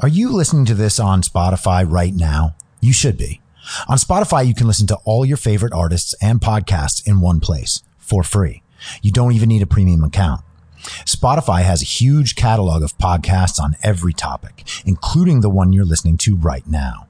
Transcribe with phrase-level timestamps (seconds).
[0.00, 2.56] Are you listening to this on Spotify right now?
[2.80, 3.40] You should be.
[3.88, 7.82] On Spotify, you can listen to all your favorite artists and podcasts in one place
[7.98, 8.62] for free.
[9.02, 10.40] You don't even need a premium account.
[11.04, 16.16] Spotify has a huge catalog of podcasts on every topic, including the one you're listening
[16.18, 17.06] to right now.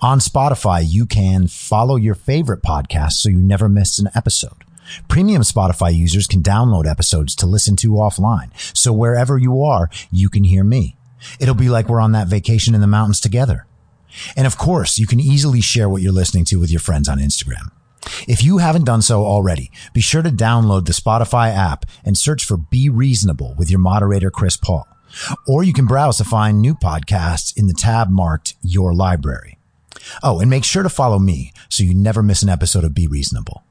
[0.00, 4.64] On Spotify, you can follow your favorite podcast so you never miss an episode.
[5.08, 8.50] Premium Spotify users can download episodes to listen to offline.
[8.74, 10.96] So wherever you are, you can hear me.
[11.38, 13.66] It'll be like we're on that vacation in the mountains together.
[14.36, 17.18] And of course, you can easily share what you're listening to with your friends on
[17.18, 17.70] Instagram.
[18.26, 22.44] If you haven't done so already, be sure to download the Spotify app and search
[22.44, 24.86] for Be Reasonable with your moderator, Chris Paul.
[25.46, 29.58] Or you can browse to find new podcasts in the tab marked Your Library.
[30.22, 33.06] Oh, and make sure to follow me so you never miss an episode of Be
[33.06, 33.62] Reasonable.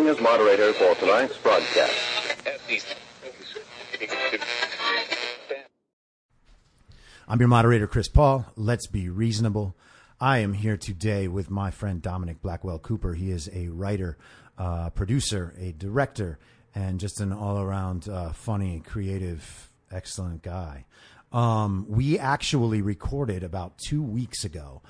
[0.00, 1.92] Acting as moderator for tonight's broadcast.
[7.28, 8.46] I'm your moderator, Chris Paul.
[8.56, 9.76] Let's be reasonable.
[10.18, 13.12] I am here today with my friend Dominic Blackwell Cooper.
[13.12, 14.16] He is a writer,
[14.56, 16.38] uh, producer, a director,
[16.74, 20.86] and just an all around uh, funny, creative, excellent guy.
[21.30, 24.80] Um, we actually recorded about two weeks ago.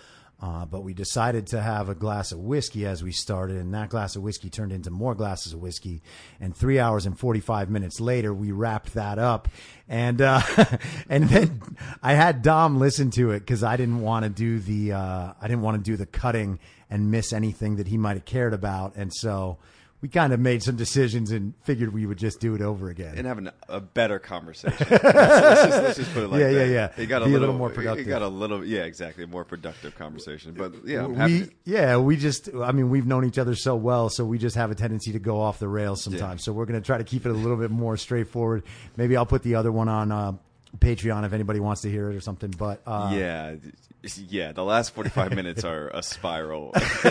[0.42, 3.90] Uh, but we decided to have a glass of whiskey as we started, and that
[3.90, 6.02] glass of whiskey turned into more glasses of whiskey.
[6.40, 9.48] And three hours and forty five minutes later, we wrapped that up,
[9.86, 10.40] and uh,
[11.10, 11.60] and then
[12.02, 15.46] I had Dom listen to it because I didn't want to do the uh, I
[15.46, 18.96] didn't want to do the cutting and miss anything that he might have cared about,
[18.96, 19.58] and so
[20.02, 23.14] we kind of made some decisions and figured we would just do it over again.
[23.18, 24.74] and having a better conversation.
[24.90, 26.66] let's, let's just, let's just put it like Yeah, that.
[26.68, 26.92] yeah, yeah.
[27.02, 28.06] It got a Be a little, little more productive.
[28.06, 30.54] It got a little, yeah, exactly, a more productive conversation.
[30.54, 33.76] But yeah, I'm we to- yeah we just i mean we've known each other so
[33.76, 36.44] well so we just have a tendency to go off the rails sometimes Yeah.
[36.44, 38.62] so we're going to try to keep it a little bit more straightforward
[38.96, 40.32] maybe i'll put the other one on uh,
[40.78, 43.54] patreon if anybody wants to hear it or something but uh, yeah,
[44.28, 44.52] yeah.
[44.52, 46.72] The last forty-five minutes are a spiral.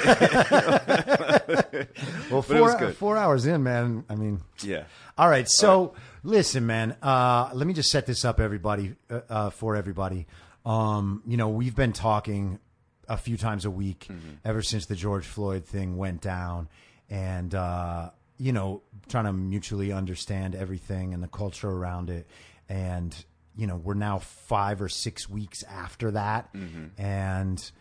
[2.31, 4.83] well but it was four, four hours in man i mean yeah,
[5.17, 5.47] All right.
[5.49, 6.95] So listen, man.
[7.01, 10.27] Uh, let me just set this up, everybody, uh, uh, for everybody.
[10.65, 12.59] Um, you know, we've been talking
[13.07, 14.07] a few times a week
[14.45, 16.67] ever since the George Floyd thing went down,
[17.09, 22.27] and uh, you know, trying to mutually understand everything and the culture around it,
[22.67, 23.15] and
[23.59, 26.49] you know, we're now five or six weeks after that,
[26.97, 27.71] and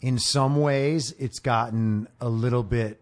[0.00, 3.00] in some ways, it's gotten a little bit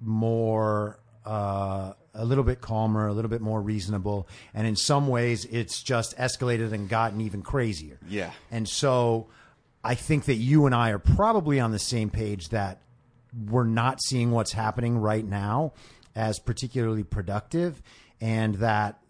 [0.00, 5.44] more uh, a little bit calmer, a little bit more reasonable, and in some ways,
[5.46, 7.98] it's just escalated and gotten even crazier.
[8.08, 8.30] Yeah.
[8.50, 9.28] and so
[9.84, 12.82] I think that you and I are probably on the same page that
[13.50, 15.72] we're not seeing what's happening right now
[16.14, 17.82] as particularly productive,
[18.20, 19.01] and that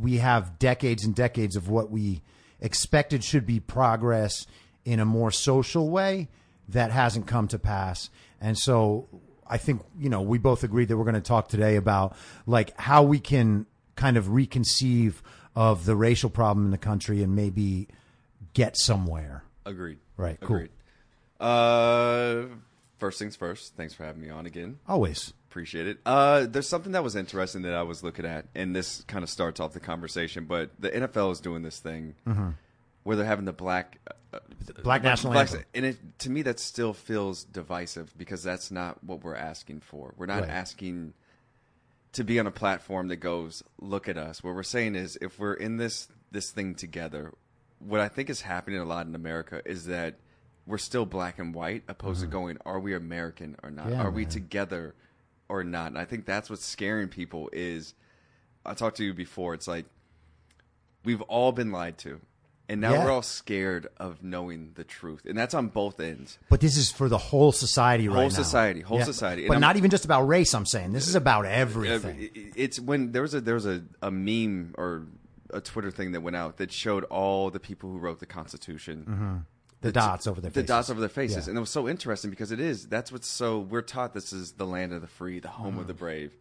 [0.00, 2.22] we have decades and decades of what we
[2.60, 4.46] expected should be progress
[4.84, 6.28] in a more social way
[6.68, 8.10] that hasn't come to pass.
[8.40, 9.08] And so
[9.46, 12.78] I think, you know, we both agreed that we're going to talk today about like
[12.78, 15.14] how we can kind of reconceive
[15.56, 17.88] of the racial problem in the country and maybe
[18.54, 19.44] get somewhere.
[19.66, 19.98] agreed.
[20.16, 20.56] Right, cool.
[20.56, 20.70] Agreed.
[21.40, 22.54] Uh,
[22.98, 23.74] first things first.
[23.76, 24.78] Thanks for having me on again.
[24.86, 25.32] Always.
[25.50, 25.98] Appreciate it.
[26.06, 29.28] Uh, there's something that was interesting that I was looking at, and this kind of
[29.28, 30.44] starts off the conversation.
[30.44, 32.14] But the NFL is doing this thing
[33.02, 34.82] where they're having the black, uh, Mm-hmm.
[34.82, 35.64] Black national anthem.
[35.74, 40.14] and it to me that still feels divisive because that's not what we're asking for.
[40.16, 40.50] We're not Right.
[40.50, 41.14] asking
[42.12, 45.40] to be on a platform that goes, "Look at us." What we're saying is, if
[45.40, 47.32] we're in this this thing together,
[47.80, 50.14] what I think is happening a lot in America is that
[50.64, 53.86] we're still black and white, opposed to going, "Are we American or not?
[53.86, 53.94] Mm-hmm.
[53.94, 54.94] Yeah, Are we together
[55.50, 57.50] or not?" And I think that's what's scaring people.
[57.52, 57.94] Is
[58.64, 59.54] I talked to you before.
[59.54, 59.86] It's like
[61.04, 62.20] we've all been lied to.
[62.68, 63.04] And now Yeah.
[63.04, 66.38] we're all scared of knowing the truth, and that's on both ends.
[66.48, 68.20] But this is for the whole society right now.
[68.20, 69.42] Whole society, whole society.
[69.42, 70.92] And But I'm- not even just about race, I'm saying.
[70.92, 72.30] This is about everything.
[72.54, 75.06] It's when there was a there was a, a meme or
[75.52, 79.04] a Twitter thing that went out that showed all the people who wrote the Constitution.
[79.08, 79.36] Mm-hmm.
[79.82, 80.68] The dots over their The faces.
[80.68, 81.50] dots over their faces, Yeah.
[81.50, 82.86] and it was so interesting because it is.
[82.86, 85.86] That's what's so we're taught this is the land of the free, the home of
[85.86, 86.32] the brave,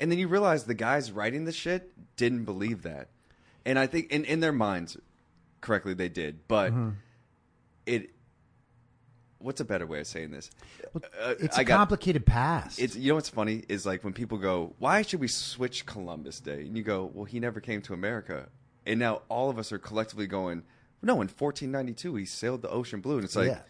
[0.00, 3.08] and then you realize the guys writing the shit didn't believe that,
[3.64, 4.96] and I think in in their minds,
[5.60, 6.90] correctly they did, but Mm-hmm.
[7.86, 8.10] it
[9.38, 10.50] what's a better way of saying this?
[10.94, 12.78] Uh, It's I a got- complicated past.
[12.78, 16.40] It's you know what's funny is like when people go, "Why should we switch Columbus
[16.40, 18.48] Day?" And you go, "Well, he never came to America,"
[18.86, 20.62] and now all of us are collectively going,
[21.04, 23.60] "No, in 1492 he sailed the ocean blue," and it's like, yeah.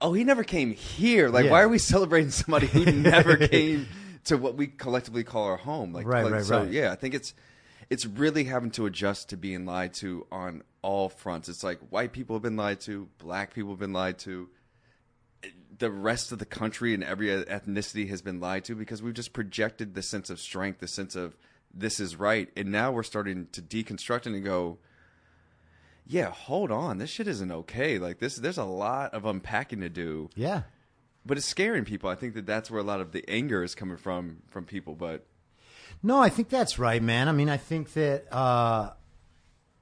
[0.00, 1.50] "Oh, he never came here." Like, Yeah.
[1.52, 3.86] why are we celebrating somebody who never came
[4.24, 5.92] to what we collectively call our home?
[5.92, 6.70] Like, Right, like, right, so right.
[6.72, 7.34] yeah, I think it's
[7.90, 11.48] it's really having to adjust to being lied to on all fronts.
[11.48, 14.48] It's like white people have been lied to, black people have been lied to
[15.78, 19.32] the rest of the country and every ethnicity has been lied to because we've just
[19.32, 21.36] projected the sense of strength, the sense of
[21.72, 24.78] this is right, and now we're starting to deconstruct it and go,
[26.08, 27.98] yeah, hold on, this shit isn't okay.
[27.98, 30.62] Like this, there's a lot of unpacking to do, yeah.
[31.24, 32.08] but it's scaring people.
[32.08, 34.94] I think that that's where a lot of the anger is coming from from people.
[34.94, 35.26] But
[36.02, 37.28] No, I think that's right, man.
[37.28, 38.90] I mean, I think that uh,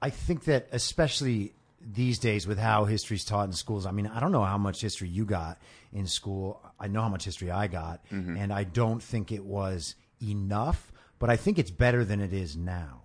[0.01, 3.85] I think that especially these days with how history's taught in schools.
[3.85, 5.57] I mean, I don't know how much history you got
[5.93, 6.61] in school.
[6.77, 8.01] I know how much history I got,
[8.37, 12.57] and I don't think it was enough, but I think it's better than it is
[12.57, 13.03] now.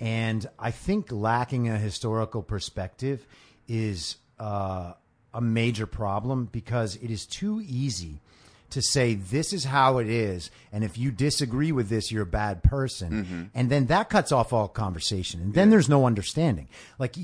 [0.00, 3.26] And I think lacking a historical perspective
[3.68, 4.92] is uh,
[5.32, 8.20] a major problem because it is too easy
[8.70, 12.26] to say this is how it is and if you disagree with this you're a
[12.26, 13.50] bad person.
[13.54, 16.68] And then that cuts off all conversation and then there's no understanding.
[16.98, 17.14] Like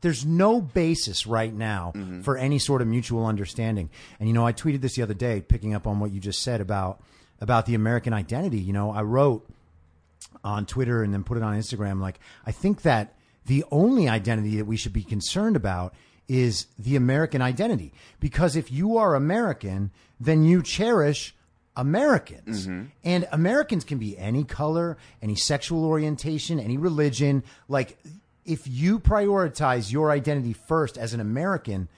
[0.00, 1.92] there's no basis right now
[2.22, 3.90] for any sort of mutual understanding.
[4.18, 6.42] And you know i tweeted this the other day picking up on what you just
[6.42, 7.02] said about
[7.42, 8.58] about the american identity.
[8.58, 9.46] You know i wrote
[10.44, 12.00] on Twitter and then put it on Instagram.
[12.00, 13.14] Like, I think that
[13.46, 15.94] the only identity that we should be concerned about
[16.28, 17.92] is the American identity.
[18.20, 21.34] Because if you are American, then you cherish
[21.76, 22.66] Americans.
[22.66, 22.86] Mm-hmm.
[23.04, 27.44] And Americans can be any color, any sexual orientation, any religion.
[27.68, 27.98] Like,
[28.44, 31.88] if you prioritize your identity first as an American,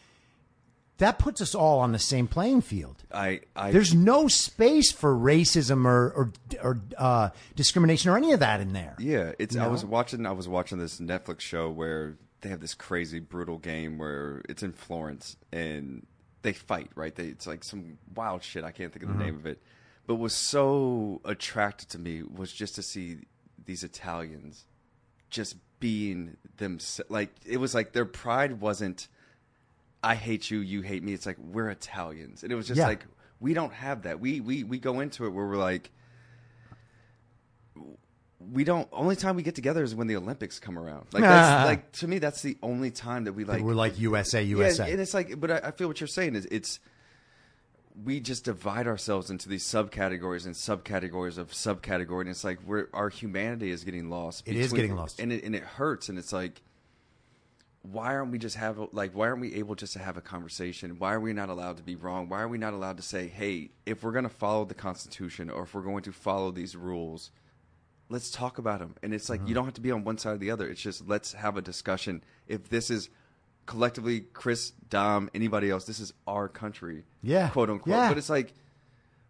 [0.99, 3.05] that puts us all on the same playing field.
[3.13, 8.41] I, I There's no space for racism or or, or uh, discrimination or any of
[8.41, 8.97] that in there.
[8.99, 9.55] Yeah, it's.
[9.55, 10.27] You I was watching.
[10.27, 14.63] I was watching this Netflix show where they have this crazy brutal game where it's
[14.63, 16.07] in Florence and
[16.43, 16.91] they fight.
[16.95, 17.15] Right?
[17.15, 18.65] They, it's like some wild shit.
[18.65, 19.63] I can't think of the name of it.
[20.07, 23.19] But what was so attracted to me was just to see
[23.65, 24.65] these Italians
[25.31, 26.79] just being them.
[27.09, 29.07] Like it was like their pride wasn't.
[30.03, 31.13] I hate you, you hate me.
[31.13, 32.87] It's like we're Italians, and it was just Yeah.
[32.87, 33.05] like
[33.41, 34.21] we don't have that.
[34.21, 35.91] We we we go into it where we're like
[38.41, 41.07] we don't only time we get together is when the Olympics come around.
[41.13, 44.43] Like that's like to me that's the only time that we like We're like USA,
[44.43, 44.91] yeah, USA.
[44.93, 46.79] and it's like but I, I feel what you're saying is it's
[48.05, 52.87] we just divide ourselves into these subcategories and subcategories of subcategory and it's like we're
[52.93, 54.47] our humanity is getting lost.
[54.47, 55.19] It is getting lost.
[55.21, 56.63] And it and it hurts and it's like
[57.83, 60.99] why aren't we just have like why aren't we able just to have a conversation?
[60.99, 62.29] Why are we not allowed to be wrong?
[62.29, 65.49] Why are we not allowed to say hey if we're going to follow the constitution
[65.49, 67.31] or if we're going to follow these rules
[68.11, 69.49] let's talk about them and it's like Mm-hmm.
[69.49, 70.69] you don't have to be on one side or the other.
[70.69, 72.23] It's just let's have a discussion.
[72.47, 73.11] If this is
[73.67, 77.51] collectively chris dom anybody else this is our country Yeah.
[77.51, 78.09] quote unquote Yeah.
[78.09, 78.55] but it's like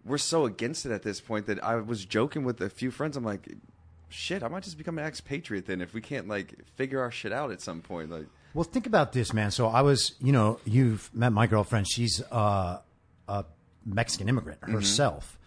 [0.05, 3.17] we're so against it at this point that i was joking with a few friends.
[3.17, 3.49] I'm like
[4.09, 7.33] shit i might just become an expatriate then if we can't like figure our shit
[7.33, 9.51] out at some point like Well, think about this, man.
[9.51, 11.87] So I was, you know, you've met my girlfriend.
[11.89, 12.79] She's uh,
[13.29, 13.45] a
[13.85, 14.73] Mexican immigrant Mm-hmm.
[14.75, 15.39] herself.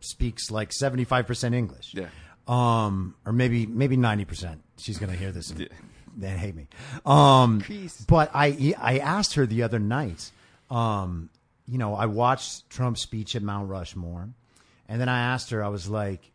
[0.00, 1.92] Speaks like seventy five percent English.
[1.92, 2.06] Yeah.
[2.46, 4.62] Um, or maybe maybe ninety percent.
[4.78, 5.68] She's gonna hear this and
[6.16, 6.68] then hate me.
[7.04, 7.64] Um,
[8.06, 10.30] but I I asked her the other night.
[10.70, 11.30] Um,
[11.66, 14.28] you know, I watched Trump's speech at Mount Rushmore,
[14.88, 15.64] and then I asked her.
[15.64, 16.30] I was like,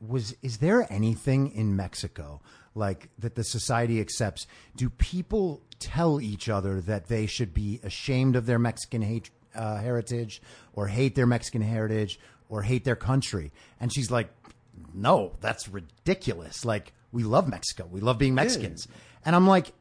[0.00, 2.40] was is there anything in Mexico
[2.74, 4.46] like that the society accepts?
[4.76, 9.76] Do people tell each other that they should be ashamed of their Mexican hate, uh,
[9.76, 13.52] heritage or hate their Mexican heritage or hate their country?
[13.80, 14.30] And she's like,
[14.94, 16.64] no, that's ridiculous.
[16.64, 17.88] Like we love Mexico.
[17.90, 18.86] We love being Mexicans.
[19.24, 19.72] And I'm like,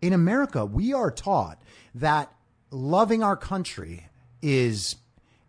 [0.00, 1.62] in America, we are taught
[1.94, 2.32] that
[2.70, 4.08] loving our country
[4.42, 4.96] is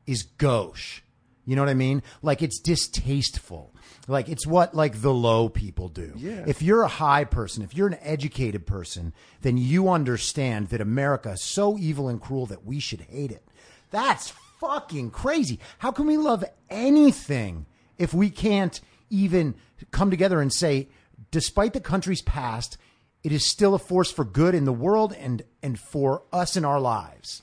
[0.05, 1.01] is gauche.
[1.46, 2.02] You know what I mean?
[2.22, 3.74] Like it's distasteful.
[4.08, 6.14] Like it's what like the low people do.
[6.18, 6.44] Yeah.
[6.48, 11.32] If you're a high person, if you're an educated person, then you understand that America
[11.32, 13.48] is so evil and cruel that we should hate it.
[13.92, 15.60] That's fucking crazy.
[15.80, 17.66] How can we love anything
[17.98, 19.56] if we can't even
[19.92, 20.90] come together and say,
[21.32, 22.78] despite the country's past,
[23.24, 26.66] it is still a force for good in the world and and for us in
[26.66, 27.42] our lives.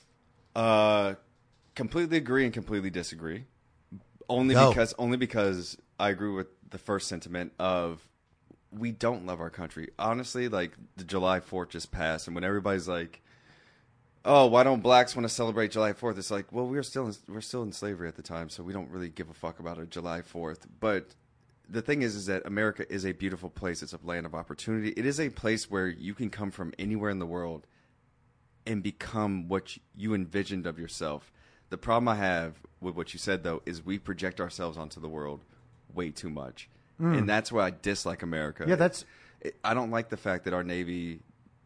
[0.55, 1.15] Uh,
[1.75, 3.45] completely agree and completely disagree.
[4.33, 4.69] Only Go.
[4.69, 8.05] because only because I agree with the first sentiment of
[8.71, 9.91] we don't love our country.
[9.99, 13.21] Honestly, like the July Fourth just passed, and when everybody's like,
[14.25, 16.17] oh, why don't blacks want to celebrate July Fourth?
[16.17, 18.63] It's like, well, we were still in, we're still in slavery at the time, so
[18.63, 20.65] we don't really give a fuck about a July Fourth.
[20.79, 21.13] But
[21.69, 23.83] the thing is, is that America is a beautiful place.
[23.83, 24.89] It's a land of opportunity.
[24.89, 27.67] It is a place where you can come from anywhere in the world
[28.65, 31.31] and become what you envisioned of yourself.
[31.69, 35.09] The problem I have with what you said though is we project ourselves onto the
[35.09, 35.41] world
[35.93, 37.13] way too much, hmm.
[37.13, 38.65] and that's why I dislike America.
[38.67, 39.05] Yeah, that's-
[39.41, 41.19] It- I don't like the fact that our Navy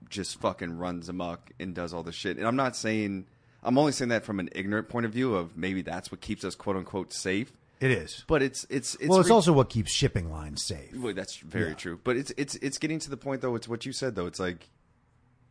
[0.09, 2.37] just fucking runs amok and does all this shit.
[2.37, 3.25] And I'm not saying
[3.63, 6.43] I'm only saying that from an ignorant point of view of maybe that's what keeps
[6.45, 7.51] us quote unquote safe.
[7.79, 8.23] It is.
[8.27, 10.95] But it's it's it's well, it's re- also what keeps shipping lines safe.
[10.95, 11.73] well, that's very Yeah.
[11.75, 11.99] true.
[12.03, 13.55] But it's it's it's getting to the point though.
[13.55, 14.25] It's what you said though.
[14.25, 14.69] It's like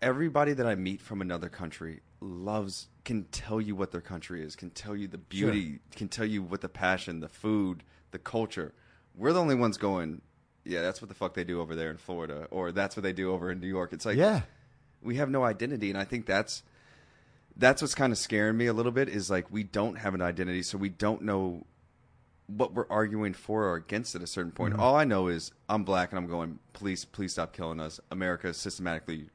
[0.03, 4.57] everybody that I meet from another country loves can tell you what their country is,
[4.57, 8.73] can tell you the beauty, can tell you what the passion, the food, the culture.
[9.17, 10.23] We're the only ones going.
[10.65, 13.13] Yeah, that's what the fuck they do over there in Florida, or that's what they
[13.13, 13.93] do over in New York.
[13.93, 14.43] It's like Yeah.
[15.01, 16.63] we have no identity, and I think that's
[17.57, 19.09] that's what's kind of scaring me a little bit.
[19.09, 21.65] Is like we don't have an identity, so we don't know
[22.49, 24.73] what we're arguing for or against at a certain point.
[24.75, 24.83] Mm-hmm.
[24.83, 27.99] All I know is I'm black and I'm going, please, please stop killing us.
[28.11, 29.31] America is systematically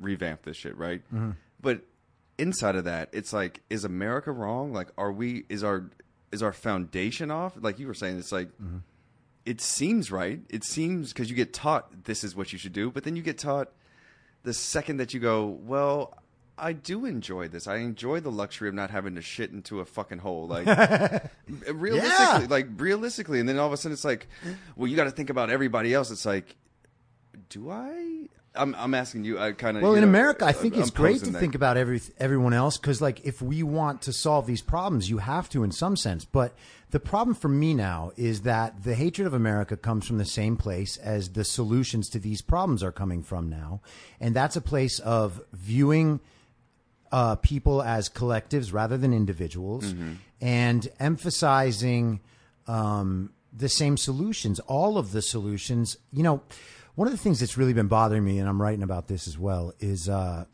[0.00, 1.02] revamp this shit, right?
[1.12, 1.30] Mm-hmm.
[1.60, 1.82] But
[2.38, 4.72] inside of that, it's like, is America wrong?
[4.72, 5.44] Like, are we?
[5.48, 5.90] Is our
[6.32, 7.54] is our foundation off?
[7.60, 8.48] Like you were saying, it's like.
[8.62, 8.78] Mm-hmm.
[9.46, 10.38] It seems right.
[10.50, 13.22] It seems because you get taught this is what you should do, but then you
[13.22, 13.72] get taught
[14.42, 16.14] the second that you go, well,
[16.58, 17.66] I do enjoy this.
[17.66, 20.46] I enjoy the luxury of not having to shit into a fucking hole.
[20.46, 20.66] Like
[21.72, 22.46] realistically, Yeah.
[22.50, 24.28] like realistically, and then all of a sudden it's like,
[24.76, 26.10] well, you got to think about everybody else.
[26.10, 26.54] It's like,
[27.48, 28.28] do I?
[28.54, 29.38] I'm I'm asking you.
[29.38, 31.38] I kind of Well, in America, I think I'm it's great to that.
[31.38, 35.18] think about every everyone else because, like, if we want to solve these problems, you
[35.18, 36.24] have to in some sense.
[36.24, 36.54] But
[36.90, 40.56] the problem for me now is that the hatred of America comes from the same
[40.56, 43.82] place as the solutions to these problems are coming from now,
[44.18, 46.18] and that's a place of viewing
[47.12, 49.94] uh, people as collectives rather than individuals,
[50.40, 52.20] and emphasizing
[52.66, 55.96] um, the same solutions, all of the solutions.
[56.12, 56.42] You know,
[56.94, 59.38] one of the things that's really been bothering me, and I'm writing about this as
[59.38, 60.44] well, is uh,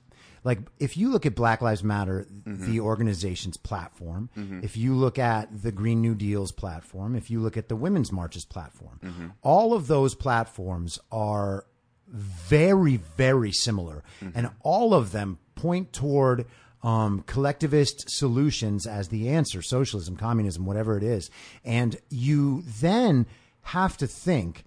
[0.45, 4.31] like if you look at Black Lives Matter, the organization's platform,
[4.63, 8.13] if you look at the Green New Deal's platform, if you look at the Women's
[8.13, 11.65] Marches platform, all of those platforms are
[12.09, 14.05] very, very similar.
[14.35, 16.47] And all of them point toward
[16.85, 21.29] um, collectivist solutions as the answer socialism, communism, whatever it is.
[21.65, 23.27] And you then
[23.63, 24.65] have to think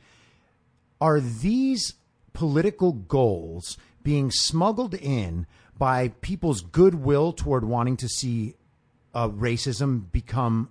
[1.02, 1.94] are these
[2.34, 5.46] political goals being smuggled in
[5.78, 8.56] by people's goodwill toward wanting to see
[9.14, 10.70] uh, racism become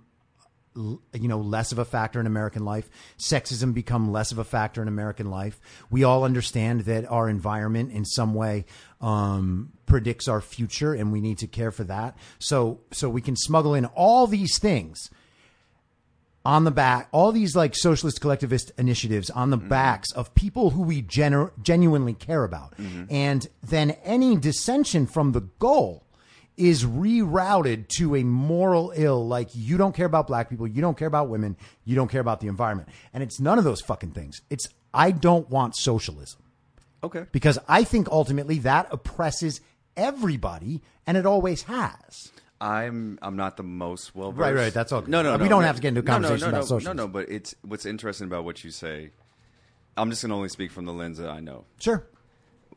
[0.75, 4.81] you know less of a factor in American life, sexism become less of a factor
[4.81, 5.59] in American life.
[5.89, 8.65] We all understand that our environment in some way
[9.01, 12.17] um, predicts our future, and we need to care for that.
[12.37, 15.09] So so we can smuggle in all these things
[16.45, 19.67] on the back, all these like socialist collectivist initiatives on the mm-hmm.
[19.67, 22.77] backs of people who we gener- genuinely care about.
[22.77, 23.05] Mm-hmm.
[23.09, 26.05] And then any dissension from the goal
[26.57, 30.97] is rerouted to a moral ill like you don't care about black people, you don't
[30.97, 31.55] care about women,
[31.85, 32.89] you don't care about the environment.
[33.13, 34.41] And it's none of those fucking things.
[34.49, 36.41] It's I don't want socialism
[37.03, 37.25] Okay.
[37.31, 39.61] because I think ultimately that oppresses
[39.95, 42.31] everybody and it always has.
[42.61, 44.41] I'm I'm not the most well versed.
[44.41, 45.09] Right, right, that's all good.
[45.09, 45.43] No, no, Uh, no.
[45.43, 46.97] we don't no, have to get into a no, no, no, about no, socialism.
[46.97, 49.11] No, no, but it's what's interesting about what you say.
[49.95, 51.65] I'm just gonna only speak from the lens that I know.
[51.79, 52.05] Sure.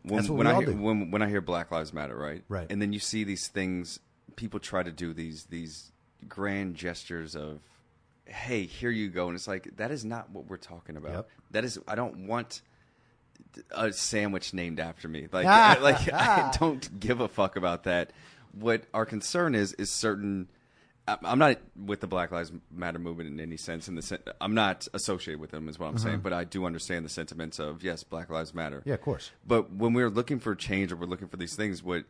[0.02, 0.76] When, That's what when we I all hear, do.
[0.80, 2.42] when when I hear Black Lives Matter, right?
[2.48, 2.66] Right.
[2.70, 4.00] And then you see these things.
[4.36, 5.92] People try to do these these
[6.28, 7.60] grand gestures of,
[8.24, 11.12] "Hey, here you go," and it's like that is not what we're talking about.
[11.12, 11.28] Yep.
[11.52, 12.62] That is, I don't want
[13.70, 15.28] a sandwich named after me.
[15.30, 16.12] Like, I, like.
[16.12, 18.12] I don't give a fuck about that.
[18.52, 20.48] What our concern is is certain.
[21.08, 23.88] I'm not with the Black Lives Matter movement in any sense.
[23.88, 26.16] In the sen- I'm not associated with them, is what I'm saying.
[26.16, 26.22] Uh-huh.
[26.22, 28.82] But I do understand the sentiments of yes, Black Lives Matter.
[28.84, 29.32] Yeah, of course.
[29.44, 32.04] But when we're looking for change or we're looking for these things, what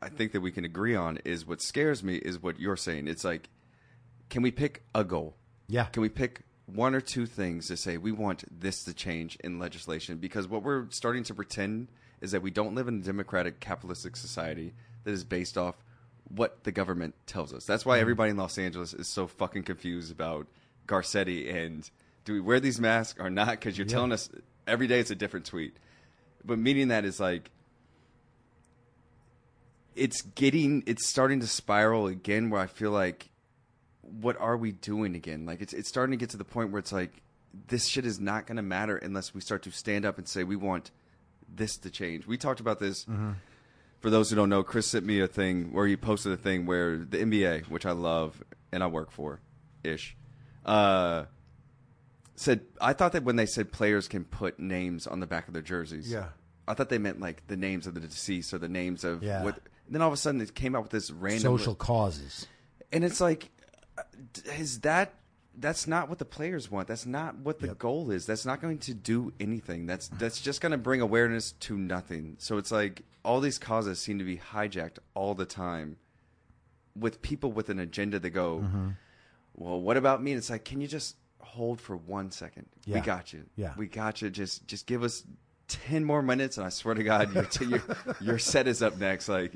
[0.00, 3.06] I think that we can agree on is what scares me is what you're saying.
[3.06, 3.50] It's like,
[4.30, 5.36] can we pick a goal?
[5.68, 5.84] Yeah.
[5.86, 9.58] Can we pick one or two things to say we want this to change in
[9.58, 10.18] legislation?
[10.18, 11.88] Because what we're starting to pretend
[12.20, 14.72] is that we don't live in a democratic capitalistic society
[15.04, 15.76] that is based off
[16.28, 17.64] what the government tells us.
[17.64, 18.02] That's why mm-hmm.
[18.02, 20.46] everybody in Los Angeles is so fucking confused about
[20.86, 21.88] Garcetti and
[22.24, 23.52] do we wear these masks or not?
[23.52, 24.28] Because you're telling us
[24.66, 25.76] every day it's a different tweet.
[26.44, 27.50] But meaning that is like
[29.96, 33.30] it's getting it's starting to spiral again where I feel like
[34.02, 35.46] what are we doing again?
[35.46, 37.22] Like it's it's starting to get to the point where it's like
[37.68, 40.44] this shit is not going to matter unless we start to stand up and say
[40.44, 40.90] we want
[41.48, 42.26] this to change.
[42.26, 43.32] We talked about this mm-hmm.
[44.00, 46.66] For those who don't know, Chris sent me a thing where he posted a thing
[46.66, 49.40] where the NBA, which I love and I work for,
[49.84, 50.16] ish,
[50.64, 51.24] uh,
[52.36, 55.54] said I thought that when they said players can put names on the back of
[55.54, 56.28] their jerseys, Yeah.
[56.66, 59.42] I thought they meant like the names of the deceased or the names of Yeah.
[59.42, 59.58] what.
[59.90, 62.46] Then all of a sudden, it came out with this random Social causes.
[62.92, 63.50] and it's like
[63.96, 64.02] uh,
[64.58, 65.14] is that
[65.60, 66.88] that's not what the players want.
[66.88, 67.78] That's not what the Yep.
[67.78, 68.26] goal is.
[68.26, 69.86] That's not going to do anything.
[69.86, 72.36] That's that's just going to bring awareness to nothing.
[72.38, 75.96] So it's like all these causes seem to be hijacked all the time
[76.96, 78.88] with people with an agenda that go Mm-hmm.
[79.54, 80.32] well what about me?
[80.32, 82.66] And it's like can you just hold for one second?
[82.86, 83.44] We got you.
[83.56, 83.72] Yeah.
[83.76, 84.30] we got you.
[84.30, 85.24] Just just give us
[85.68, 87.82] 10 more minutes and i swear to god your, your,
[88.22, 89.28] your set is up next.
[89.28, 89.52] Like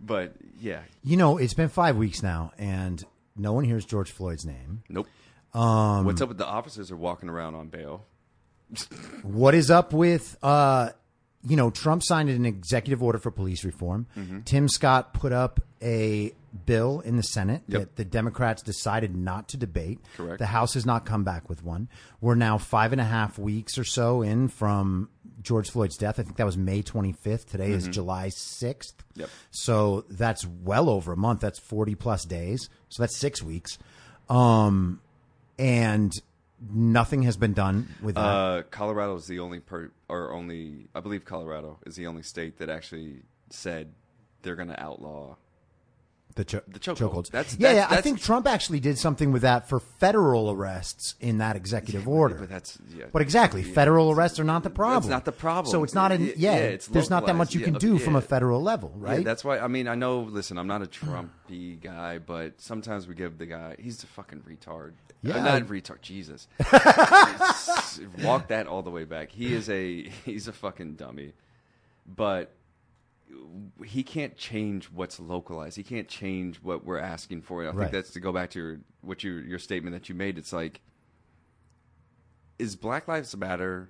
[0.00, 0.80] but yeah.
[1.04, 3.04] You know, it's been five weeks now, and
[3.36, 4.82] no one hears George Floyd's name.
[4.88, 5.06] Nope.
[5.54, 8.06] Um, What's up with the officers are walking around on bail?
[9.22, 10.90] What is up with, uh,
[11.46, 14.06] you know, Trump signed an executive order for police reform.
[14.16, 14.40] Mm-hmm.
[14.42, 16.32] Tim Scott put up a
[16.66, 17.80] bill in the Senate Yep.
[17.80, 19.98] that the Democrats decided not to debate.
[20.16, 20.38] Correct.
[20.38, 21.88] The House has not come back with one.
[22.20, 25.08] We're now five and a half weeks or so in from
[25.42, 26.18] George Floyd's death.
[26.20, 27.46] I think that was May 25th.
[27.46, 28.62] Today is July 6th.
[28.62, 29.20] Mm-hmm.
[29.20, 29.30] Yep.
[29.50, 31.40] So that's well over a month.
[31.40, 32.68] That's 40 plus days.
[32.88, 33.78] So that's six weeks.
[34.28, 35.00] Um,
[35.60, 36.20] and
[36.72, 38.20] nothing has been done with that.
[38.20, 42.58] Uh, Colorado is the only per or only I believe Colorado is the only state
[42.58, 43.92] that actually said
[44.42, 45.36] they're going to outlaw.
[46.36, 46.96] The, cho- The chokehold.
[47.26, 47.30] chokeholds.
[47.30, 47.84] That's- yeah, that's- yeah.
[47.86, 52.06] I that's- think Trump actually did something with that for federal arrests in that executive
[52.08, 52.36] order.
[52.36, 53.06] But that's yeah.
[53.12, 53.72] But exactly, Yeah.
[53.74, 55.02] federal arrests are not the problem.
[55.02, 55.70] That's not the problem.
[55.70, 56.52] So it's not an Yeah, yeah.
[56.52, 59.04] yeah, it's there's not that much you can Yeah, do from a federal level, Yeah,
[59.10, 59.24] right?
[59.24, 60.20] that's why I mean I know.
[60.20, 64.42] Listen, I'm not a Trumpy guy, but sometimes we give the guy he's a fucking
[64.48, 64.92] retard.
[65.22, 65.34] Yeah.
[65.36, 66.00] Uh, not retard.
[66.00, 66.48] Jesus,
[68.22, 69.30] walk that all the way back.
[69.30, 71.32] He is a he's a fucking dummy,
[72.06, 72.52] but
[73.84, 75.76] he can't change what's localized.
[75.76, 77.60] He can't change what we're asking for.
[77.62, 77.84] And I Right.
[77.84, 80.36] think that's to go back to your what your your statement that you made.
[80.38, 80.80] It's like,
[82.58, 83.88] is Black Lives Matter?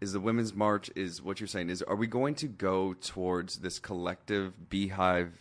[0.00, 0.90] Is the Women's March?
[0.94, 1.70] Is what you're saying?
[1.70, 5.38] Is are we going to go towards this collective beehive?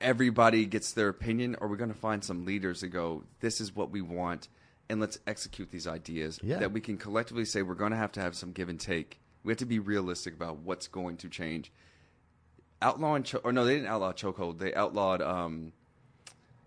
[0.00, 3.60] Everybody gets their opinion, or are we going to find some leaders that go, "This
[3.62, 4.48] is what we want,"
[4.90, 6.58] and let's execute these ideas Yeah.
[6.58, 9.20] that we can collectively say we're going to have to have some give and take.
[9.42, 11.72] We have to be realistic about what's going to change
[12.82, 14.58] outlawing cho- or no, they didn't outlaw chokehold.
[14.58, 15.72] They outlawed um,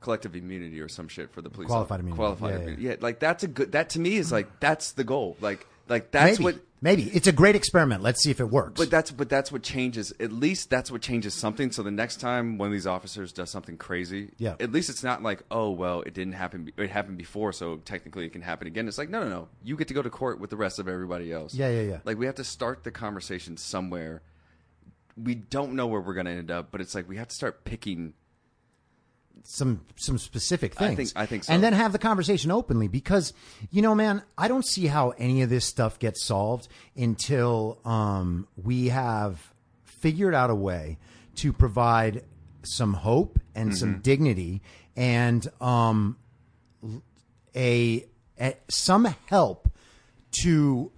[0.02, 1.68] collective immunity or some shit for the police.
[1.68, 2.18] Qualified immunity.
[2.18, 2.62] Qualified Yeah, yeah.
[2.64, 2.84] immunity.
[2.84, 3.72] Yeah, like that's a good.
[3.74, 5.38] That to me is like that's the goal.
[5.42, 6.62] Like like that's maybe, what.
[6.82, 8.04] maybe it's a great experiment.
[8.04, 8.80] Let's see if it works.
[8.80, 10.14] But that's but that's what changes.
[10.20, 11.72] At least that's what changes something.
[11.72, 14.56] So the next time one of these officers does something crazy, Yeah.
[14.60, 16.72] At least it's not like oh well it didn't happen.
[16.78, 18.88] It happened before, so technically it can happen again.
[18.88, 19.48] It's like no no no.
[19.64, 21.54] You get to go to court with the rest of everybody else.
[21.56, 21.98] Yeah, yeah, yeah.
[22.06, 24.22] Like we have to start the conversation somewhere.
[25.24, 27.36] We don't know where we're going to end up, but it's like we have to
[27.36, 28.14] start picking
[29.44, 31.12] some some specific I things.
[31.14, 31.54] think- I think so.
[31.54, 33.34] And then have the conversation openly because
[33.72, 38.48] you know, man, I don't see how any of this stuff gets solved until um,
[38.62, 39.54] we have
[39.86, 40.98] figured out a way
[41.36, 42.24] to provide
[42.64, 43.76] some hope and Mm-hmm.
[43.78, 44.62] some dignity
[44.96, 46.18] and um,
[47.56, 48.06] a,
[48.40, 49.70] a some help
[50.44, 50.92] to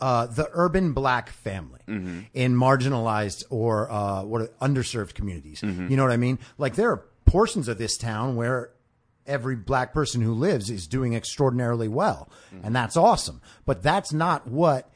[0.00, 2.20] uh, the urban black family Mm-hmm.
[2.34, 5.60] in marginalized or uh, what are- underserved communities.
[5.60, 5.88] Mm-hmm.
[5.90, 6.38] You know what I mean?
[6.58, 8.70] Like there are portions of this town where
[9.26, 12.66] every black person who lives is doing extraordinarily well, Mm-hmm.
[12.66, 13.40] and that's awesome.
[13.66, 14.90] But that's not what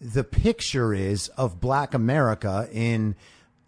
[0.00, 3.14] the picture is of black America in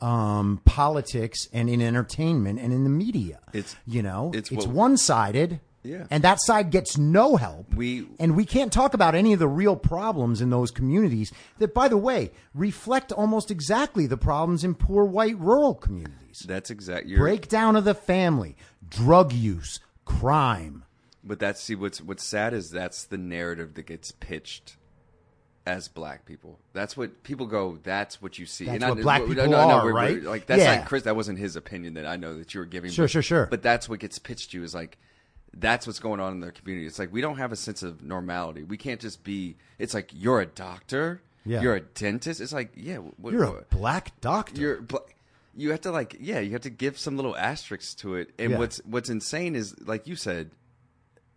[0.01, 3.39] um, politics and in entertainment and in the media.
[3.53, 5.61] It's- you know, it's it's one sided.
[5.85, 6.07] Yeah.
[6.11, 7.75] And that side gets no help.
[7.75, 11.75] We- and we can't talk about any of the real problems in those communities that,
[11.75, 16.45] by the way, reflect almost exactly the problems in poor white rural communities.
[16.47, 18.57] that's exactly Breakdown of the family,
[18.89, 20.85] drug use, crime.
[21.25, 24.77] But that's see what's what's sad is that's the narrative that gets pitched
[25.67, 26.59] as black people.
[26.73, 27.79] That's what people go.
[27.83, 28.65] That's what you see.
[28.65, 30.23] That's I- what black no, people no, no, are, we're- we're- right?
[30.23, 30.77] Like that's Yeah.
[30.79, 31.05] not Chris.
[31.05, 32.91] That wasn't his opinion that I know that you were giving.
[32.91, 33.47] Sure, but, sure, sure.
[33.47, 34.99] But that's what gets pitched to you is like
[35.55, 36.87] that's what's going on in their community.
[36.87, 38.63] It's like we don't have a sense of normality.
[38.63, 39.57] We can't just be.
[39.79, 41.23] It's like you're a doctor.
[41.45, 41.61] Yeah.
[41.61, 42.41] You're a dentist.
[42.41, 42.97] It's like yeah.
[42.99, 44.61] What, You're a what- black doctor.
[44.61, 44.97] you're bl-
[45.55, 48.53] you have to like yeah you have to give some little asterisks to it and
[48.53, 48.59] Yeah.
[48.59, 50.51] what's what's insane is like you said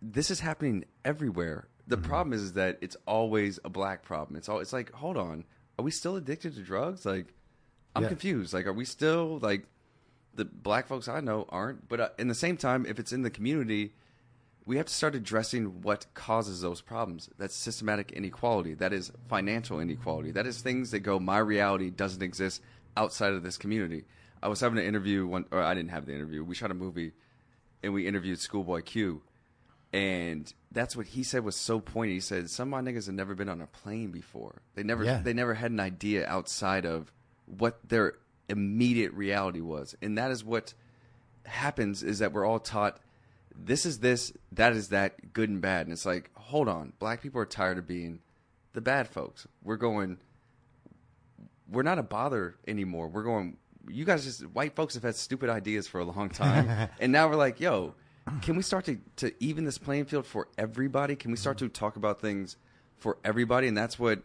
[0.00, 2.06] this is happening everywhere the Mm-hmm.
[2.06, 5.44] problem is, is that it's always a black problem it's all it's like hold on
[5.78, 7.26] are we still addicted to drugs like
[7.94, 8.08] i'm Yeah.
[8.08, 9.66] confused like are we still like
[10.34, 13.20] the black folks i know aren't but uh, in the same time if it's in
[13.20, 13.92] the community
[14.66, 17.30] we have to start addressing what causes those problems.
[17.38, 18.74] That's systematic inequality.
[18.74, 20.32] That is financial inequality.
[20.32, 22.60] That is things that go, my reality doesn't exist.
[22.96, 24.04] outside of this community.
[24.42, 26.42] I was having an interview one, or I didn't have the interview.
[26.42, 27.12] We shot a movie,
[27.82, 29.22] and we interviewed Schoolboy Q,
[29.92, 32.14] and that's what he said was so pointy.
[32.14, 34.62] He said some of my niggas have never been on a plane before.
[34.74, 35.20] They never, Yeah.
[35.22, 37.12] they never had an idea outside of
[37.44, 38.14] what their
[38.48, 40.72] immediate reality was, and that is what
[41.44, 42.02] happens.
[42.02, 42.98] Is that we're all taught
[43.58, 47.22] this is this, that is that, good and bad, and it's like, hold on, black
[47.22, 48.20] people are tired of being
[48.72, 49.46] the bad folks.
[49.62, 50.18] We're going
[51.70, 53.08] we're not a bother anymore.
[53.08, 53.56] We're going.
[53.88, 57.28] You guys just white folks have had stupid ideas for a long time, and now
[57.28, 57.94] we're like, yo,
[58.42, 61.16] can we start to to even this playing field for everybody?
[61.16, 62.56] Can we start to talk about things
[62.96, 63.68] for everybody?
[63.68, 64.22] And that's what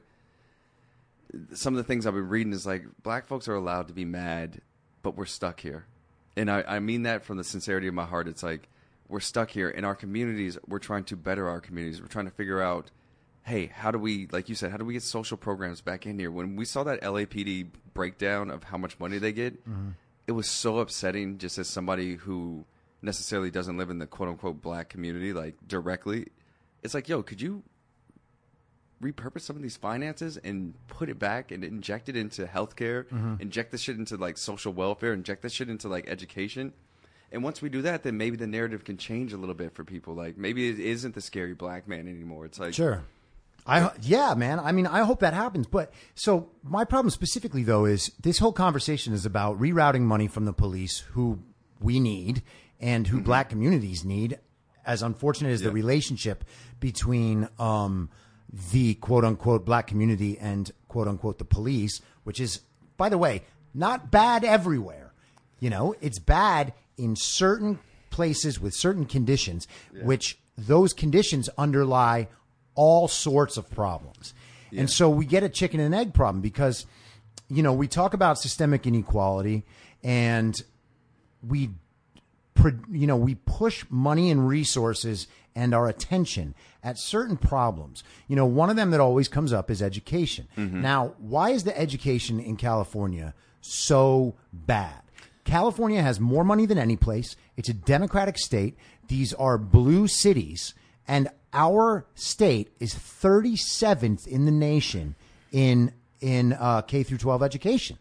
[1.54, 4.06] some of the things I've been reading is like black folks are allowed to be
[4.06, 4.62] mad,
[5.04, 5.86] but we're stuck here,
[6.36, 8.28] and I, I mean that from the sincerity of my heart.
[8.28, 8.68] It's like
[9.12, 10.58] we're stuck here in our communities.
[10.68, 12.02] We're trying to better our communities.
[12.02, 12.92] We're trying to figure out
[13.44, 16.20] hey, how do we, like you said, how do we get social programs back in
[16.20, 16.32] here?
[16.32, 19.90] When we saw that LAPD breakdown of how much money they get, mm-hmm.
[20.28, 22.66] it was so upsetting just as somebody who
[23.02, 26.28] necessarily doesn't live in the quote unquote black community, like directly.
[26.84, 27.64] It's like, yo, could you
[29.02, 33.36] repurpose some of these finances and put it back and inject it into healthcare, mm-hmm.
[33.40, 36.74] inject this shit into like social welfare, inject this shit into like education?
[37.32, 39.84] And once we do that, then maybe the narrative can change a little bit for
[39.84, 40.14] people.
[40.14, 42.46] Like maybe it isn't the scary black man anymore.
[42.46, 43.04] It's like Sure.
[43.66, 44.60] I yeah, man.
[44.60, 45.68] I mean, I hope that happens.
[45.68, 50.46] But so my problem specifically though is this whole conversation is about rerouting money from
[50.46, 51.40] the police who
[51.80, 52.42] we need
[52.80, 54.40] and who black communities need.
[54.84, 56.44] As unfortunate as the relationship
[56.80, 58.10] between um,
[58.72, 62.62] the quote unquote black community and quote unquote the police, which is,
[62.98, 63.44] by the way,
[63.76, 65.14] not bad everywhere.
[65.60, 69.68] You know, it's bad in certain places with certain conditions,
[70.04, 72.28] which those conditions underlie
[72.76, 74.34] all sorts of problems.
[74.76, 76.86] And so we get a chicken and egg problem because,
[77.50, 79.66] you know, we talk about systemic inequality
[80.04, 80.62] and
[81.46, 81.72] we,
[82.92, 88.04] you know, we push money and resources and our attention at certain problems.
[88.28, 90.48] You know, one of them that always comes up is education.
[90.58, 90.82] Mm-hmm.
[90.82, 95.02] Now, why is the education in California so bad?
[95.52, 97.36] California has more money than any place.
[97.58, 98.78] It's a democratic state.
[99.10, 100.74] These are blue cities,
[101.10, 105.16] and our state is 37th in the nation
[105.52, 107.98] in in uh, K through 12 education.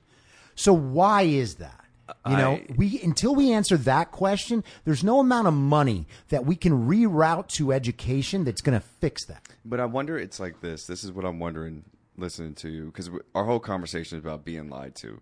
[0.54, 1.84] So why is that?
[2.28, 6.46] You know, I- we until we answer that question, there's no amount of money that
[6.46, 9.42] we can reroute to education that's going to fix that.
[9.64, 10.86] But I wonder, it's like this.
[10.86, 11.84] This is what I'm wondering
[12.16, 15.20] listening to you because our whole conversation is about being lied to.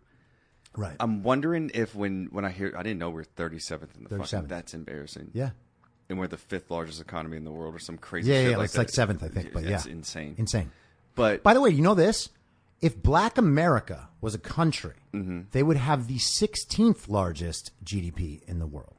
[0.76, 0.96] Right.
[1.00, 4.18] I'm wondering if when when I hear, I didn't know we're 37th in the 37th.
[4.31, 4.46] fucking.
[4.48, 5.31] That's embarrassing.
[5.35, 5.50] yeah.
[6.09, 8.31] and we're the fifth largest economy in the world, or some crazy.
[8.31, 8.78] Yeah, shit yeah, like it's that.
[8.81, 9.92] like seventh, I think, but That's yeah.
[9.92, 10.35] insane.
[10.38, 10.70] Insane.
[11.14, 12.28] But By the way, you know this?
[12.81, 15.40] If Black America was a country, Mm-hmm.
[15.50, 18.97] they would have the 16th largest GDP in the world.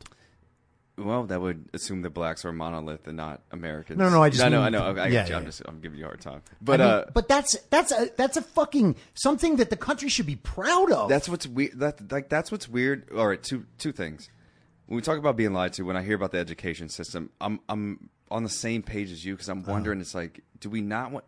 [0.99, 3.97] Well, that would assume the blacks are monolith and not Americans.
[3.97, 4.85] No, no, I just I know, mean- I know.
[4.87, 5.33] Okay, I yeah, got you.
[5.33, 6.41] yeah, I'm just, I'm giving you a hard time.
[6.61, 10.09] But I mean, uh, but that's that's a that's a fucking something that the country
[10.09, 11.09] should be proud of.
[11.09, 11.79] That's what's weird.
[11.79, 13.11] That like that's what's weird.
[13.11, 14.29] All right, two two things.
[14.87, 17.59] When we talk about being lied to, when I hear about the education system, I'm
[17.69, 20.01] I'm on the same page as you because I'm wondering.
[20.01, 21.25] It's like, do we not want?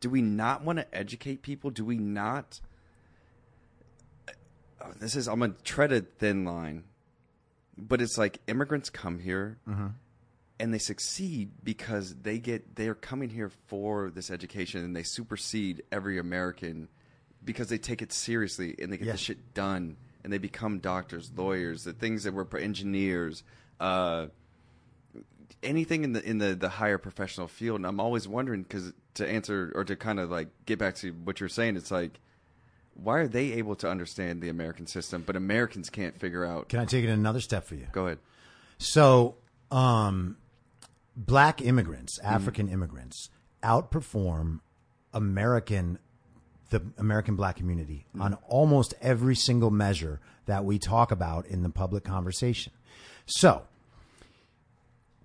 [0.00, 1.70] Do we not want to educate people?
[1.70, 2.60] Do we not?
[4.80, 6.84] Oh, this is I'm gonna tread a thin line,
[7.78, 9.58] but it's like immigrants come here.
[10.60, 15.04] And they succeed because they get they are coming here for this education and they
[15.04, 16.88] supersede every American
[17.44, 19.12] because they take it seriously and they get Yeah.
[19.12, 23.44] the shit done and they become doctors, lawyers, the things that were engineers,
[23.78, 24.26] uh,
[25.62, 27.76] anything in the in the the higher professional field.
[27.76, 31.10] And I'm always wondering because to answer or to kind of like get back to
[31.12, 32.18] what you're saying, it's like
[33.02, 36.68] why are they able to understand the American system, but Americans can't figure out?
[36.68, 37.86] Can I take it another step for you?
[37.92, 38.18] Go ahead.
[38.78, 39.36] So,
[39.70, 40.36] um,
[41.16, 42.34] black immigrants, Mm-hmm.
[42.34, 43.30] African immigrants,
[43.62, 44.60] outperform
[45.14, 45.98] American,
[46.70, 48.22] the American black community Mm-hmm.
[48.22, 52.72] on almost every single measure that we talk about in the public conversation.
[53.26, 53.62] So,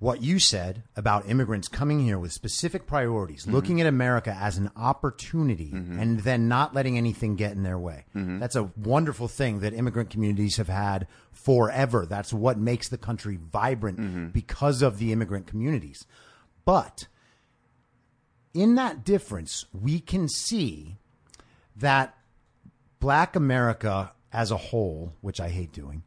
[0.04, 3.54] what you said about immigrants coming here with specific priorities, Mm-hmm.
[3.54, 8.04] looking at America as an opportunity and then not letting anything get in their way.
[8.14, 8.40] Mm-hmm.
[8.40, 12.06] That's a wonderful thing that immigrant communities have had forever.
[12.06, 14.28] That's what makes the country vibrant Mm-hmm.
[14.28, 16.06] because of the immigrant communities.
[16.66, 17.08] But
[18.54, 20.98] in that difference, we can see
[21.78, 22.16] that
[23.00, 26.04] black America as a whole, which I hate doing,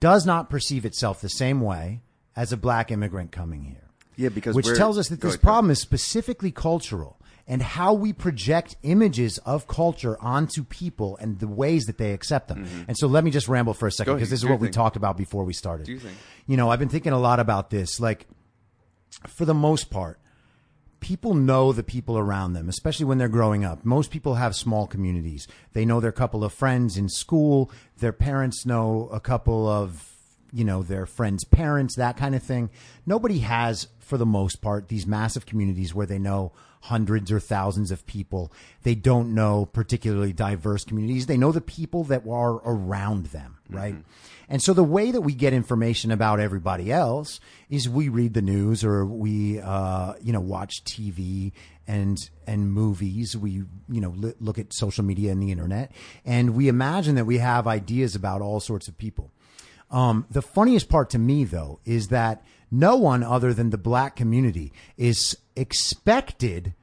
[0.00, 2.02] does not perceive itself the same way
[2.36, 3.88] as a black immigrant coming here.
[4.16, 8.12] Yeah, because which tells us that this ahead, problem is specifically cultural and how we
[8.12, 12.66] project images of culture onto people and the ways that they accept them.
[12.88, 14.18] And so let me just ramble for a second Mm-hmm.
[14.18, 15.86] Because this is what we talked about before we started.
[15.86, 16.16] Do your thing.
[16.46, 18.00] You know, I've been thinking a lot about this.
[18.00, 18.26] Like,
[19.28, 20.18] for the most part,
[21.00, 23.84] people know the people around them, especially when they're growing up.
[23.84, 25.46] Most people have small communities.
[25.72, 27.70] They know their couple of friends in school.
[27.98, 30.15] Their parents know a couple of,
[30.56, 32.70] you know, their friends' parents, that kind of thing.
[33.04, 37.90] Nobody has, for the most part, these massive communities where they know hundreds or thousands
[37.90, 38.50] of people.
[38.82, 41.26] They don't know particularly diverse communities.
[41.26, 43.96] They know the people that are around them, right?
[44.48, 48.42] And so the way that we get information about everybody else is we read the
[48.42, 51.52] news or we, uh, you know, watch TV
[51.88, 53.36] and and movies.
[53.36, 53.50] We,
[53.88, 55.92] you know, li- look at social media and the internet,
[56.24, 59.32] and we imagine that we have ideas about all sorts of people.
[59.90, 64.16] Um, the funniest part to me, though, is that no one other than the black
[64.16, 66.74] community is expected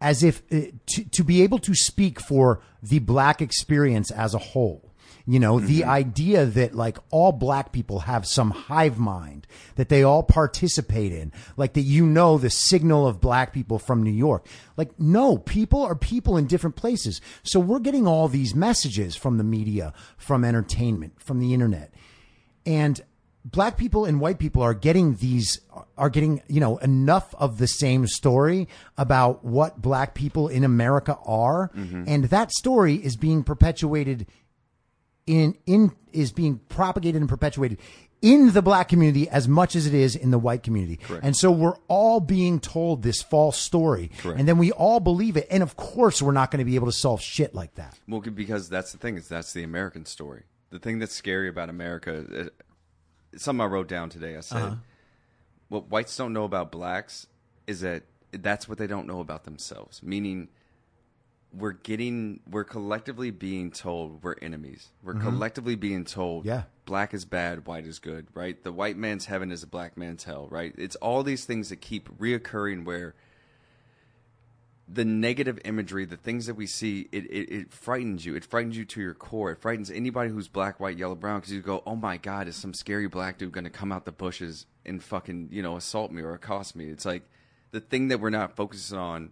[0.00, 4.38] as if uh, to, to be able to speak for the black experience as a
[4.38, 4.92] whole.
[5.24, 10.02] You know, the idea that like all black people have some hive mind that they
[10.02, 14.46] all participate in, like that you know the signal of black people from New York.
[14.76, 17.20] Like, no, people are people in different places.
[17.44, 21.92] So we're getting all these messages from the media, from entertainment, from the internet
[22.66, 23.00] and
[23.44, 25.60] black people and white people are getting these
[25.98, 31.18] are getting you know enough of the same story about what black people in America
[31.24, 32.04] are mm-hmm.
[32.06, 34.26] and that story is being perpetuated
[35.26, 37.78] in in is being propagated and perpetuated
[38.20, 41.00] in the black community as much as it is in the white community.
[41.24, 45.48] And so we're all being told this false story and then we all believe it
[45.50, 47.98] and of course we're not going to be able to solve shit like that.
[48.08, 50.44] Well, because that's the thing is that's the American story.
[50.72, 54.36] The thing that's scary about America, uh, something I wrote down today.
[54.36, 54.74] I said, Uh-huh.
[55.68, 57.26] what whites don't know about blacks
[57.66, 60.02] is that that's what they don't know about themselves.
[60.02, 60.48] Meaning,
[61.54, 64.88] we're getting, we're collectively being told we're enemies.
[65.04, 66.48] We're collectively being told, Mm-hmm.
[66.48, 66.62] Yeah.
[66.86, 68.60] black is bad, white is good, right?
[68.64, 70.74] The white man's heaven is the black man's hell, right?
[70.78, 73.14] It's all these things that keep reoccurring where
[74.92, 78.34] the negative imagery, the things that we see, it, it, it frightens you.
[78.34, 79.52] It frightens you to your core.
[79.52, 82.56] It frightens anybody who's black, white, yellow, brown because you go, oh my God, is
[82.56, 86.12] some scary black dude going to come out the bushes and fucking, you know, assault
[86.12, 86.90] me or accost me?
[86.90, 87.22] It's like
[87.70, 89.30] the thing that we're not focusing on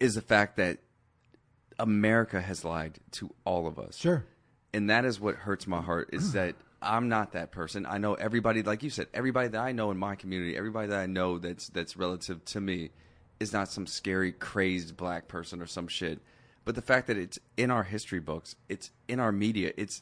[0.00, 0.78] is the fact that
[1.78, 3.96] America has lied to all of us.
[3.98, 4.24] Sure.
[4.72, 7.84] And that is what hurts my heart is that I'm not that person.
[7.84, 10.98] I know everybody, like you said, everybody that I know in my community, everybody that
[10.98, 12.90] I know that's that's relative to me,
[13.42, 16.20] is not some scary, crazed black person or some shit.
[16.64, 20.00] But the fact that it's in our history books, it's in our media, it's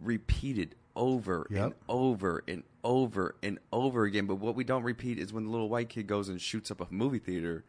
[0.00, 4.26] repeated over and over and over and over again.
[4.26, 6.80] But what we don't repeat is when the little white kid goes and shoots up
[6.80, 7.64] a movie theater.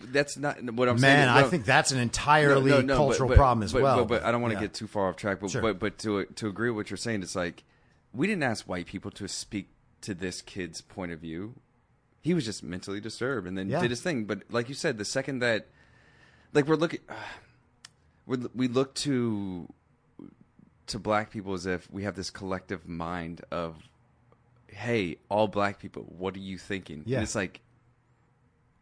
[0.00, 1.18] That's not what I'm saying.
[1.18, 3.96] Man, I think that's an entirely no, no, cultural but- but- problem as but- well.
[4.04, 4.66] But, but I don't want to Yeah.
[4.66, 5.40] get too far off track.
[5.40, 5.62] But Sure.
[5.62, 7.64] but but to to agree with what you're saying, it's like
[8.12, 9.70] we didn't ask white people to speak
[10.02, 11.54] to this kid's point of view.
[12.20, 13.80] He was just mentally disturbed and then Yeah.
[13.80, 14.24] did his thing.
[14.24, 15.68] But like you said, the second that,
[16.52, 17.00] like we're looking,
[18.26, 19.72] we we look to
[20.88, 23.76] to black people as if we have this collective mind of,
[24.68, 27.02] hey, all black people, what are you thinking?
[27.04, 27.18] Yeah.
[27.18, 27.60] And it's like,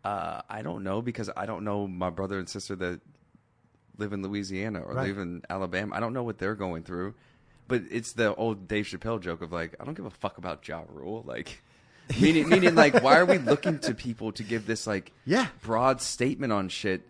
[0.05, 3.01] uh, I don't know because I don't know my brother and sister that
[3.99, 5.09] live in Louisiana or Right.
[5.09, 5.97] live in Alabama.
[5.97, 7.15] I don't know what they're going through.
[7.69, 10.67] But it's the old Dave Chappelle joke of like, I don't give a fuck about
[10.69, 11.25] Ja Rule.
[11.27, 11.61] Like,
[12.21, 15.47] meaning, meaning like, why are we looking to people to give this like Yeah.
[15.63, 17.03] broad statement on shit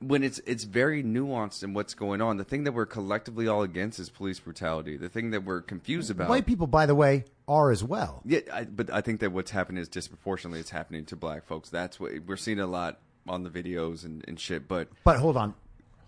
[0.00, 2.36] when it's it's very nuanced in what's going on?
[2.36, 4.96] The thing that we're collectively all against is police brutality.
[4.96, 6.28] The thing that we're confused about.
[6.28, 8.20] White people, by the way, are as well.
[8.24, 11.70] Yeah, I, but I think that what's happening is disproportionately it's happening to black folks.
[11.70, 14.68] That's what we're seeing a lot on the videos and, and shit.
[14.68, 15.54] But But hold on.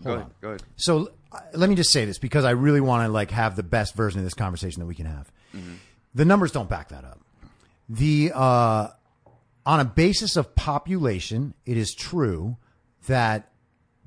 [0.02, 0.32] go Hold ahead, on.
[0.42, 0.62] go ahead.
[0.76, 3.62] So uh, let me just say this because I really want to like have the
[3.62, 5.32] best version of this conversation that we can have.
[6.14, 7.20] The numbers don't back that up.
[7.88, 8.88] The uh,
[9.64, 12.56] on a basis of population, it is true
[13.06, 13.50] that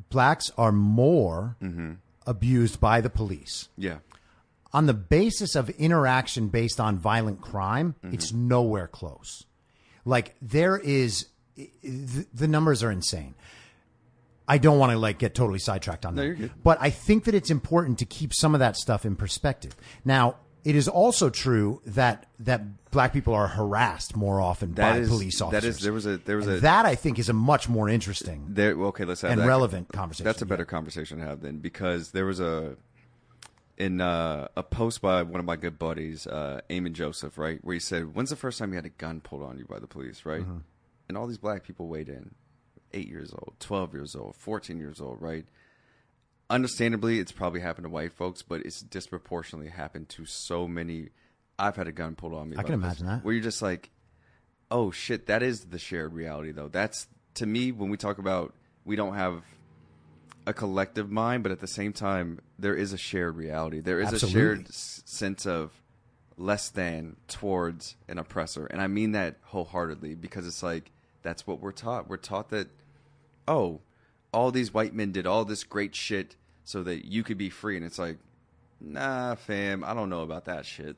[0.10, 1.56] blacks are more
[2.26, 3.70] abused by the police.
[3.78, 4.00] Yeah,
[4.74, 9.46] On the basis of interaction based on violent crime, it's nowhere close.
[10.06, 11.28] Like there is,
[11.84, 13.36] the, numbers are insane.
[14.48, 16.24] I don't want to like get totally sidetracked on that.
[16.26, 16.52] you're good.
[16.64, 19.76] But I think that it's important to keep some of that stuff in perspective.
[20.04, 24.98] Now, it is also true that that black people are harassed more often That by
[25.00, 25.64] is- police officers.
[25.64, 27.70] That is there was a- there was And a- that I think is a much
[27.70, 28.46] more interesting.
[28.50, 28.72] there.
[28.74, 29.48] Okay, let's have And that.
[29.48, 30.68] relevant conversation, That's a better yeah.
[30.78, 32.76] conversation to have then because there was a
[33.78, 37.74] in uh, a post by one of my good buddies, uh, Eamon Joseph, right, where
[37.76, 39.88] he said, "When's the first time you had a gun pulled on you by the
[39.88, 40.58] police?" Right, Mm-hmm.
[41.08, 42.32] and all these black people weighed in.
[42.92, 45.46] eight years old, 12 years old, 14 years old, right?
[46.50, 51.10] Understandably, it's probably happened to white folks, but it's disproportionately happened to so many.
[51.60, 52.58] I've had a gun pulled on me.
[52.58, 53.24] I can imagine this, that.
[53.26, 53.90] Where you're just like,
[54.72, 56.68] oh shit, that is the shared reality, though.
[56.68, 59.44] That's to me when we talk about we don't have
[60.48, 63.82] a collective mind, but at the same time, there is a shared reality.
[63.82, 65.72] There is a shared s- sense of
[66.38, 71.60] less than towards an oppressor, and I mean that wholeheartedly because it's like that's what
[71.60, 72.10] we're taught.
[72.10, 72.70] We're taught that
[73.48, 73.82] oh,
[74.32, 77.76] all these white men did all this great shit so that you could be free,
[77.78, 78.18] and it's like,
[78.80, 80.98] nah, fam, I don't know about that shit.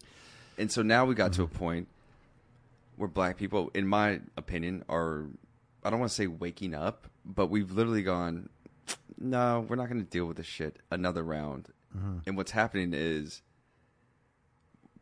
[0.57, 1.57] And so now we got to a mm-hmm.
[1.57, 1.87] point
[2.97, 5.25] where black people, in my opinion, are
[5.83, 8.49] I don't want to say waking up, but we've literally gone,
[9.17, 11.69] no, we're not going to deal with this shit another round.
[11.97, 12.17] Mm-hmm.
[12.27, 13.41] And what's happening is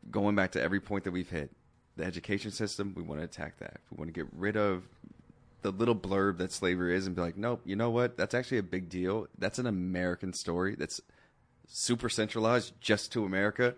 [0.09, 1.51] going back to every point that we've hit,
[1.97, 3.81] the education system, we want to attack that.
[3.91, 4.83] We want to get rid of
[5.61, 8.17] the little blurb that slavery is and be like, nope, you know what?
[8.17, 9.27] That's actually a big deal.
[9.37, 11.01] That's an American story that's
[11.67, 13.75] super centralized just to America.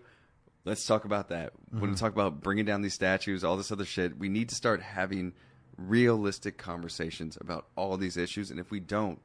[0.64, 1.52] Let's talk about that.
[1.70, 1.96] When we mm-hmm.
[1.96, 5.32] talk about bringing down these statues, all this other shit, we need to start having
[5.76, 8.50] realistic conversations about all these issues.
[8.50, 9.20] And if we don't,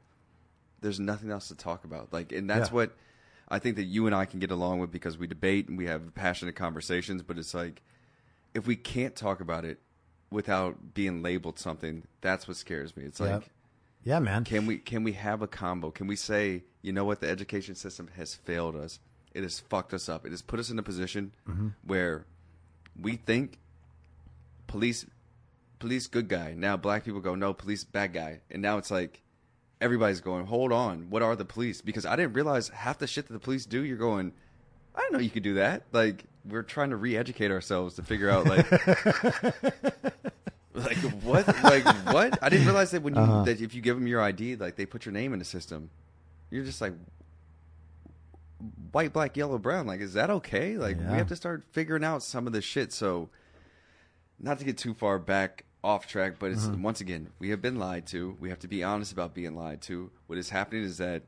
[0.80, 2.12] there's nothing else to talk about.
[2.12, 2.74] Like, and that's Yeah.
[2.74, 2.96] what
[3.48, 5.86] I think that you and I can get along with because we debate and we
[5.86, 7.22] have passionate conversations.
[7.22, 7.82] But it's like,
[8.52, 9.80] if we can't talk about it
[10.30, 13.04] without being labeled something, that's what scares me.
[13.04, 13.50] It's like,
[14.04, 14.44] Yeah, man.
[14.44, 15.90] can we can we have a combo?
[15.90, 19.00] Can we say, you know what, the education system has failed us.
[19.34, 20.26] It has fucked us up.
[20.26, 21.68] It has put us in a position mm-hmm.
[21.84, 22.26] where
[23.00, 23.58] we think
[24.66, 25.06] police
[25.78, 26.54] police good guy.
[26.56, 28.40] Now black people go, no, police bad guy.
[28.50, 29.22] And now it's like
[29.80, 31.80] everybody's going, hold on, what are the police?
[31.80, 34.32] Because I didn't realize half the shit that the police do, you're going,
[34.94, 35.84] I didn't know you could do that.
[35.92, 38.70] Like we're trying to re-educate ourselves to figure out like
[40.74, 42.38] like what like what?
[42.42, 43.44] I didn't realize that when you Uh-huh.
[43.44, 45.90] that if you give them your id like they put your name in the system.
[46.50, 46.94] You're just like
[48.92, 49.86] white black yellow brown.
[49.86, 50.76] Like is that okay?
[50.76, 51.12] Like Yeah.
[51.12, 52.92] we have to start figuring out some of this shit.
[52.92, 53.28] So
[54.38, 56.82] not to get too far back off track but it's Mm-hmm.
[56.82, 58.36] once again we have been lied to.
[58.40, 60.10] We have to be honest about being lied to.
[60.26, 61.22] What is happening is that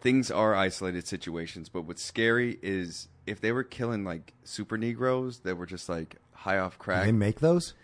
[0.00, 5.40] things are isolated situations but what's scary is if they were killing like super negroes
[5.40, 7.74] that were just like high off crack they make those?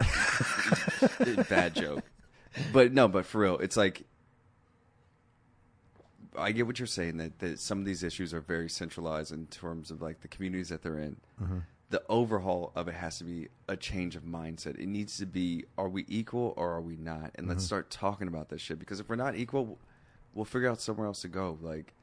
[1.48, 2.04] bad joke.
[2.72, 4.04] But no, but for real, it's like
[6.36, 9.46] I get what you're saying that, that some of these issues are very centralized in
[9.46, 11.16] terms of like the communities that they're in.
[11.42, 11.58] Mm-hmm.
[11.90, 14.78] The overhaul of it has to be a change of mindset.
[14.78, 17.32] It needs to be: Are we equal or are we not?
[17.34, 17.66] And let's mm-hmm.
[17.66, 19.78] start talking about this shit because if we're not equal,
[20.32, 21.58] we'll figure out somewhere else to go.
[21.60, 21.94] Like,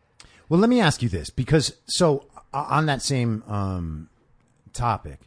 [0.49, 4.09] Well, let me ask you this because so on that same um,
[4.73, 5.19] topic,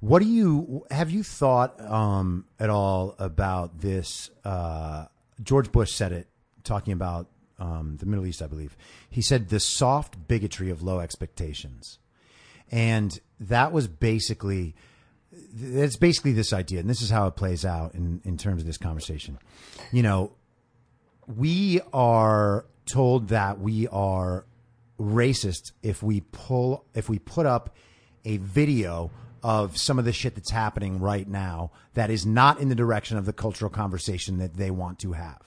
[0.00, 4.30] what do you have you thought um, at all about this?
[4.44, 5.06] Uh,
[5.42, 6.26] George Bush said it
[6.64, 7.28] talking about
[7.58, 8.76] um, the Middle East, I believe.
[9.08, 11.98] He said the soft bigotry of low expectations,
[12.70, 14.74] and that was basically
[15.32, 18.66] it's basically this idea, and this is how it plays out in in terms of
[18.66, 19.38] this conversation.
[19.92, 20.32] You know,
[21.26, 24.44] we are told that we are
[24.98, 27.74] racist if we pull if we put up
[28.24, 29.10] a video
[29.42, 33.16] of some of the shit that's happening right now that is not in the direction
[33.16, 35.40] of the cultural conversation that they want to have.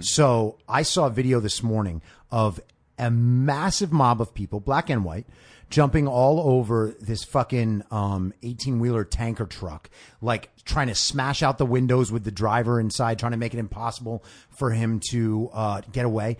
[0.00, 2.60] So I saw a video this morning of
[2.98, 5.26] a massive mob of people, black and white,
[5.70, 9.88] jumping all over this fucking um 18 wheeler tanker truck,
[10.20, 13.58] like trying to smash out the windows with the driver inside, trying to make it
[13.58, 16.36] impossible for him to uh, get away.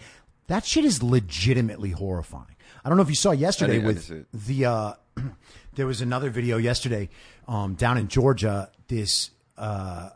[0.50, 2.56] That shit is legitimately horrifying.
[2.84, 4.92] I don't know if you saw yesterday with the uh,
[5.76, 7.08] there was another video yesterday
[7.46, 8.68] um, down in Georgia.
[8.88, 10.10] This uh,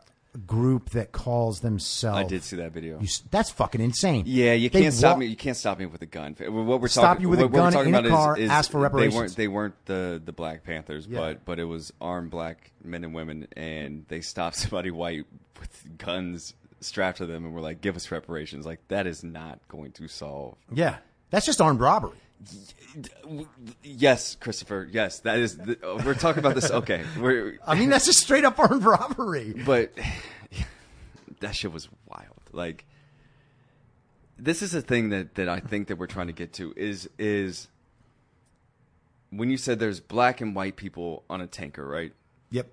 [0.45, 2.97] group that calls themselves I did see that video.
[2.99, 4.23] You, s- that's fucking insane.
[4.27, 5.27] Yeah, you They can't stop wa- me.
[5.27, 6.35] You can't stop me with a gun.
[6.37, 8.37] What we're Stop talking, you with a what, gun we're talking in a about car,
[8.37, 9.15] is, is ask for They reparations.
[9.15, 9.35] weren't.
[9.37, 11.19] They weren't the the Black Panthers, Yeah.
[11.19, 15.23] but but it was armed black men and women, and they stopped somebody white
[15.61, 16.53] with guns
[16.85, 20.07] strapped to them, and were like, "Give us reparations." Like that is not going to
[20.07, 20.57] solve.
[20.71, 20.97] Yeah,
[21.29, 22.17] that's just armed robbery.
[23.83, 24.87] Yes, Christopher.
[24.91, 25.57] Yes, that is.
[25.57, 26.69] The, oh, we're talking about this.
[26.71, 27.59] Okay, we're.
[27.65, 29.53] I mean, that's just straight up armed robbery.
[29.65, 29.91] but
[31.39, 32.41] that shit was wild.
[32.51, 32.85] Like
[34.37, 37.09] this is a thing that that I think that we're trying to get to is
[37.17, 37.67] is
[39.29, 42.13] when you said there's black and white people on a tanker, right?
[42.51, 42.67] Yep.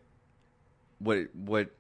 [0.98, 1.70] What what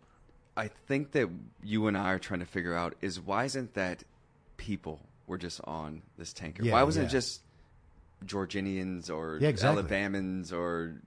[0.56, 1.28] I think that
[1.62, 4.04] you and I are trying to figure out is why isn't that
[4.56, 6.62] people were just on this tanker?
[6.64, 7.08] Yeah, why wasn't yeah.
[7.08, 7.42] it just
[8.24, 9.82] Georgians or Yeah, exactly.
[9.82, 11.00] Alabamans or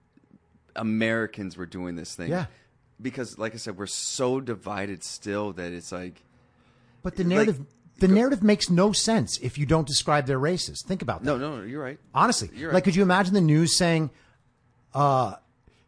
[0.76, 2.30] Americans were doing this thing?
[2.30, 2.46] Yeah.
[3.02, 6.24] because, like I said, we're so divided still that it's like
[7.04, 7.62] But the Like, narrative,
[8.00, 10.84] the narrative makes no sense if you don't describe their races.
[10.86, 11.26] Think about that.
[11.26, 12.00] no, no, no you're right.
[12.14, 14.10] Honestly, You're like, could you imagine the news saying,
[14.94, 15.36] uh,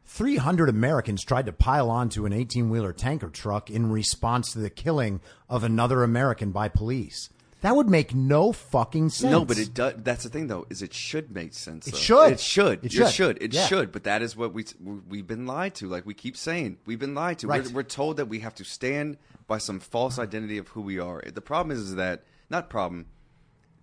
[0.08, 4.70] 300 Americans tried to pile onto an 18 wheeler tanker truck in response to the
[4.70, 7.30] killing of another American by police?
[7.62, 9.32] That would make no fucking sense.
[9.32, 9.96] No, but it does.
[9.98, 11.88] That's the thing, though, is it should make sense.
[11.88, 11.98] It though.
[11.98, 12.32] should.
[12.34, 12.86] It should.
[12.86, 13.10] It should.
[13.12, 13.44] should.
[13.44, 13.66] It Yeah.
[13.66, 13.92] should.
[13.92, 14.66] But that is what we
[15.10, 15.88] we've been lied to.
[15.88, 17.48] Like we keep saying, we've been lied to.
[17.48, 17.66] Right.
[17.66, 21.00] We're, we're told that we have to stand by some false identity of who we
[21.00, 21.22] are.
[21.26, 23.08] The problem is, is that not problem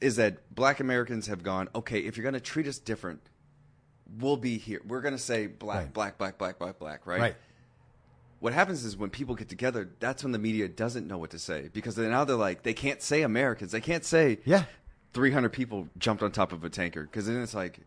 [0.01, 1.69] is that Black Americans have gone.
[1.75, 3.29] Okay, if you're going to treat us different,
[4.19, 4.81] we'll be here.
[4.87, 5.93] We're going to say black, Right.
[5.93, 7.07] black, black, black, black, black.
[7.07, 7.21] Right.
[7.21, 7.37] Right.
[8.41, 11.39] What happens is when people get together, that's when the media doesn't know what to
[11.39, 13.73] say because then now they're like they can't say Americans.
[13.73, 14.65] They can't say Yeah.
[15.15, 17.79] 300 people jumped on top of a tanker because then it's like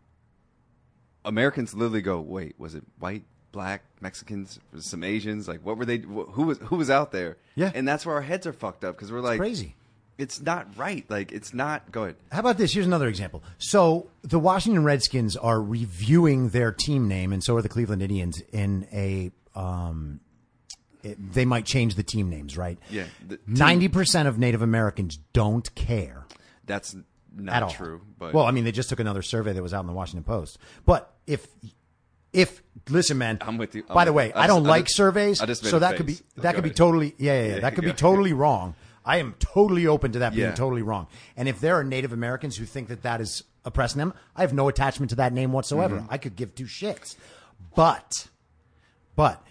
[1.25, 5.47] Americans literally go, wait, was it white, black, Mexicans, some Asians?
[5.47, 5.97] Like, what were they?
[5.99, 7.37] Who was who was out there?
[7.55, 7.71] Yeah.
[7.75, 9.75] and that's where our heads are fucked up because we're like crazy.
[10.17, 11.05] It's not right.
[11.09, 11.91] Like, it's not.
[11.91, 12.15] Go ahead.
[12.31, 12.73] How about this?
[12.73, 13.43] Here's another example.
[13.59, 18.41] So the Washington Redskins are reviewing their team name, and so are the Cleveland Indians
[18.51, 19.31] in a.
[19.55, 20.19] Um,
[21.03, 22.77] it, they might change the team names, right?
[22.89, 23.05] Yeah,
[23.45, 26.25] Ninety percent of Native Americans don't care
[26.65, 27.03] That's at
[27.37, 28.01] not true.
[28.17, 30.23] But well, I mean, they just took another survey that was out in the Washington
[30.23, 30.57] Post.
[30.85, 31.47] But if
[32.33, 33.83] if listen, man, I'm with you.
[33.87, 34.33] I'm by the way.
[34.33, 36.53] I I don't just- like surveys, I just made so a that could be that
[36.53, 38.75] Go could be totally yeah, yeah, yeah Yeah, that could be totally wrong.
[39.07, 40.53] I am totally open to that being Yeah.
[40.55, 41.07] totally wrong.
[41.35, 44.53] And if there are Native Americans who think that that is oppressing them, I have
[44.53, 45.97] no attachment to that name whatsoever.
[45.97, 46.13] Mm-hmm.
[46.13, 47.15] I could give two shits.
[47.75, 48.27] But,
[49.15, 49.41] but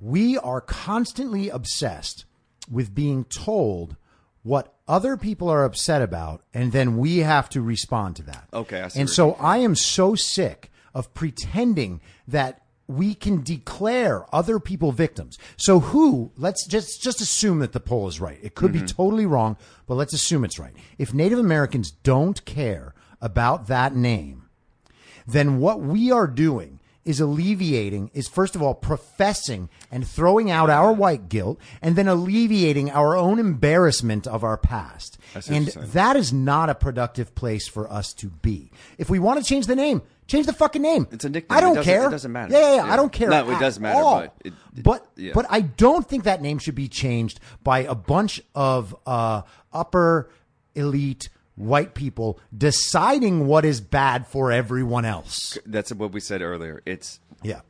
[0.00, 2.24] we are constantly obsessed
[2.70, 3.96] with being told
[4.42, 8.48] what other people are upset about, and then we have to respond to that.
[8.54, 14.24] Okay, I see and so I am so sick of pretending that we can declare
[14.34, 15.38] other people victims.
[15.56, 16.32] So who?
[16.36, 18.38] Let's just just assume that the poll is right.
[18.42, 20.74] It could be totally wrong, but let's assume it's right.
[20.96, 24.48] If Native Americans don't care about that name,
[25.26, 30.68] then what we are doing is alleviating is first of all professing and throwing out
[30.68, 35.16] our white guilt and then alleviating our own embarrassment of our past
[35.48, 39.48] and that is not a productive place for us to be if we want to
[39.48, 41.58] change the name change the fucking name It's a nickname.
[41.58, 42.52] i don't It care it doesn't matter.
[42.52, 42.92] yeah, yeah, yeah, Yeah.
[42.92, 44.20] i don't care No, it at does matter, all.
[44.20, 45.32] but it- it- but yeah.
[45.34, 50.30] but i don't think that name should be changed by a bunch of uh, upper
[50.76, 56.80] elite white people deciding what is bad for everyone else that's what we said earlier.
[56.86, 57.62] It's yeah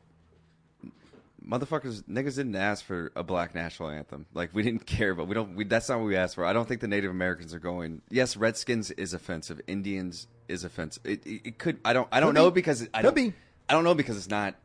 [1.43, 5.33] motherfuckers niggas didn't ask for a black national anthem like we didn't care but we
[5.33, 7.59] don't we, that's not what we asked for i don't think the native americans are
[7.59, 12.19] going yes redskins is offensive indians is offensive it, it, it could i don't i
[12.19, 12.55] don't Could know be.
[12.55, 13.33] because i Could don't be.
[13.69, 14.55] i don't know because it's not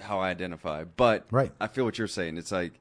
[0.00, 1.52] how i identify but Right.
[1.60, 2.72] i feel what you're saying it's like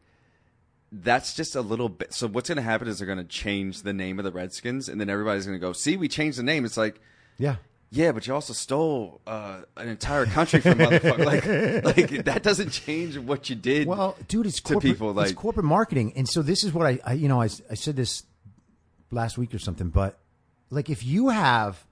[0.91, 3.83] that's just a little bit so what's going to happen is they're going to change
[3.83, 6.43] the name of the redskins and then everybody's going to go see we changed the
[6.43, 6.99] name it's like
[7.37, 7.55] yeah
[7.93, 11.25] yeah, but you also stole uh, an entire country from motherfucker.
[11.83, 13.85] Like, like that doesn't change what you did.
[13.85, 16.99] Well, dude, it's to corporate, people it's corporate marketing, and so this is what I,
[17.05, 18.23] I you know, I, I said this
[19.11, 20.17] last week or something, but
[20.69, 21.85] like if you have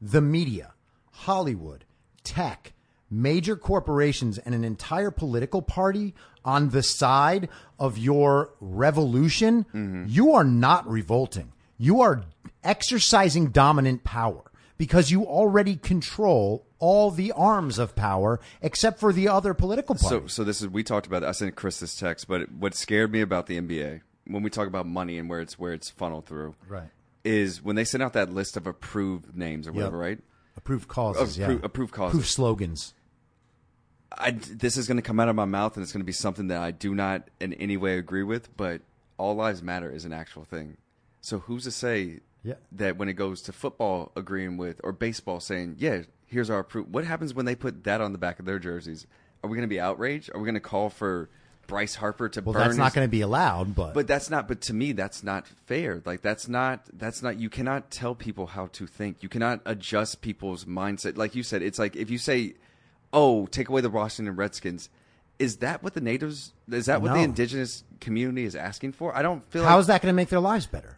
[0.00, 0.72] the media,
[1.10, 1.84] Hollywood,
[2.24, 2.72] tech,
[3.10, 10.04] major corporations, and an entire political party on the side of your revolution, Mm-hmm.
[10.08, 11.52] you are not revolting.
[11.78, 12.22] You are
[12.64, 14.42] exercising dominant power
[14.78, 20.20] because you already control all the arms of power except for the other political parties.
[20.20, 21.24] So, so this is we talked about.
[21.24, 24.66] I sent Chris this text, but what scared me about the NBA when we talk
[24.66, 26.88] about money and where it's where it's funneled through, Right.
[27.26, 30.18] Is when they sent out that list of approved names or whatever, right?
[30.56, 31.58] Approved causes, Appro- yeah.
[31.62, 32.14] approved causes.
[32.14, 32.94] Approved slogans.
[34.16, 36.12] I, this is going to come out of my mouth and it's going to be
[36.12, 38.80] something that I do not in any way agree with, but
[39.18, 40.76] all lives matter is an actual thing.
[41.20, 42.54] So who's to say Yeah.
[42.72, 46.86] that when it goes to football agreeing with or baseball saying, yeah, here's our proof.
[46.88, 49.06] What happens when they put that on the back of their jerseys?
[49.42, 50.30] Are we going to be outraged?
[50.34, 51.28] Are we going to call for
[51.66, 52.62] Bryce Harper to Well, burn?
[52.62, 54.48] that's not going to be allowed, but, but that's not.
[54.48, 56.02] But to me, that's not fair.
[56.04, 56.86] Like that's not.
[56.92, 57.38] That's not.
[57.38, 59.22] You cannot tell people how to think.
[59.22, 61.16] You cannot adjust people's mindset.
[61.16, 62.54] Like you said, it's like if you say,
[63.12, 64.88] "Oh, take away the Washington Redskins,"
[65.38, 66.52] is that what the natives?
[66.70, 69.14] Is that what the indigenous community is asking for?
[69.16, 69.64] I don't feel.
[69.64, 70.96] how like is that going to make their lives better?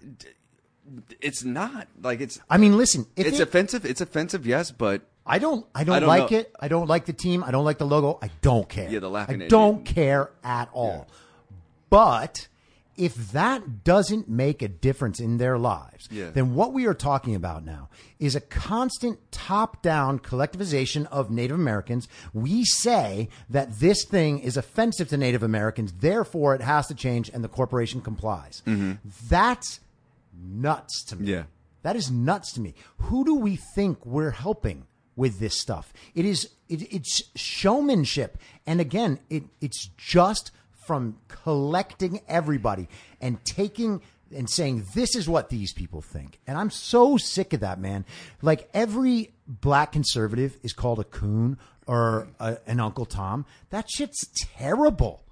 [1.20, 1.86] It's not.
[2.02, 2.40] Like it's.
[2.48, 3.84] I mean, listen, It's it- offensive.
[3.84, 4.46] It's offensive.
[4.46, 6.38] Yes, but I don't, I don't, I don't like know.
[6.38, 6.52] it.
[6.58, 7.44] I don't like the team.
[7.44, 8.18] I don't like the logo.
[8.22, 8.90] I don't care.
[8.90, 11.06] Yeah, the laughing I don't care at all.
[11.90, 12.48] But
[12.96, 16.30] if that doesn't make a difference in their lives, Yeah.
[16.30, 21.54] then what we are talking about now is a constant top down collectivization of Native
[21.56, 22.08] Americans.
[22.34, 27.30] We say that this thing is offensive to Native Americans, therefore it has to change,
[27.32, 28.62] and the corporation complies.
[29.30, 29.78] That's
[30.36, 31.22] nuts to me.
[31.22, 31.30] Mm-hmm.
[31.34, 31.42] Yeah.
[31.82, 32.74] That is nuts to me.
[33.02, 34.87] Who do we think we're helping
[35.18, 35.92] with this stuff?
[36.14, 40.52] It is it, it's showmanship, and again, it it's just
[40.86, 42.88] from collecting everybody
[43.20, 44.00] and taking
[44.34, 46.38] and saying this is what these people think.
[46.46, 48.04] And I'm so sick of that, man.
[48.42, 53.44] Like every black conservative is called a coon or a, an Uncle Tom.
[53.70, 55.24] That shit's terrible.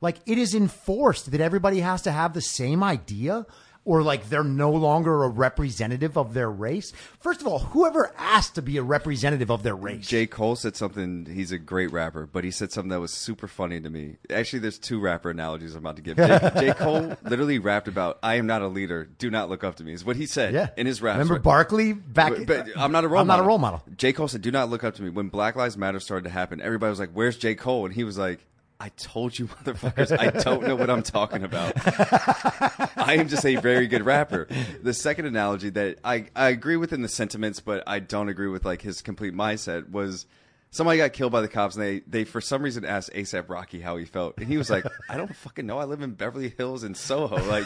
[0.00, 3.46] Like it is enforced that everybody has to have the same idea
[3.84, 6.92] or like they're no longer a representative of their race.
[7.20, 10.06] First of all, whoever asked to be a representative of their race?
[10.06, 10.26] J.
[10.26, 11.26] Cole said something.
[11.26, 14.16] He's a great rapper, but he said something that was super funny to me.
[14.30, 16.16] Actually, there's two rapper analogies I'm about to give.
[16.16, 16.50] J.
[16.58, 16.72] J.
[16.76, 19.04] Cole literally rapped about, "I am not a leader.
[19.18, 20.68] Do not look up to me." Is what he said yeah.
[20.76, 21.14] in his rap.
[21.18, 23.42] Remember Barkley back But, but I'm not a role I'm model.
[23.42, 23.82] not a role model.
[23.96, 24.12] J.
[24.12, 26.60] Cole said, "Do not look up to me." When Black Lives Matter started to happen,
[26.60, 27.54] everybody was like, "Where's J.
[27.54, 28.40] Cole?" And he was like,
[28.80, 31.72] "I told you, motherfuckers, I don't know what I'm talking about.
[32.96, 34.46] I am just a very good rapper."
[34.82, 38.48] The second analogy that I I agree with in the sentiments, but I don't agree
[38.48, 40.26] with like his complete mindset was.
[40.70, 43.78] Somebody got killed by the cops, and they, they for some reason asked ASAP Rocky
[43.80, 45.78] how he felt, and he was like, "I don't fucking know.
[45.78, 47.36] I live in Beverly Hills in Soho.
[47.48, 47.64] Like,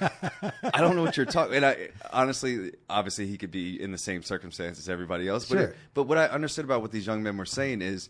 [0.00, 3.98] I don't know what you're talking." And I honestly, obviously, he could be in the
[3.98, 5.46] same circumstances as everybody else.
[5.46, 5.74] But Sure.
[5.92, 8.08] but what I understood about what these young men were saying is,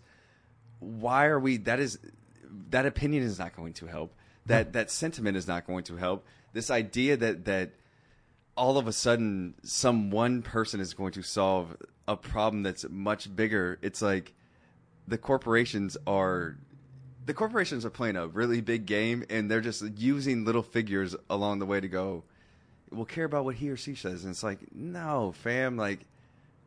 [0.79, 1.57] why are we?
[1.57, 1.99] That is
[2.71, 4.15] that opinion is not going to help.
[4.47, 4.73] That hmm.
[4.73, 6.27] that sentiment is not going to help.
[6.53, 7.73] This idea that that
[8.57, 11.77] all of a sudden some one person is going to solve
[12.09, 13.79] a problem that's much bigger.
[13.83, 14.35] It's like
[15.07, 16.57] the corporations are
[17.25, 21.59] the corporations are playing a really big game and they're just using little figures along
[21.59, 22.23] the way to go
[22.91, 26.01] we'll care about what he or she says and it's like no fam like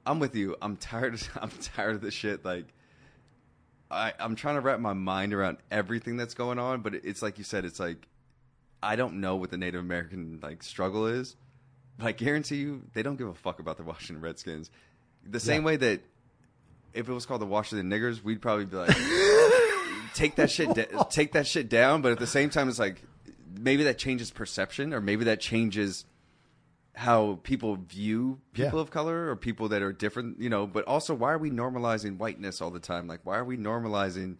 [0.05, 2.65] i'm with you i'm tired i'm tired of this shit like
[3.91, 7.37] I, i'm trying to wrap my mind around everything that's going on but it's like
[7.37, 8.07] you said it's like
[8.83, 11.35] i don't know what the native american like struggle is
[11.97, 14.69] but i guarantee you they don't give a fuck about the washington redskins
[15.25, 15.65] the same Yeah.
[15.67, 16.01] way that
[16.93, 18.87] if it was called the Washington Niggers, we'd probably be like,
[20.15, 22.01] take that shit, da- take that shit down.
[22.01, 23.03] But at the same time, it's like
[23.59, 26.05] maybe that changes perception, or maybe that changes
[26.99, 28.81] how people view people Yeah.
[28.83, 30.39] of color or people that are different.
[30.41, 33.07] You know, but also why are we normalizing whiteness all the time?
[33.07, 34.35] Like, why are we normalizing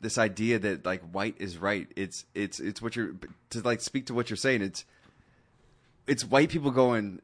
[0.00, 1.86] this idea that like white is right?
[1.96, 3.14] It's it's it's what you're
[3.50, 4.62] to like speak to what you're saying.
[4.62, 4.84] It's
[6.06, 7.20] it's white people going,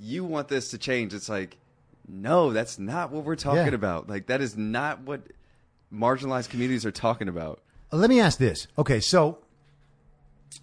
[0.00, 1.14] you want this to change.
[1.14, 1.56] It's like,
[2.06, 3.74] no, that's not what we're talking Yeah.
[3.74, 4.08] about.
[4.08, 5.22] Like, that is not what
[5.92, 7.60] marginalized communities are talking about.
[7.90, 8.68] Let me ask this.
[8.78, 9.38] Okay, so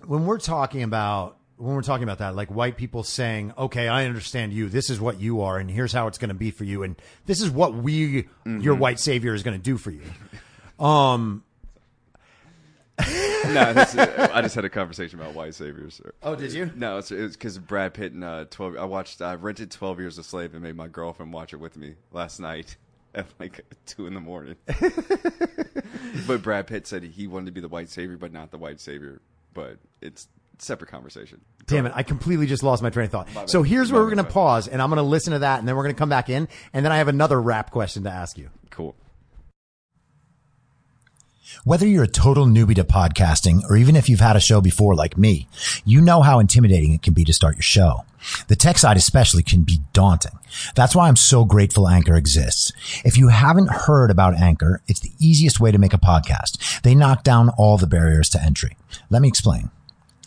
[0.06, 4.06] when we're talking about when we're talking about that, like white people saying, "Okay, I
[4.06, 4.70] understand you.
[4.70, 6.96] This is what you are, and here's how it's going to be for you, and
[7.26, 10.02] this is what we, your white savior, is going to do for you."
[10.80, 11.44] Um.
[13.50, 16.00] no, this is, I just had a conversation about white saviors.
[16.24, 16.72] Oh, did you?
[16.74, 18.78] No, it's because Brad Pitt and uh, twelve.
[18.78, 19.22] I watched.
[19.22, 22.40] I rented Twelve Years a Slave and made my girlfriend watch it with me last
[22.40, 22.78] night
[23.14, 24.56] at like two in the morning.
[26.26, 28.80] but Brad Pitt said he wanted to be the white savior, but not the white
[28.80, 29.20] savior.
[29.54, 30.30] But it's
[30.62, 31.42] separate conversation.
[31.66, 31.94] Damn it!
[31.96, 33.50] I completely just lost my train of thought.
[33.50, 35.60] So here's where My we're going to pause, and I'm going to listen to that,
[35.60, 38.04] and then we're going to come back in, and then I have another rap question
[38.04, 38.50] to ask you.
[38.70, 38.96] Cool.
[41.64, 44.96] Whether you're a total newbie to podcasting or even if you've had a show before
[44.96, 45.48] like me,
[45.84, 48.06] you know how intimidating it can be to start your show.
[48.48, 50.38] The tech side especially can be daunting.
[50.76, 52.72] That's why I'm so grateful Anchor exists.
[53.04, 56.82] If you haven't heard about Anchor, it's the easiest way to make a podcast.
[56.82, 58.78] They knock down all the barriers to entry.
[59.10, 59.72] Let me explain.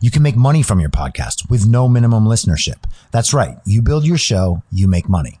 [0.00, 2.84] You can make money from your podcast with no minimum listenership.
[3.10, 3.56] That's right.
[3.64, 5.38] You build your show, you make money.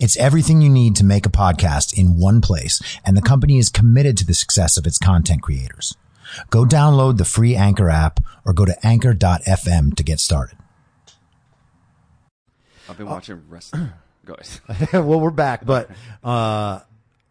[0.00, 3.68] It's everything you need to make a podcast in one place, and the company is
[3.68, 5.96] committed to the success of its content creators.
[6.50, 10.58] Go download the free Anchor app or go to anchor.fm to get started.
[12.88, 13.92] I've been watching wrestling.
[14.24, 14.34] Go
[14.68, 14.92] ahead.
[15.06, 15.90] well, we're back, but
[16.22, 16.80] uh,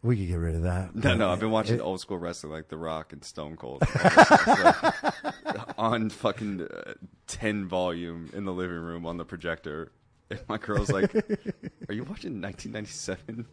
[0.03, 0.95] we could get rid of that.
[0.95, 3.83] No, no, I've been watching old school wrestling like The Rock and Stone Cold
[5.77, 6.93] on fucking uh,
[7.27, 9.91] ten volume in the living room on the projector.
[10.29, 13.45] And my girl's like, "Are you watching 1997?"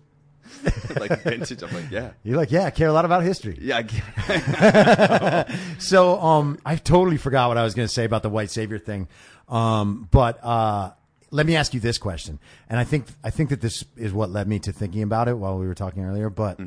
[0.96, 1.62] like vintage.
[1.62, 3.56] I'm like, "Yeah, You're like, yeah, I care a lot about history.
[3.60, 8.22] yeah." I get So, um, I totally forgot what I was going to say about
[8.22, 9.08] the white savior thing.
[9.48, 10.92] Um, but, uh,
[11.34, 12.38] let me ask you this question.
[12.70, 15.36] And I think, I think that this is what led me to thinking about it
[15.36, 16.30] while we were talking earlier.
[16.30, 16.60] But,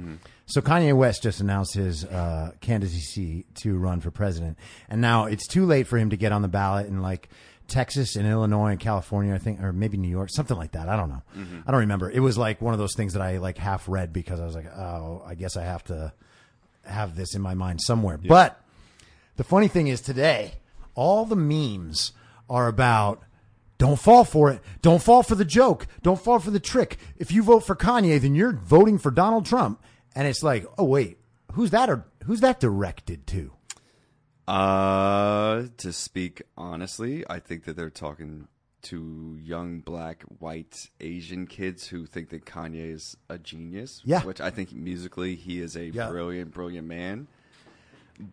[0.45, 4.57] so Kanye West just announced his, uh, candidacy to run for president.
[4.89, 7.29] And now it's too late for him to get on the ballot in like,
[7.67, 10.87] Texas and Illinois and California, I think, or maybe New York, something like that.
[10.87, 11.21] I don't know.
[11.67, 12.09] I don't remember.
[12.09, 14.55] It was like one of those things that I like half read because I was
[14.55, 16.13] like, oh, I guess I have to
[16.85, 18.17] have this in my mind somewhere.
[18.17, 18.61] But
[19.35, 20.53] the funny thing is today,
[20.95, 22.13] all the memes
[22.49, 23.21] are about
[23.77, 24.61] don't fall for it.
[24.81, 25.87] Don't fall for the joke.
[26.01, 26.97] Don't fall for the trick.
[27.17, 29.81] If you vote for Kanye, then you're voting for Donald Trump.
[30.15, 31.19] And it's like, oh wait,
[31.53, 33.51] who's that or who's that directed to?
[34.47, 38.47] Uh, to speak honestly, I think that they're talking
[38.83, 44.01] to young black, white, Asian kids who think that Kanye is a genius.
[44.05, 44.23] Yeah.
[44.23, 46.09] Which I think musically he is a Yeah.
[46.09, 47.27] brilliant, brilliant man.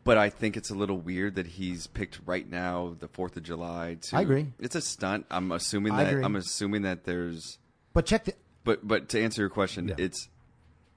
[0.05, 3.43] But I think it's a little weird that he's picked right now, the Fourth of
[3.43, 3.99] July.
[4.01, 4.47] To I agree.
[4.59, 5.27] It's a stunt.
[5.31, 6.25] I'm assuming I that agree.
[6.25, 7.59] I'm assuming that there's.
[7.93, 8.33] But check the
[8.65, 9.97] But but to answer your question, Yeah.
[9.99, 10.29] it's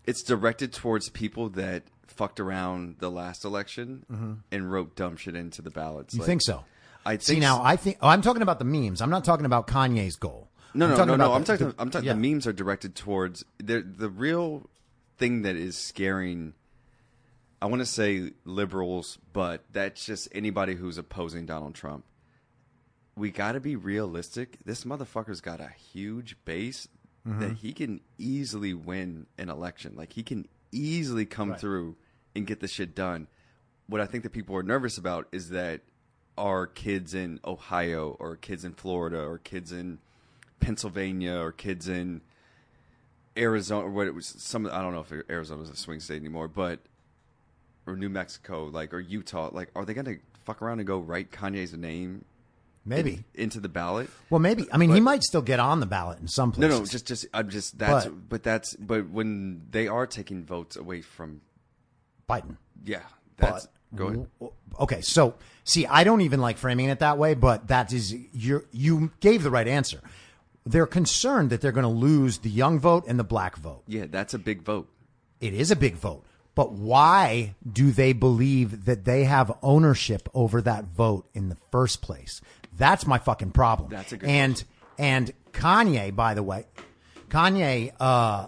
[0.05, 5.61] it's directed towards people that fucked around the last election and wrote dumb shit into
[5.61, 6.13] the ballots.
[6.13, 6.21] Mm-hmm.
[6.21, 6.63] you think so?
[7.05, 9.01] I think See now, I think oh, I'm talking about the memes.
[9.01, 10.47] I'm not talking about Kanye's goal.
[10.73, 11.25] no, I'm no, talking no, no.
[11.25, 11.67] about I'm the- talking.
[11.67, 12.07] the- I'm talking.
[12.07, 12.13] yeah.
[12.13, 14.69] The memes are directed towards the the real
[15.17, 16.53] thing that is scaring.
[17.61, 22.05] I want to say liberals, but that's just anybody who's opposing Donald Trump.
[23.15, 24.57] We got to be realistic.
[24.63, 26.87] This motherfucker's got a huge base
[27.27, 27.39] Mm-hmm.
[27.41, 29.95] that he can easily win an election.
[29.97, 31.59] Like he can easily come Right.
[31.59, 31.97] through
[32.33, 33.27] and get the shit done.
[33.87, 35.81] What I think that people are nervous about is that
[36.37, 39.97] our kids in Ohio or kids in Florida or kids in
[40.61, 42.21] Pennsylvania or kids in
[43.35, 46.21] Arizona or what it was some I don't know if Arizona is a swing state
[46.21, 46.79] anymore, but
[47.87, 50.15] or New Mexico, like or Utah, like are they gonna
[50.45, 52.25] fuck around and go write Kanye's name
[52.85, 53.23] maybe.
[53.33, 54.09] in- into the ballot?
[54.29, 54.67] Well, maybe.
[54.71, 56.69] I mean, he might still get on the ballot in some place.
[56.69, 60.43] No, no, just just I'm just that's But- but, that's but when they are taking
[60.45, 61.41] votes away from
[62.29, 62.57] Biden.
[62.83, 63.01] yeah,
[63.37, 64.27] that's but go ahead.
[64.79, 68.65] Okay, so see, I don't even like framing it that way, but that is you
[68.71, 70.01] you gave the right answer.
[70.65, 73.83] They're concerned that they're going to lose the young vote and the black vote.
[73.87, 74.89] Yeah, that's a big vote.
[75.39, 76.25] It is a big vote,
[76.57, 82.01] but why do they believe that they have ownership over that vote in the first
[82.01, 82.41] place?
[82.75, 83.91] That's my fucking problem.
[83.91, 84.63] That's a good and
[84.97, 86.65] and Kanye, by the way,
[87.29, 88.47] Kanye uh,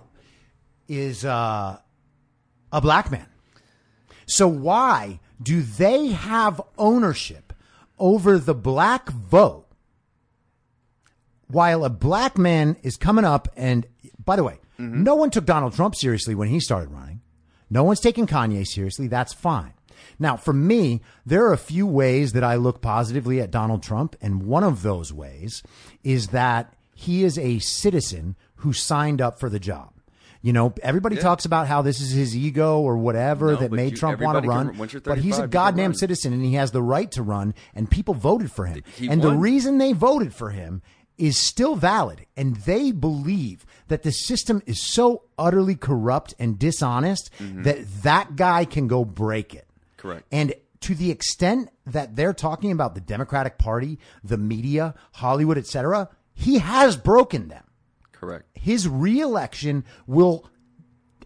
[0.88, 1.78] is uh,
[2.72, 3.28] a black man.
[4.26, 7.53] So why do they have ownership
[7.99, 9.68] over the black vote
[11.45, 13.86] while a black man is coming up and
[14.26, 17.22] by the way, no one took Donald Trump seriously when he started running.
[17.70, 19.07] No one's taking Kanye seriously.
[19.07, 19.74] That's fine.
[20.17, 24.15] Now, for me, there are a few ways that I look positively at Donald Trump,
[24.22, 25.61] and one of those ways
[26.03, 29.91] is that he is a citizen who signed up for the job.
[30.41, 33.91] You know, everybody talks about how this is his ego or whatever No, that made
[33.91, 35.01] you- Trump want to everybody can- run.
[35.03, 38.49] but he's a goddamn citizen and he has the right to run, and people voted
[38.49, 38.82] for him.
[38.95, 40.82] He and the reason they voted for him
[41.20, 42.26] is still valid.
[42.36, 47.63] And they believe that the system is so utterly corrupt and dishonest mm-hmm.
[47.63, 49.67] that that guy can go break it.
[49.97, 50.26] Correct.
[50.32, 56.09] And to the extent that they're talking about the Democratic Party, the media, Hollywood, etc.,
[56.34, 57.65] he has broken them.
[58.13, 58.45] Correct.
[58.53, 60.49] His reelection will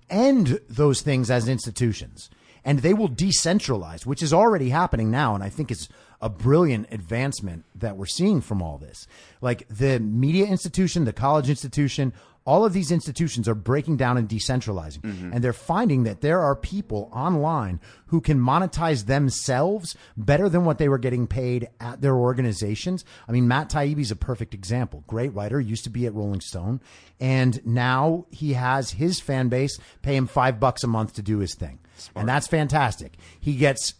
[0.09, 2.29] end those things as institutions
[2.65, 5.35] and they will decentralize, which is already happening now.
[5.35, 5.89] And I think it's
[6.23, 9.07] a brilliant advancement that we're seeing from all this.
[9.41, 12.13] Like the media institution, the college institution,
[12.45, 15.01] all of these institutions are breaking down and decentralizing.
[15.01, 15.33] Mm-hmm.
[15.33, 20.77] And they're finding that there are people online who can monetize themselves better than what
[20.77, 23.03] they were getting paid at their organizations.
[23.27, 25.03] I mean, Matt Taibbi is a perfect example.
[25.07, 26.79] Great writer, used to be at Rolling Stone.
[27.19, 31.39] And now he has his fan base pay him five bucks a month to do
[31.39, 31.79] his thing.
[32.15, 33.15] And that's fantastic.
[33.41, 33.95] He gets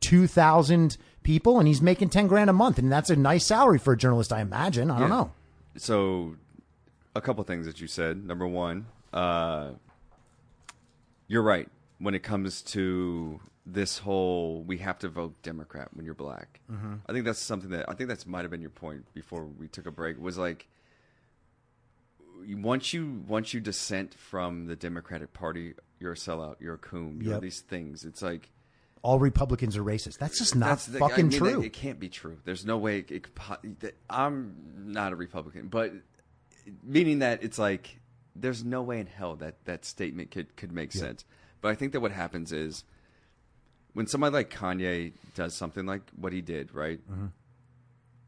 [0.00, 2.78] 2,000 people and he's making 10 grand a month.
[2.78, 4.90] And that's a nice salary for a journalist, I imagine.
[4.90, 5.16] I don't Yeah.
[5.16, 5.32] know.
[5.76, 6.36] So,
[7.14, 8.24] a couple things that you said.
[8.24, 9.72] Number one, uh,
[11.28, 11.68] you're right
[11.98, 16.60] when it comes to this whole we have to vote Democrat when you're black.
[16.70, 16.94] Mm-hmm.
[17.08, 19.68] I think that's something that I think that's might have been your point before we
[19.68, 20.20] took a break.
[20.20, 20.66] Was like
[22.56, 26.56] once you once you dissent from the Democratic Party, you're a sellout.
[26.60, 27.20] You're a coon.
[27.22, 28.04] You're these things.
[28.04, 28.50] It's like
[29.02, 30.18] All Republicans are racist.
[30.18, 31.60] That's just not that's the- fucking I mean, true.
[31.60, 32.38] It, it can't be true.
[32.44, 33.26] There's no way it, it
[33.80, 34.54] that- I'm
[34.86, 35.92] not a Republican, but
[36.82, 37.98] meaning that it's like
[38.34, 41.24] there's no way in hell that that statement could could make sense.
[41.60, 42.84] But I think that what happens is
[43.94, 47.00] when somebody like Kanye does something like what he did, right?
[47.10, 47.26] Mm-hmm.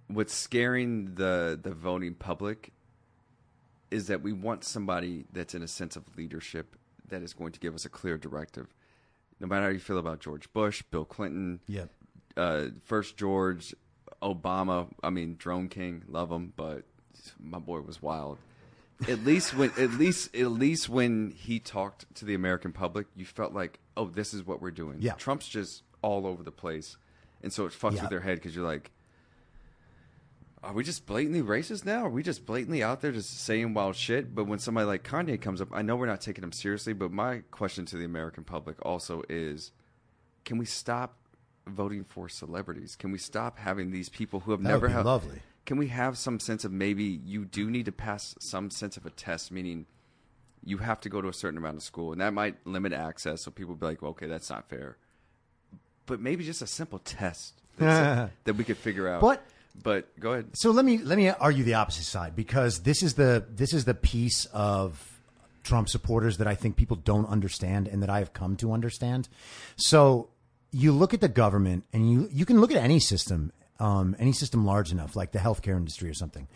[0.08, 2.72] What's scaring the the voting public
[3.90, 6.76] is that we want somebody that's in a sense of leadership
[7.08, 8.66] that is going to give us a clear directive.
[9.44, 11.90] No matter how you feel about George Bush, Bill Clinton, Yep.
[12.38, 13.74] uh, first George,
[14.22, 14.88] Obama.
[15.02, 16.84] I mean, Drone King, love him, but
[17.38, 18.38] my boy was wild.
[19.06, 23.26] At least when, at least, at least when he talked to the American public, you
[23.26, 24.96] felt like, oh, this is what we're doing.
[25.00, 25.12] Yeah.
[25.12, 26.96] Trump's just all over the place,
[27.42, 28.00] and so it fucks Yeah.
[28.02, 28.92] with their head because you're like,
[30.64, 32.04] are we just blatantly racist now?
[32.06, 34.34] Are we just blatantly out there just saying wild shit?
[34.34, 37.12] But when somebody like Kanye comes up, I know we're not taking him seriously, but
[37.12, 39.72] my question to the American public also is
[40.44, 41.16] can we stop
[41.66, 42.96] voting for celebrities?
[42.96, 45.40] Can we stop having these people who have That never had lovely.
[45.66, 49.06] Can we have some sense of maybe you do need to pass some sense of
[49.06, 49.86] a test, meaning
[50.62, 53.42] you have to go to a certain amount of school, and that might limit access.
[53.42, 54.96] So people be like, well, okay, that's not fair.
[56.06, 59.20] But maybe just a simple test that we could figure out.
[59.20, 59.44] But-
[59.82, 60.50] but go ahead.
[60.54, 63.84] So let me let me argue the opposite side because this is the this is
[63.84, 65.20] the piece of
[65.62, 69.28] Trump supporters that I think people don't understand and that I have come to understand.
[69.76, 70.28] So
[70.70, 74.32] you look at the government and you you can look at any system, um, any
[74.32, 76.46] system large enough, like the healthcare industry or something.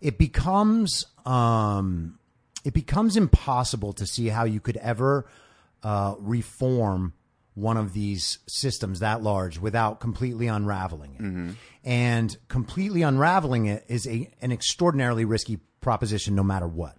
[0.00, 2.18] It becomes um,
[2.64, 5.26] it becomes impossible to see how you could ever
[5.82, 7.12] uh, reform
[7.54, 11.22] one of these systems that large without completely unraveling it.
[11.22, 11.50] Mm-hmm.
[11.84, 16.96] And completely unraveling it is a, an extraordinarily risky proposition no matter what.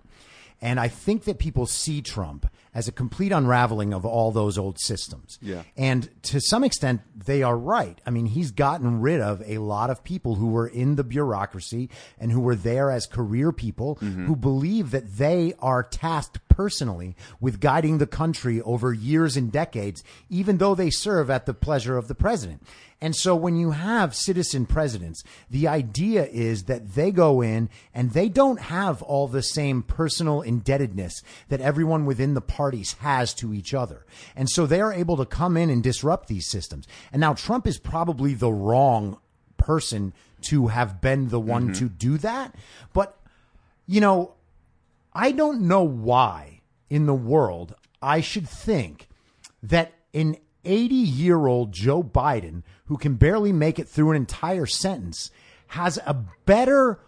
[0.62, 4.78] And I think that people see Trump as a complete unraveling of all those old
[4.80, 5.40] systems.
[5.42, 5.64] Yeah.
[5.78, 8.00] And to some extent, they are right.
[8.06, 11.90] I mean, he's gotten rid of a lot of people who were in the bureaucracy
[12.20, 14.26] and who were there as career people mm-hmm.
[14.26, 20.04] who believe that they are tasked personally with guiding the country over years and decades,
[20.30, 22.62] even though they serve at the pleasure of the president.
[23.02, 28.12] And so when you have citizen presidents, the idea is that they go in and
[28.12, 33.54] they don't have all the same personal indebtedness that everyone within the parties has to
[33.54, 34.06] each other.
[34.36, 36.88] And so they are able to come in and disrupt these systems.
[37.12, 39.20] And now Trump is probably the wrong
[39.58, 41.86] person to have been the one mm-hmm.
[41.86, 42.56] to do that.
[42.94, 43.20] But,
[43.86, 44.36] you know,
[45.14, 49.10] I don't know why in the world I should think
[49.64, 54.66] that an 80 year old Joe Biden, who can barely make it through an entire
[54.66, 55.32] sentence,
[55.68, 56.14] has a
[56.46, 57.00] better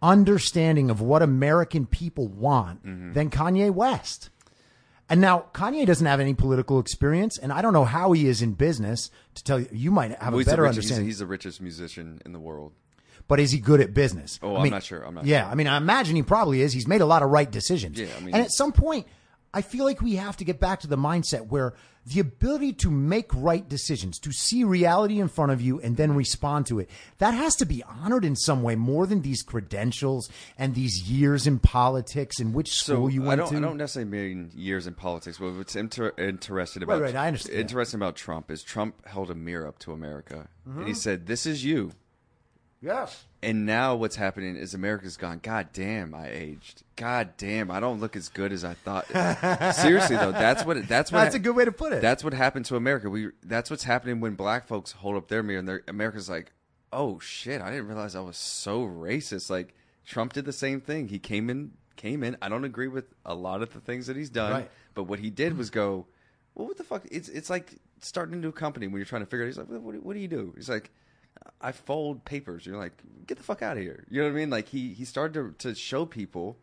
[0.00, 3.12] understanding of what American people want mm-hmm.
[3.12, 4.30] than Kanye West.
[5.08, 8.40] And now Kanye doesn't have any political experience, and I don't know how he is
[8.40, 9.10] in business.
[9.34, 11.06] To tell you, you might have Well, a he's, better he's, understanding.
[11.06, 12.72] he's the richest musician in the world.
[13.28, 14.38] but is he good at business?
[14.42, 15.02] Oh, I I'm mean, not sure.
[15.02, 15.50] I'm not yeah, sure.
[15.52, 16.72] I mean, I imagine he probably is.
[16.72, 17.98] He's made a lot of right decisions.
[18.00, 19.06] Yeah, I mean, and at some point,
[19.54, 21.74] I feel like we have to get back to the mindset where
[22.06, 26.14] the ability to make right decisions, to see reality in front of you and then
[26.16, 30.28] respond to it, that has to be honored in some way more than these credentials
[30.58, 33.56] and these years in politics and which So school you I went don't, to.
[33.58, 35.38] I don't necessarily mean years in politics.
[35.38, 37.58] But what's inter- interested about right, I understand.
[37.60, 40.86] interesting about Trump is Trump held a mirror up to America, and Mm-hmm.
[40.86, 41.92] he said, "This is you."
[42.82, 43.24] Yes.
[43.42, 45.40] And now what's happening is America's gone.
[45.42, 46.82] God damn, I aged.
[46.96, 49.06] God damn, I don't look as good as I thought.
[49.76, 52.02] Seriously though, that's what that's what That's a good way to put it.
[52.02, 53.08] That's what happened to America.
[53.10, 56.52] We that's what's happening when black folks hold up their mirror and America's like,
[56.92, 59.50] oh shit, I didn't realize I was so racist.
[59.50, 59.74] Like
[60.06, 61.08] Trump did the same thing.
[61.08, 62.36] He came in, came in.
[62.42, 64.70] I don't agree with a lot of the things that he's done, Right.
[64.94, 66.06] but what he did was go,
[66.54, 67.02] well, what the fuck?
[67.10, 69.58] It's it's like starting a new company when you're trying to figure it.
[69.58, 69.66] out.
[69.66, 70.52] He's like, what, what do you do?
[70.56, 70.90] He's like.
[71.60, 72.66] I fold papers.
[72.66, 72.92] You're like,
[73.26, 74.04] get the fuck out of here.
[74.10, 74.50] You know what I mean?
[74.50, 76.56] Like he he started to, to show people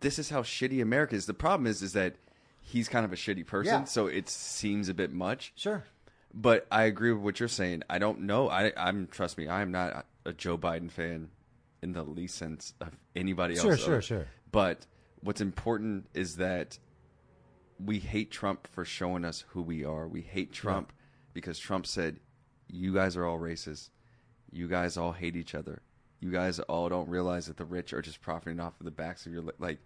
[0.00, 1.26] this is how shitty America is.
[1.26, 2.16] The problem is is that
[2.60, 3.84] he's kind of a shitty person, Yeah.
[3.84, 5.52] so it seems a bit much.
[5.56, 5.84] Sure.
[6.32, 7.84] But I agree with what you're saying.
[7.88, 8.48] I don't know.
[8.50, 9.46] I I'm trust me.
[9.48, 11.30] I am not a Joe Biden fan
[11.82, 13.80] in the least sense of anybody Sure, else.
[13.80, 14.26] sure, other- sure.
[14.50, 14.86] But
[15.20, 16.78] what's important is that
[17.78, 20.06] we hate Trump for showing us who we are.
[20.08, 20.92] We hate Trump
[21.32, 22.18] because Trump said,
[22.68, 23.90] "You guys are all racist.
[24.52, 25.82] You guys all hate each other.
[26.20, 29.26] You guys all don't realize that the rich are just profiting off of the backs
[29.26, 29.78] of your li-" like."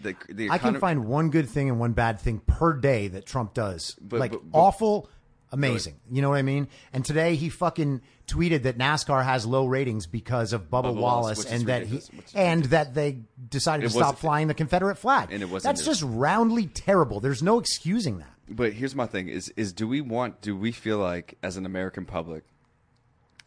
[0.00, 3.08] The, the I can econo- find one good thing and one bad thing per day
[3.08, 3.96] that Trump does.
[4.00, 5.08] But- like but- but- awful,
[5.50, 5.96] amazing.
[6.10, 6.68] You know what I mean?
[6.92, 11.00] And today he fucking tweeted that NASCAR has low ratings because of Bubba, Bubba Wallace,
[11.00, 13.18] Wallace, which is and that he ridiculous, which is and that they
[13.48, 15.32] decided It to stop flying the Confederate flag.
[15.32, 17.18] And it wasn't That's just roundly terrible.
[17.18, 18.37] There's no excusing that.
[18.50, 20.40] But here's my thing: is is do we want?
[20.40, 22.44] Do we feel like, as an American public,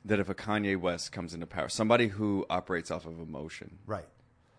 [0.06, 4.08] that if a Kanye West comes into power, somebody who operates off of emotion, Right.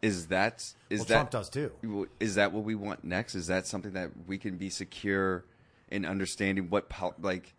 [0.00, 2.08] Is that is Well, that Trump does too.
[2.18, 3.36] Is that what we want next?
[3.36, 5.44] Is that something that we can be secure
[5.92, 7.54] in understanding what pol- like?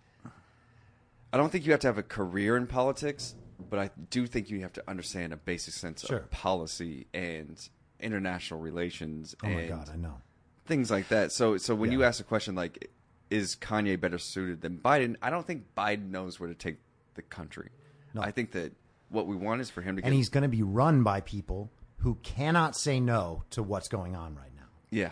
[1.31, 3.33] I don't think you have to have a career in politics,
[3.69, 6.17] but I do think you have to understand a basic sense Sure.
[6.19, 7.57] of policy and
[8.01, 9.35] international relations.
[9.41, 10.17] Oh my god, I know.
[10.65, 11.31] Things like that.
[11.31, 12.89] So so when you ask a question like,
[13.29, 15.15] is Kanye better suited than Biden?
[15.21, 16.77] I don't think Biden knows where to take
[17.15, 17.69] the country.
[18.13, 18.21] No.
[18.21, 18.73] I think that
[19.09, 20.07] what we want is for him to get.
[20.07, 24.15] And he's going to be run by people who cannot say no to what's going
[24.15, 24.67] on right now.
[24.89, 25.09] yeah,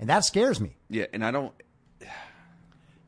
[0.00, 0.76] And that scares me.
[0.90, 1.52] yeah, and I don't.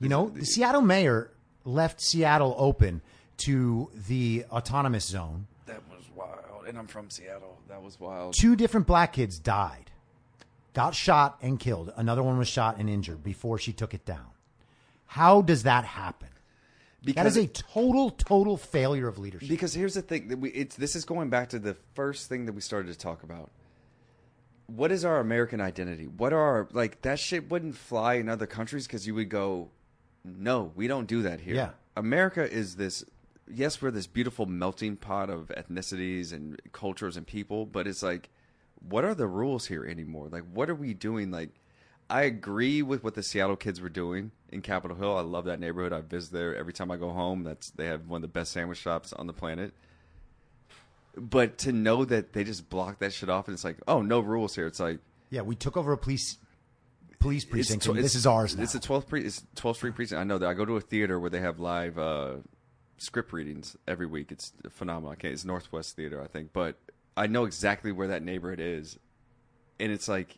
[0.01, 1.33] You know, the Seattle mayor
[1.65, 3.03] left Seattle open
[3.39, 5.47] to the autonomous zone.
[5.67, 7.59] That was wild, and I'm from Seattle.
[7.69, 8.35] That was wild.
[8.39, 9.91] Two different black kids died,
[10.79, 11.93] got shot and killed.
[11.97, 14.29] Another one was shot and injured before she took it down.
[15.07, 16.29] How does that happen?
[17.03, 19.49] That is a total, total failure of leadership.
[19.49, 22.47] Because here's the thing that we it's this is going back to the first thing
[22.47, 23.51] that we started to talk about.
[24.69, 26.07] What is our American identity?
[26.07, 29.71] What are our, like that shit wouldn't fly in other countries because you would go,
[30.25, 31.57] no, we don't do that here.
[31.57, 31.71] Yeah.
[31.97, 33.05] America is this.
[33.53, 38.31] Yes, we're this beautiful melting pot of ethnicities and cultures and people, but it's like,
[38.87, 40.29] what are the rules here anymore?
[40.31, 41.31] Like, what are we doing?
[41.31, 41.51] Like,
[42.11, 45.17] I agree with what the Seattle kids were doing in Capitol Hill.
[45.17, 45.93] I love that neighborhood.
[45.93, 47.45] I visit there every time I go home.
[47.45, 49.75] That's they have one of the best sandwich shops on the planet.
[51.17, 54.21] But to know that they just block that shit off and it's like, oh, no
[54.21, 54.67] rules here.
[54.67, 54.99] It's like
[55.31, 56.39] yeah, we took over a police
[57.19, 57.83] police precinct.
[57.85, 58.63] tw- and it's- this is ours now.
[58.63, 60.21] It's the 12th pre- it's 12th Street precinct.
[60.21, 60.49] I know that.
[60.49, 62.37] I go to a theater where they have live uh,
[62.99, 64.31] script readings every week.
[64.31, 65.17] It's phenomenal.
[65.21, 66.77] It's Northwest Theater, I think, but
[67.19, 68.99] I know exactly where that neighborhood is,
[69.81, 70.37] and it's like,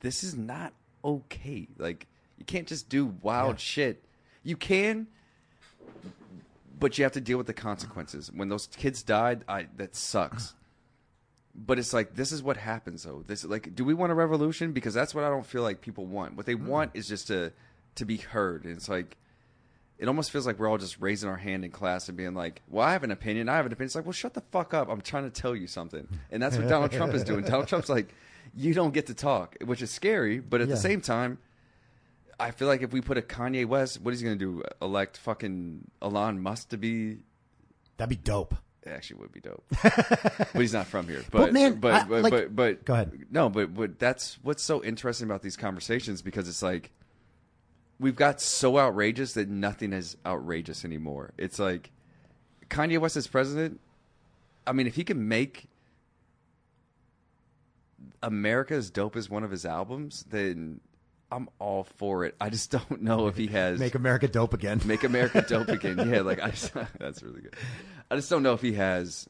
[0.00, 0.72] this is not
[1.04, 1.68] okay.
[1.78, 2.06] Like
[2.38, 3.58] you can't just do wild Yeah.
[3.58, 4.04] shit.
[4.42, 5.06] You can,
[6.78, 8.30] but you have to deal with the consequences.
[8.32, 10.54] When those kids died, I that sucks.
[11.54, 13.24] But it's like this is what happens though.
[13.26, 14.72] This like do we want a revolution?
[14.72, 16.34] Because that's what I don't feel like people want.
[16.34, 17.52] What they want is just to
[17.96, 18.64] to be heard.
[18.64, 19.18] And it's like
[20.02, 22.60] it almost feels like we're all just raising our hand in class and being like,
[22.68, 23.48] "Well, I have an opinion.
[23.48, 24.88] I have an opinion." It's like, "Well, shut the fuck up.
[24.90, 27.44] I'm trying to tell you something." And that's what Donald Trump is doing.
[27.44, 28.12] Donald Trump's like,
[28.54, 30.74] "You don't get to talk," which is scary, but at Yeah.
[30.74, 31.38] the same time,
[32.40, 34.62] I feel like if we put a Kanye West, what is he going to do?
[34.82, 37.18] Elect fucking Elon Musk to be
[37.96, 38.54] That'd be dope.
[38.82, 39.64] it actually would be dope.
[39.82, 41.22] but he's not from here.
[41.30, 43.26] But man, but I- but, like- but but Go ahead.
[43.30, 46.90] No, but but that's what's so interesting about these conversations because it's like
[48.02, 51.32] we've got so outrageous that nothing is outrageous anymore.
[51.38, 51.90] It's like
[52.68, 53.80] Kanye West is president.
[54.66, 55.68] I mean, if he can make
[58.22, 60.80] America as dope as one of his albums, then
[61.30, 62.34] I'm all for it.
[62.40, 64.80] I just don't know if he has Make America dope again.
[64.84, 66.10] Make America dope again.
[66.10, 67.54] Yeah, like I just, that's really good.
[68.10, 69.28] I just don't know if he has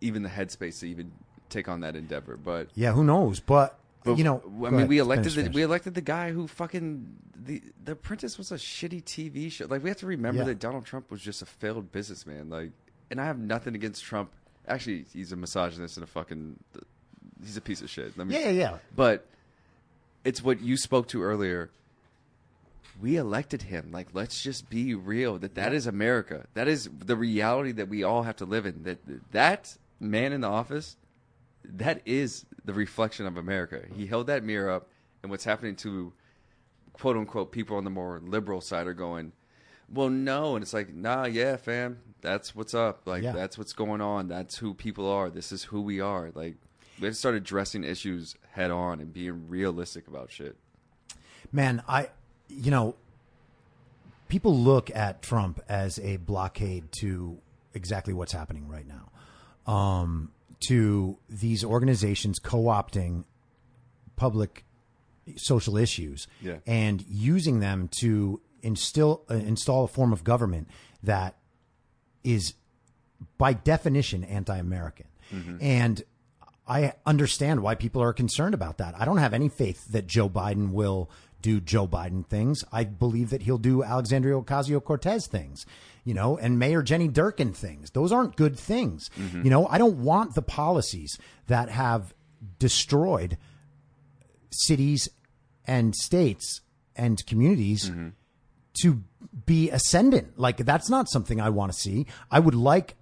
[0.00, 1.12] even the headspace to even
[1.50, 2.36] take on that endeavor.
[2.36, 3.38] But, yeah, who knows?
[3.38, 4.88] But, but you know, I mean, ahead.
[4.88, 5.54] we elected Finish, the, finish.
[5.54, 9.66] we elected the guy who fucking the the Apprentice was a shitty TV show.
[9.66, 10.46] Like we have to remember Yeah.
[10.46, 12.50] that Donald Trump was just a failed businessman.
[12.50, 12.70] Like,
[13.10, 14.30] and I have nothing against Trump.
[14.66, 16.58] Actually, he's a misogynist and a fucking
[17.42, 18.16] he's a piece of shit.
[18.16, 18.78] Let me, Yeah, yeah, yeah.
[18.94, 19.26] but
[20.24, 21.70] it's what you spoke to earlier.
[23.00, 23.90] We elected him.
[23.90, 25.38] Like, let's just be real.
[25.38, 26.46] That that is America.
[26.54, 28.82] That is the reality that we all have to live in.
[28.84, 28.98] That
[29.32, 30.96] that man in the office,
[31.64, 33.82] that is the reflection of America.
[33.94, 34.88] He held that mirror up,
[35.22, 36.12] and what's happening to
[36.92, 39.32] quote unquote people on the more liberal side are going,
[39.92, 43.02] well, no, and it's like, nah, yeah, fam, that's what's up.
[43.06, 43.32] Like, Yeah.
[43.32, 44.28] that's what's going on.
[44.28, 45.28] That's who people are.
[45.28, 46.30] This is who we are.
[46.34, 46.56] Like,
[46.98, 50.56] we have to start addressing issues head on and being realistic about shit.
[51.50, 52.08] Man, I,
[52.48, 52.94] you know,
[54.28, 57.38] people look at Trump as a blockade to
[57.74, 60.30] exactly what's happening right now, um,
[60.68, 63.24] to these organizations co-opting
[64.16, 64.64] public
[65.36, 66.56] social issues Yeah.
[66.66, 70.68] and using them to instill uh, install a form of government
[71.02, 71.36] that
[72.24, 72.54] is
[73.38, 75.06] by definition anti-American.
[75.60, 76.02] And
[76.68, 78.94] I understand why people are concerned about that.
[79.00, 81.10] I don't have any faith that Joe Biden will
[81.40, 82.64] do Joe Biden things.
[82.70, 85.64] I believe that he'll do Alexandria Ocasio-Cortez things,
[86.04, 87.90] you know, and Mayor Jenny Durkan things.
[87.90, 89.08] Those aren't good things.
[89.44, 92.12] You know, I don't want the policies that have
[92.58, 93.38] destroyed
[94.50, 95.08] cities
[95.66, 96.60] and states
[96.96, 97.90] and communities
[98.82, 99.02] to
[99.46, 100.38] be ascendant.
[100.38, 102.06] Like that's not something I want to see.
[102.30, 102.96] I would like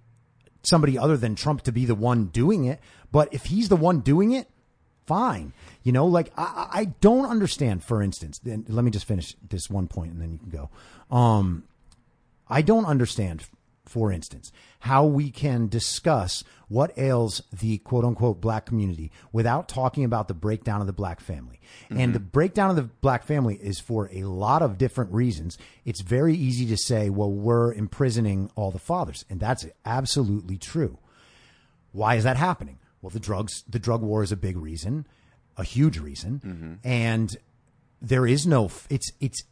[0.63, 2.79] somebody other than Trump to be the one doing it.
[3.11, 4.47] But if he's the one doing it,
[5.07, 5.53] fine.
[5.83, 7.83] You know, like I, I I don't understand.
[7.83, 10.69] For instance, then let me just finish this one point and then you can go.
[11.15, 11.63] Um,
[12.51, 13.45] I don't understand
[13.91, 20.05] for instance, how we can discuss what ails the quote unquote black community without talking
[20.05, 21.59] about the breakdown of the black family.
[21.89, 22.29] And the mm-hmm.
[22.29, 25.57] breakdown of the black family is for a lot of different reasons.
[25.83, 29.25] It's very easy to say, well, we're imprisoning all the fathers.
[29.29, 30.97] And that's absolutely true.
[31.91, 32.79] Why is that happening?
[33.01, 35.05] Well, the drugs, the drug war is a big reason,
[35.57, 36.73] a huge reason, mm-hmm.
[36.87, 37.35] and
[38.01, 38.71] there is no.
[38.89, 39.43] It's it's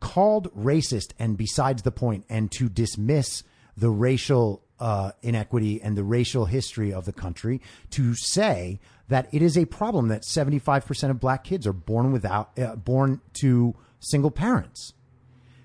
[0.00, 3.42] called racist and besides the point, and to dismiss
[3.76, 9.42] the racial uh, inequity and the racial history of the country to say that it
[9.42, 13.20] is a problem that seventy five percent of black kids are born without uh, born
[13.34, 14.94] to single parents.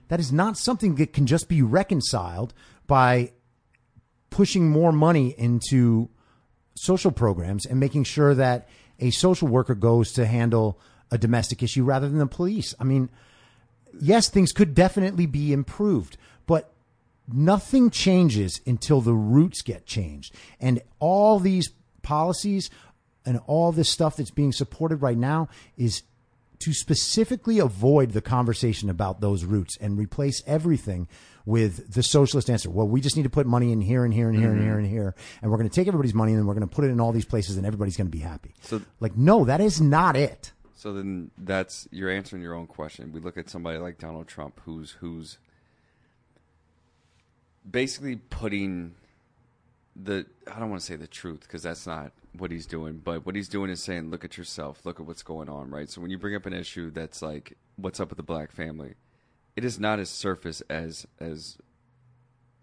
[0.09, 2.53] That is not something that can just be reconciled
[2.87, 3.31] by
[4.29, 6.09] pushing more money into
[6.75, 8.67] social programs and making sure that
[8.99, 10.79] a social worker goes to handle
[11.09, 12.75] a domestic issue rather than the police.
[12.79, 13.09] I mean,
[13.99, 16.71] yes, things could definitely be improved, but
[17.31, 20.33] nothing changes until the roots get changed.
[20.59, 21.69] And all these
[22.01, 22.69] policies
[23.25, 26.03] and all this stuff that's being supported right now is
[26.59, 31.07] to specifically avoid the conversation about those roots and replace everything
[31.45, 32.69] with the socialist answer.
[32.69, 34.71] Well, we just need to put money in here and here and here and here
[34.71, 34.79] mm-hmm.
[34.79, 36.85] and here, and we're going to take everybody's money and then we're going to put
[36.85, 38.53] it in all these places, and everybody's going to be happy.
[38.61, 40.53] So- like, no, that is not it.
[40.75, 43.13] So then that's you're answering your own question.
[43.13, 45.37] We look at somebody like Donald Trump who's who's
[47.69, 48.95] basically putting
[49.95, 53.25] the I don't want to say the truth because that's not what he's doing, but
[53.25, 55.89] what he's doing is saying look at yourself, look at what's going on, right?
[55.89, 58.95] So when you bring up an issue that's like what's up with the black family,
[59.55, 61.57] it is not as surface as as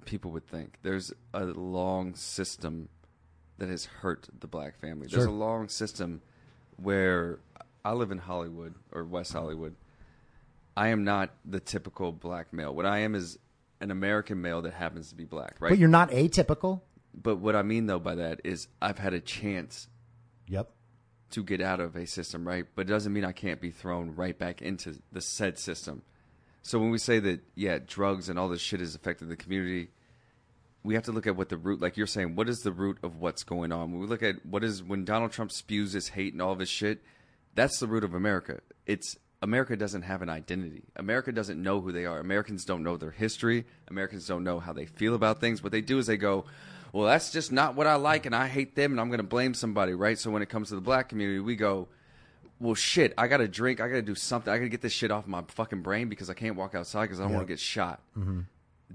[0.05, 0.77] people would think.
[0.83, 2.91] There's a long system
[3.57, 5.07] that has hurt the black family.
[5.11, 6.21] There's a long system
[6.77, 7.39] where
[7.85, 9.75] I live in Hollywood or West Hollywood.
[10.77, 12.75] I am not the typical black male.
[12.75, 13.39] What I am is
[13.81, 15.71] an American male that happens to be black, right?
[15.71, 16.83] But you're not atypical.
[17.15, 19.89] But what I mean though by that is I've had a chance
[20.49, 20.71] Yep.
[21.31, 22.65] to get out of a system, right?
[22.75, 26.03] But it doesn't mean I can't be thrown right back into the said system.
[26.63, 29.91] So when we say that, yeah, drugs and all this shit has affected the community,
[30.85, 32.99] we have to look at what the root, like you're saying, what is the root
[33.03, 33.91] of what's going on?
[33.93, 36.61] When we look at what is, when Donald Trump spews his hate and all of
[36.61, 37.03] his shit,
[37.55, 38.61] that's the root of America.
[38.87, 40.85] It's, America doesn't have an identity.
[40.97, 42.19] America doesn't know who they are.
[42.21, 43.67] Americans don't know their history.
[43.89, 45.63] Americans don't know how they feel about things.
[45.63, 46.45] What they do is they go,
[46.93, 49.25] well, that's just not what I like and I hate them and I'm going to
[49.25, 50.19] blame somebody, right?
[50.19, 51.89] So when it comes to the black community, we go,
[52.61, 53.81] well, shit, I got to drink.
[53.81, 54.53] I got to do something.
[54.53, 57.03] I got to get this shit off my fucking brain because I can't walk outside
[57.07, 58.01] because I don't want to get shot.
[58.17, 58.41] Mm-hmm.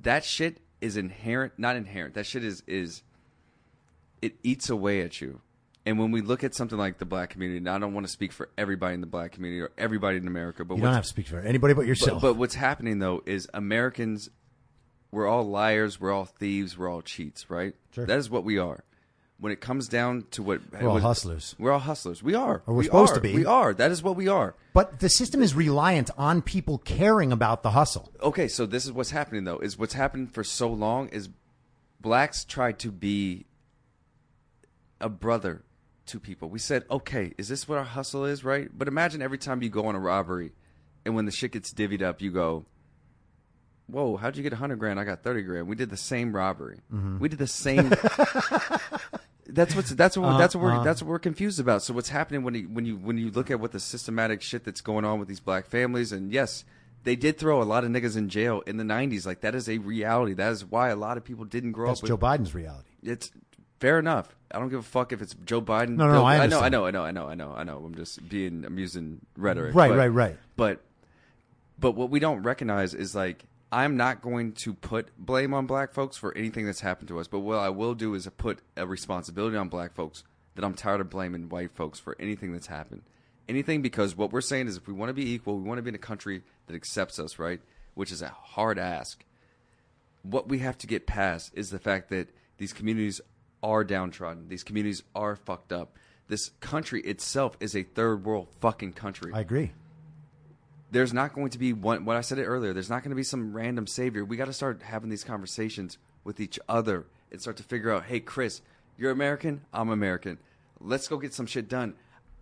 [0.04, 2.14] That shit is inherent, not inherent.
[2.14, 3.02] That shit is, is,
[4.22, 5.42] it eats away at you.
[5.88, 8.12] And when we look at something like the black community, and I don't want to
[8.12, 11.04] speak for everybody in the black community or everybody in America, but You don't have
[11.04, 12.22] to speak for anybody but but, yourself.
[12.22, 14.30] but what's happening though is Americans,
[15.12, 17.74] we're all liars, we're all thieves, we're all cheats, right?
[17.92, 18.06] Sure.
[18.06, 18.84] That is what we are.
[19.40, 21.56] When it comes down to what We're all what- hustlers.
[21.58, 22.22] we're all hustlers.
[22.22, 22.64] We are.
[22.66, 23.16] Or we're We supposed are.
[23.16, 23.34] to be.
[23.36, 23.74] We are.
[23.74, 24.56] That is what we are.
[24.74, 28.12] But the system is reliant on people caring about the hustle.
[28.22, 29.60] Okay, so this is what's happening though.
[29.60, 31.30] Is what's happened for so long is
[32.02, 33.46] blacks tried to be
[35.00, 35.62] a brother
[36.08, 36.50] to people.
[36.50, 38.70] We said, okay, is this what our hustle is, right?
[38.76, 40.52] But imagine every time you go on a robbery,
[41.06, 42.66] and when the shit gets divvied up, you go,
[43.88, 45.00] "Whoa, how'd you get a hundred grand?
[45.00, 45.68] I got thirty grand.
[45.68, 46.82] We did the same robbery.
[46.94, 47.20] Mm-hmm.
[47.20, 47.90] We did the same."
[49.50, 50.84] that's what's that's what that's what we're uh-huh.
[50.84, 51.82] that's what we're confused about.
[51.82, 54.66] So what's happening when you when you when you look at what the systematic shit
[54.66, 56.66] that's going on with these black families, and yes,
[57.04, 59.26] they did throw a lot of niggas in jail in the '90s.
[59.26, 60.34] Like that is a reality.
[60.34, 62.04] That is why a lot of people didn't grow That's up.
[62.04, 62.90] with Joe Biden's reality.
[63.02, 63.32] it's
[63.80, 64.36] fair enough.
[64.52, 65.90] I don't give a fuck if it's Joe Biden.
[65.98, 67.64] No, no, Bill- I I know, I know, I know, I know, I know, I
[67.64, 67.84] know.
[67.86, 69.76] I'm just being, I'm using rhetoric.
[69.76, 70.38] Right, but- right, right.
[70.56, 70.82] But,
[71.80, 75.94] but what we don't recognize is like I'm not going to put blame on black
[75.94, 77.28] folks for anything that's happened to us.
[77.28, 80.24] But what I will do is put a responsibility on black folks
[80.56, 83.04] that I'm tired of blaming white folks for anything that's happened.
[83.50, 85.82] Anything because what we're saying is if we want to be equal, we want to
[85.82, 87.60] be in a country that accepts us, right?
[87.94, 89.24] Which is a hard ask
[90.30, 93.22] what we have to get past is the fact that these communities
[93.68, 94.48] are downtrodden.
[94.48, 95.98] These communities are fucked up.
[96.30, 99.32] This country itself is a third world fucking country.
[99.34, 99.74] I agree.
[100.90, 102.06] there's not going to be one.
[102.06, 102.72] What I said it earlier.
[102.72, 104.24] There's not going to be some random savior.
[104.24, 108.06] We got to start having these conversations with each other and start to figure out.
[108.06, 108.62] Hey, Chris,
[108.98, 109.62] you're American.
[109.74, 110.38] I'm American.
[110.80, 111.96] Let's go get some shit done.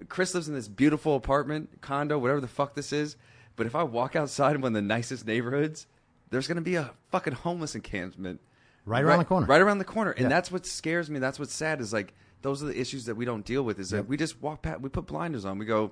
[0.09, 3.15] Chris lives in this beautiful apartment, condo, whatever the fuck this is.
[3.55, 5.87] But if I walk outside in one of the nicest neighborhoods,
[6.29, 8.41] there's going to be a fucking homeless encampment
[8.85, 9.47] Right around the corner.
[9.47, 10.29] Right around the corner, and Yeah.
[10.29, 11.19] that's what scares me.
[11.19, 13.79] That's what's sad is like those are the issues that we don't deal with.
[13.79, 15.91] Is that we just walk past, we put blinders on, we go,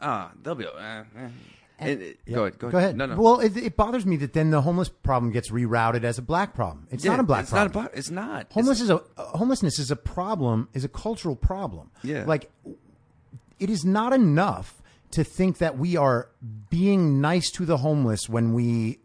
[0.00, 0.64] ah, they'll be.
[0.64, 0.68] Eh,
[1.18, 1.28] eh.
[1.78, 2.34] And it- Yeah.
[2.36, 2.58] go ahead.
[2.58, 2.96] Go, Go ahead.
[2.96, 3.20] No, no.
[3.20, 6.54] Well, it, it bothers me that then the homeless problem gets rerouted as a black
[6.54, 6.86] problem.
[6.90, 7.82] It's Yeah, not a black it's problem.
[7.84, 8.50] Not a, it's not.
[8.52, 11.90] Homeless is a homelessness is a problem, is a cultural problem.
[12.02, 12.24] Yeah.
[12.26, 12.50] like
[13.58, 16.28] it is not enough to think that we are
[16.70, 18.98] being nice to the homeless when we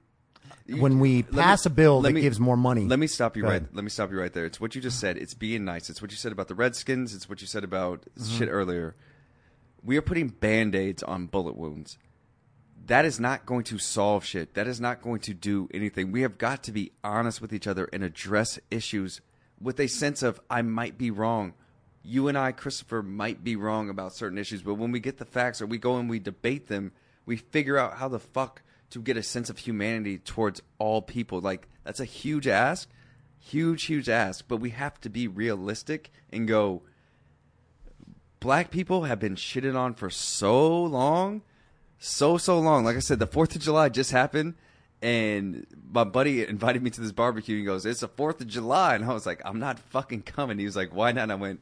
[0.79, 2.85] when we Let me- pass a bill that me- gives more money.
[2.85, 3.63] Let me stop you right.
[3.73, 4.45] Let me stop you right there.
[4.45, 5.17] It's what you just said.
[5.17, 5.89] It's being nice.
[5.89, 7.13] It's what you said about the Redskins.
[7.13, 8.37] It's what you said about Mm-hmm.
[8.37, 8.95] shit earlier.
[9.83, 11.97] We are putting band aids on bullet wounds.
[12.87, 14.53] That is not going to solve shit.
[14.55, 16.11] That is not going to do anything.
[16.11, 19.21] We have got to be honest with each other and address issues
[19.59, 21.53] with a sense of I might be wrong.
[22.03, 25.25] You and I, Christopher, might be wrong about certain issues, but when we get the
[25.25, 26.91] facts or we go and we debate them,
[27.27, 31.41] we figure out how the fuck to get a sense of humanity towards all people.
[31.41, 32.89] Like that's a huge ask,
[33.39, 34.45] huge, huge ask.
[34.47, 36.83] But we have to be realistic and go.
[38.39, 41.41] Black people have been shitted on for so long,
[41.99, 42.83] so so long.
[42.83, 44.55] Like I said, the Fourth of July just happened,
[45.01, 47.57] and my buddy invited me to this barbecue.
[47.57, 50.57] He goes, "It's the Fourth of July," and I was like, "I'm not fucking coming."
[50.57, 51.61] He was like, "Why not?" And I went,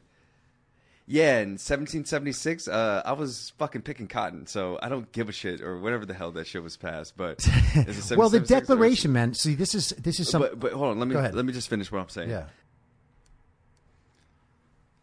[1.12, 5.60] "Yeah, in 1776, uh, I was fucking picking cotton, so I don't give a shit
[5.60, 7.44] or whatever the hell that shit was passed." But
[8.16, 9.34] well, the Declaration, man.
[9.34, 10.42] See, this is this is some.
[10.42, 12.30] But, but hold on, let me let me just finish what I'm saying.
[12.30, 12.46] yeah,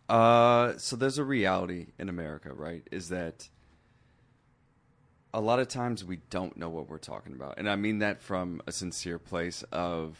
[0.10, 2.88] Uh, so there's a reality in America, right?
[2.92, 3.50] Is that
[5.34, 8.22] a lot of times we don't know what we're talking about, and I mean that
[8.22, 10.18] from a sincere place of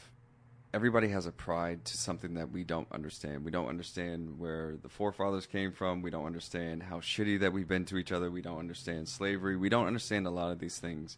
[0.74, 3.46] everybody has a pride to something that we don't understand.
[3.46, 6.02] We don't understand where the forefathers came from.
[6.02, 8.30] We don't understand how shitty that we've been to each other.
[8.30, 9.56] We don't understand slavery.
[9.56, 11.18] We don't understand a lot of these things.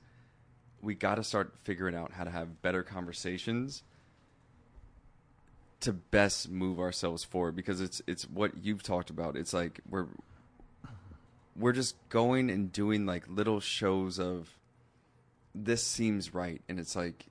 [0.81, 3.83] We got to start figuring out how to have better conversations
[5.81, 9.35] to best move ourselves forward because it's it's what you've talked about.
[9.35, 10.07] It's like we're
[11.55, 14.49] we're just going and doing like little shows of
[15.55, 17.25] this seems right and it's like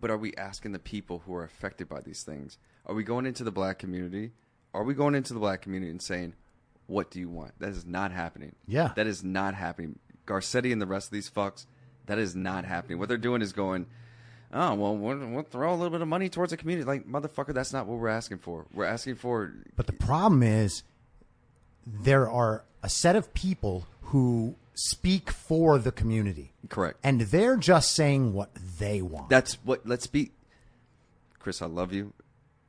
[0.00, 2.58] but are we asking the people who are affected by these things?
[2.86, 4.32] Are we going into the black community?
[4.74, 6.34] Are we going into the black community and saying,
[6.86, 8.54] "What do you want?" That is not happening.
[8.66, 8.92] Yeah.
[8.96, 9.98] that is not happening.
[10.26, 11.66] Garcetti and the rest of these fucks,
[12.06, 12.98] that is not happening.
[12.98, 13.86] What they're doing is going,
[14.52, 17.54] "Oh well, we'll, we'll throw a little bit of money towards the community." Like motherfucker,
[17.54, 18.66] that's not what we're asking for.
[18.72, 20.82] We're asking for but the problem is
[21.86, 26.98] there are a set of people who speak for the community, correct.
[27.02, 29.28] and they're just saying what they want.
[29.28, 29.86] That's what.
[29.86, 30.30] Let's be.
[31.38, 32.12] Chris, I love you.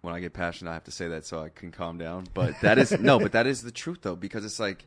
[0.01, 2.26] When I get passionate, I have to say that so I can calm down.
[2.34, 4.86] But that is no, but that is the truth though, because it's like,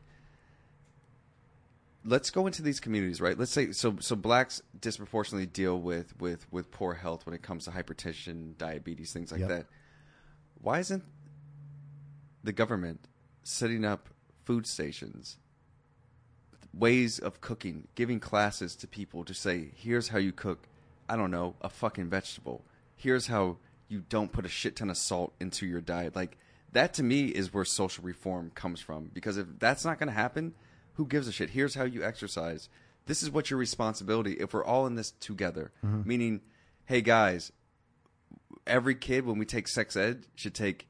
[2.04, 3.38] let's go into these communities, right?
[3.38, 3.96] Let's say so.
[4.00, 9.12] So blacks disproportionately deal with with with poor health when it comes to hypertension, diabetes,
[9.12, 9.48] things like Yep.
[9.50, 9.66] that.
[10.60, 11.04] Why isn't
[12.42, 13.06] the government
[13.42, 14.08] setting up
[14.44, 15.36] food stations?
[16.74, 20.68] Ways of cooking, giving classes to people to say, here's how you cook,
[21.08, 22.64] I don't know, a fucking vegetable.
[22.96, 23.58] Here's how
[23.88, 26.16] you don't put a shit ton of salt into your diet.
[26.16, 26.38] Like,
[26.72, 29.10] that to me is where social reform comes from.
[29.12, 30.54] Because if that's not going to happen,
[30.94, 31.50] who gives a shit?
[31.50, 32.68] Here's how you exercise.
[33.06, 35.72] This is what your responsibility if we're all in this together.
[35.84, 36.08] Mm-hmm.
[36.08, 36.40] Meaning,
[36.86, 37.52] hey guys,
[38.66, 40.88] every kid when we take sex ed should take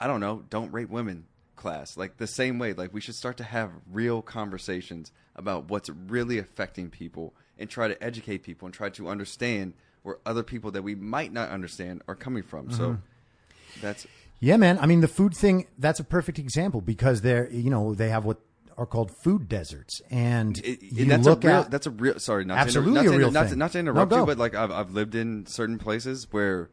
[0.00, 1.26] I don't know, don't rape women
[1.62, 1.96] class.
[1.96, 6.38] Like the same way, like we should start to have real conversations about what's really
[6.38, 10.82] affecting people and try to educate people and try to understand where other people that
[10.82, 12.70] we might not understand are coming from.
[12.72, 13.80] So mm-hmm.
[13.80, 14.06] that's
[14.40, 14.78] Yeah, man.
[14.80, 18.24] I mean, the food thing, that's a perfect example because they're, you know, they have
[18.24, 18.38] what
[18.76, 20.02] are called food deserts.
[20.10, 22.98] And it, you that's look a real, at, that's a real sorry not Absolutely to,
[22.98, 23.58] a inter- not, real to, not, to, thing.
[23.58, 24.20] not to interrupt go.
[24.20, 26.70] you but like I've, I've lived in certain places where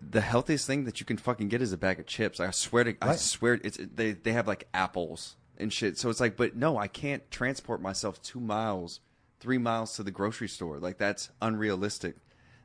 [0.00, 2.40] the healthiest thing that you can fucking get is a bag of chips.
[2.40, 5.98] I swear to i swear it's they they have like apples and shit.
[5.98, 9.00] So it's like but no i can't transport myself two miles
[9.40, 10.78] three miles to the grocery store.
[10.78, 12.16] Like that's unrealistic.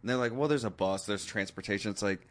[0.01, 1.91] And they're like well there's a bus there's transportation.
[1.91, 2.27] It's like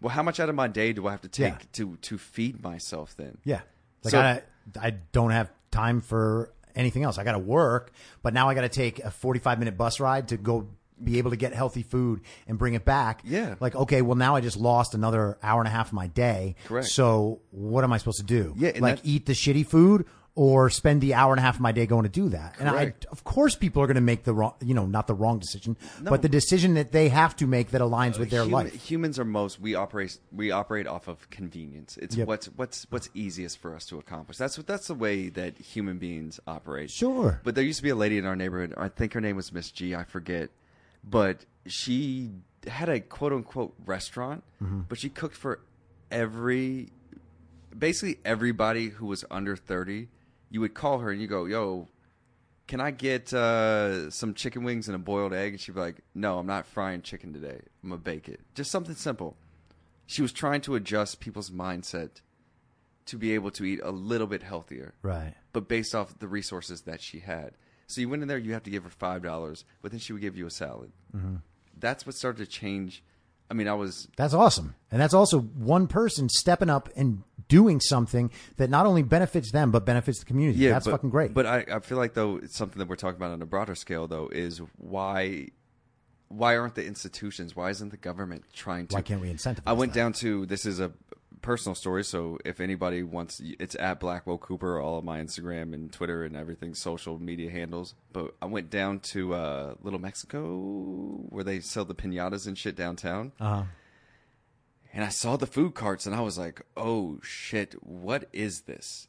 [0.00, 1.58] well how much out of my day do i have to take Yeah.
[1.74, 3.38] to to feed myself then?
[3.44, 3.60] Yeah.
[4.04, 4.42] Like, So- I,
[4.80, 7.18] I don't have time for anything else.
[7.18, 7.92] I got to work,
[8.22, 10.68] but now I got to take a 45 minute bus ride to go
[11.02, 13.22] be able to get healthy food and bring it back.
[13.24, 13.54] Yeah.
[13.60, 16.56] Like, okay, well, now I just lost another hour and a half of my day.
[16.66, 16.88] Correct.
[16.88, 18.54] So what am I supposed to do?
[18.56, 20.06] Yeah, Like, that- eat the shitty food
[20.36, 22.54] or spend the hour and a half of my day going to do that.
[22.60, 25.12] And I, of course, people are going to make the wrong, you know, not the
[25.12, 26.08] wrong decision, No.
[26.08, 28.74] but the decision that they have to make that aligns with uh, their Human- life.
[28.74, 31.96] Humans are most we operate we operate off of convenience.
[32.00, 32.28] It's Yep.
[32.28, 34.38] what's what's what's easiest for us to accomplish.
[34.38, 36.90] That's what that's the way that human beings operate.
[36.92, 37.40] Sure.
[37.42, 38.72] But there used to be a lady in our neighborhood.
[38.76, 39.96] I think her name was Miss G.
[39.96, 40.50] I forget,
[41.04, 42.30] but she
[42.66, 44.80] had a quote unquote restaurant, Mm-hmm.
[44.88, 45.60] but she cooked for
[46.10, 46.90] every
[47.76, 50.08] basically everybody who was under thirty.
[50.50, 51.88] You would call her and you go, "Yo,
[52.66, 55.52] can I get uh, some chicken wings and a boiled egg?
[55.52, 57.60] And she'd be like, no, I'm not frying chicken today.
[57.82, 58.40] I'm gonna bake it.
[58.54, 59.36] Just something simple.
[60.06, 62.20] She was trying to adjust people's mindset
[63.06, 65.34] to be able to eat a little bit healthier, Right.
[65.52, 67.52] but based off the resources that she had.
[67.90, 70.12] So you went in there, you have to give her five dollars, but then she
[70.12, 70.92] would give you a salad.
[71.14, 71.36] Mm-hmm.
[71.78, 73.02] That's what started to change.
[73.50, 74.76] I mean, I was That's awesome.
[74.92, 79.72] And that's also one person stepping up and doing something that not only benefits them
[79.72, 80.60] but benefits the community.
[80.60, 81.34] Yeah, that's but, fucking great.
[81.34, 83.74] But I, I feel like though it's something that we're talking about on a broader
[83.74, 85.48] scale though is why
[86.28, 89.72] why aren't the institutions why isn't the government trying to Why can't we incentivize I
[89.72, 89.98] went that?
[89.98, 90.92] down to this is a
[91.42, 95.92] personal story so if anybody wants it's at Blackwell Cooper all of my Instagram and
[95.92, 101.44] Twitter and everything social media handles but I went down to uh, Little Mexico where
[101.44, 103.64] they sell the piñatas and shit downtown uh-huh.
[104.92, 109.08] and I saw the food carts and I was like, oh shit, what is this?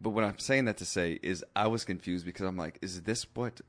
[0.00, 3.02] But what I'm saying that to say is I was confused because I'm like, is
[3.02, 3.60] this what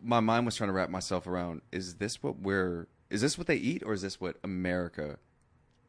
[0.00, 1.62] my mind was trying to wrap myself around?
[1.72, 5.18] Is this what we're, is this what they eat or is this what America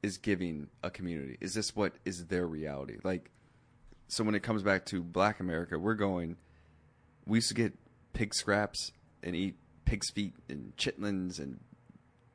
[0.06, 1.36] is giving a community?
[1.42, 2.98] Is this what is their reality?
[3.04, 3.32] Like,
[4.08, 6.38] so when it comes back to black America, we're going,
[7.26, 7.74] we used to get
[8.14, 8.92] pig scraps
[9.24, 9.56] and eat
[9.86, 11.60] pig's feet and chitlins and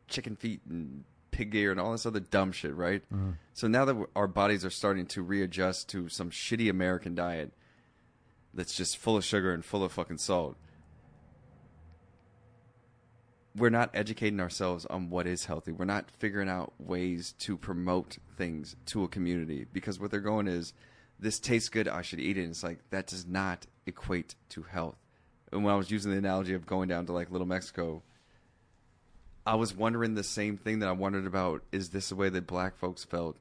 [0.09, 3.03] chicken feet and pig ear and all this other dumb shit, right?
[3.05, 3.31] Mm-hmm.
[3.55, 7.53] So now that our bodies are starting to readjust to some shitty American diet
[8.53, 10.57] that's just full of sugar and full of fucking salt,
[13.56, 15.72] we're not educating ourselves on what is healthy.
[15.72, 20.47] We're not figuring out ways to promote things to a community because what they're going
[20.47, 20.72] is,
[21.18, 22.43] this tastes good, I should eat it.
[22.43, 24.97] And it's like, that does not equate to health.
[25.52, 28.02] And when I was using the analogy of going down to like Little Mexico,
[29.44, 32.47] I was wondering the same thing that I wondered about is this the way that
[32.47, 33.36] black folks felt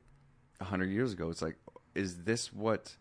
[0.60, 1.30] a hundred years ago?
[1.30, 1.58] It's like,
[1.94, 2.96] is this what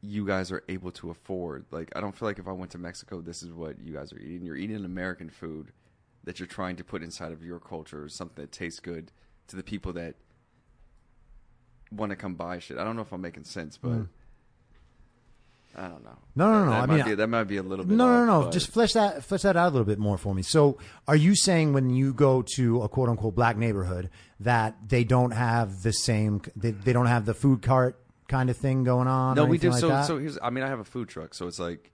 [0.00, 1.66] you guys are able to afford?
[1.70, 4.12] Like, I don't feel like if I went to Mexico, this is what you guys
[4.12, 4.44] are eating.
[4.44, 5.72] You're eating American food
[6.24, 9.10] that you're trying to put inside of your culture, or something that tastes good
[9.48, 10.14] to the people that
[11.90, 12.78] want to come buy shit.
[12.78, 14.02] I don't know if I'm making sense, but hmm.
[15.76, 16.18] I don't know.
[16.34, 17.96] No, no, no, That I mean, be, that might be a little bit.
[17.96, 18.42] No, no, no.
[18.44, 20.42] but- Just flesh that flesh that out a little bit more for me.
[20.42, 24.10] So, are you saying when you go to a quote unquote black neighborhood
[24.40, 28.56] that they don't have the same, they, they don't have the food cart kind of
[28.56, 29.34] thing going on?
[29.36, 29.70] No, we do.
[29.70, 30.06] like so, that?
[30.06, 30.38] so here's.
[30.42, 31.90] I mean, I have a food truck, so it's like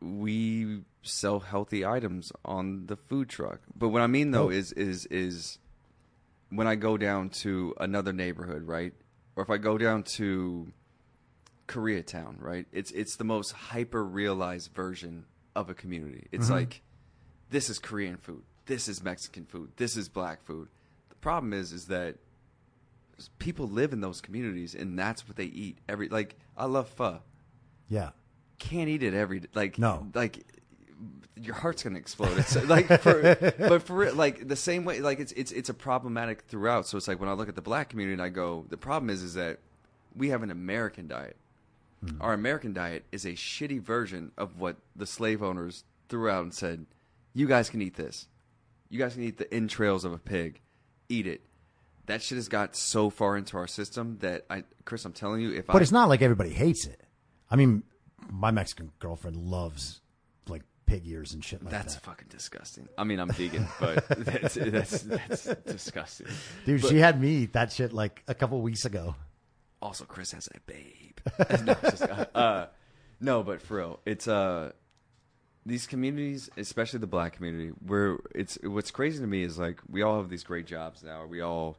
[0.00, 3.60] we sell healthy items on the food truck.
[3.76, 4.50] But what I mean though Oh.
[4.50, 5.58] is is is
[6.50, 8.92] when I go down to another neighborhood, right?
[9.36, 10.72] Or if I go down to
[11.68, 12.66] Koreatown, right?
[12.72, 15.24] It's it's the most hyper realized version
[15.54, 16.26] of a community.
[16.32, 16.54] It's Mm-hmm.
[16.54, 16.82] like
[17.50, 20.68] this is Korean food, this is Mexican food, this is black food.
[21.10, 22.16] The problem is is that
[23.38, 27.20] people live in those communities and that's what they eat every like I love pho.
[27.88, 28.10] yeah.
[28.58, 30.08] Can't eat it every like No.
[30.14, 30.44] like
[31.36, 32.36] your heart's gonna explode.
[32.38, 35.74] It's like for but for real, like the same way like it's it's it's a
[35.74, 36.86] problematic throughout.
[36.86, 39.08] So it's like when I look at the black community and I go, the problem
[39.08, 39.60] is is that
[40.14, 41.36] we have an American diet.
[42.06, 42.20] Hmm.
[42.20, 46.52] Our American diet is a shitty version of what the slave owners threw out and
[46.52, 46.84] said,
[47.32, 48.26] You guys can eat this.
[48.90, 50.60] You guys can eat the entrails of a pig.
[51.08, 51.42] Eat it.
[52.06, 55.52] That shit has got so far into our system that I Chris, I'm telling you,
[55.52, 57.00] if But I it's not like everybody hates it.
[57.50, 57.82] I mean,
[58.30, 60.00] my Mexican girlfriend loves
[60.48, 62.02] like pig ears and shit like That's that.
[62.04, 62.88] fucking disgusting.
[62.98, 66.26] I mean, I'm vegan, but that's that's, that's disgusting.
[66.66, 69.14] Dude, But she had me eat that shit like a couple weeks ago.
[69.82, 71.18] also Chris has a babe.
[71.64, 72.66] no, just, uh, uh,
[73.20, 74.72] no, but for real, it's uh
[75.66, 80.02] these communities, especially the black community, where it's what's crazy to me is like we
[80.02, 81.26] all have these great jobs now.
[81.26, 81.78] We all,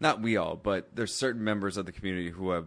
[0.00, 2.66] not we all, but there's certain members of the community who have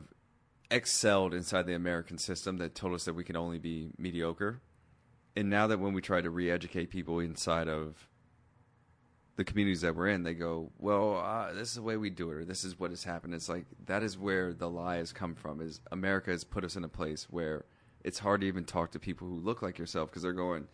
[0.70, 4.62] excelled inside the American system that told us that we can only be mediocre.
[5.36, 8.10] And now that when we try to re-educate people inside of
[9.36, 12.32] the communities that we're in, they go, "Well, uh, this is the way we do
[12.32, 15.14] it, or this is what has happened." It's like that is where the lie has
[15.14, 15.62] come from.
[15.62, 17.66] Is America has put us in a place where
[18.04, 20.68] it's hard to even talk to people who look like yourself because they're going,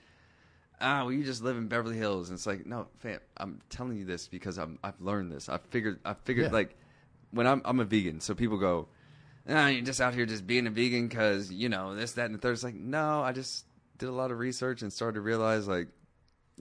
[0.84, 3.98] "Ah, well, you just live in Beverly Hills." And it's like, no, fam, I'm telling
[3.98, 5.50] you this because I'm I've learned this.
[5.50, 6.52] I figured I figured Yeah.
[6.54, 6.76] like
[7.32, 8.88] when I'm I'm a vegan, so people go,
[9.50, 12.36] "Ah, you're just out here just being a vegan because you know this, that, and
[12.36, 12.54] the third.
[12.54, 13.66] It's like, no, I just
[13.98, 15.88] did a lot of research and started to realize like.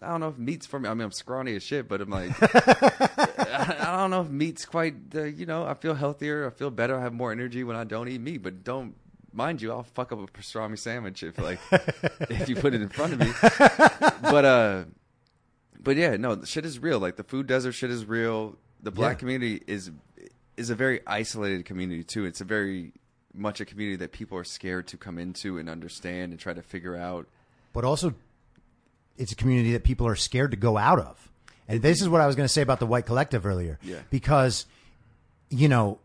[0.01, 0.89] I don't know if meat's for me.
[0.89, 4.65] I mean, I'm scrawny as shit, but I'm like, I I don't know if meat's
[4.65, 5.11] quite.
[5.11, 6.47] The, you know, I feel healthier.
[6.47, 6.97] I feel better.
[6.97, 8.39] I have more energy when I don't eat meat.
[8.39, 8.94] But don't
[9.32, 11.59] mind you, I'll fuck up a pastrami sandwich if like
[12.30, 13.32] if you put it in front of me.
[14.22, 14.84] But uh,
[15.80, 16.98] but yeah, no, the shit is real.
[17.00, 18.56] Like the food desert shit is real.
[18.82, 19.18] The black Yeah.
[19.18, 19.90] community is
[20.56, 22.24] is a very isolated community too.
[22.24, 22.92] It's a very
[23.34, 26.62] much a community that people are scared to come into and understand and try to
[26.62, 27.26] figure out.
[27.72, 28.14] but also
[29.18, 31.30] it's a community that people are scared to go out of.
[31.68, 33.78] And this is what I was going to say about the white collective earlier.
[33.82, 34.00] Yeah.
[34.10, 34.66] Because,
[35.50, 35.98] you know,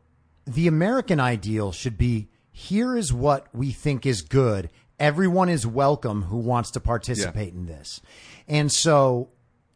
[0.46, 2.28] the American ideal should be
[2.58, 4.72] here is what we think is good.
[5.00, 8.02] Everyone is welcome who wants to participate in this.
[8.48, 9.30] And so,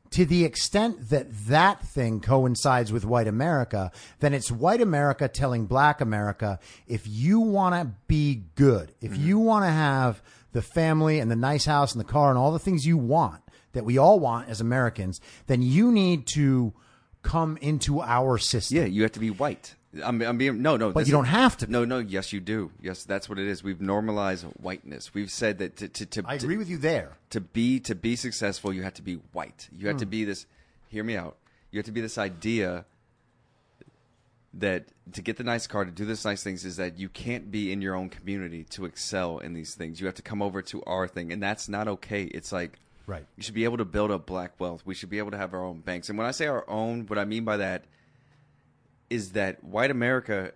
[0.09, 5.67] to the extent that that thing coincides with white America, then it's white America telling
[5.67, 9.27] black America if you want to be good, if mm-hmm.
[9.27, 12.51] you want to have the family and the nice house and the car and all
[12.51, 13.43] the things you want
[13.73, 16.73] that we all want as Americans, then you need to
[17.21, 18.77] come into our system.
[18.77, 19.75] Yeah, you have to be white.
[20.03, 20.91] I'm, I'm being no, no.
[20.91, 21.71] But you don't have to be.
[21.73, 21.99] No, no.
[21.99, 22.71] Yes, you do.
[22.81, 23.61] Yes, that's what it is.
[23.63, 25.13] We've normalized whiteness.
[25.13, 27.17] We've said that to to to, I to- agree with you there.
[27.31, 29.67] to be to be successful, you have to be white.
[29.75, 30.11] You have to Hmm.
[30.11, 30.45] be this.
[30.87, 31.35] Hear me out.
[31.71, 32.85] You have to be this idea
[34.53, 37.51] that to get the nice car, to do this nice things, is that you can't
[37.51, 39.99] be in your own community to excel in these things.
[40.01, 42.23] You have to come over to our thing, and that's not okay.
[42.23, 42.77] It's like
[43.07, 43.25] Right.
[43.35, 44.83] You should be able to build up black wealth.
[44.85, 46.07] We should be able to have our own banks.
[46.07, 47.83] And when I say our own, what I mean by that
[49.11, 50.53] is that white America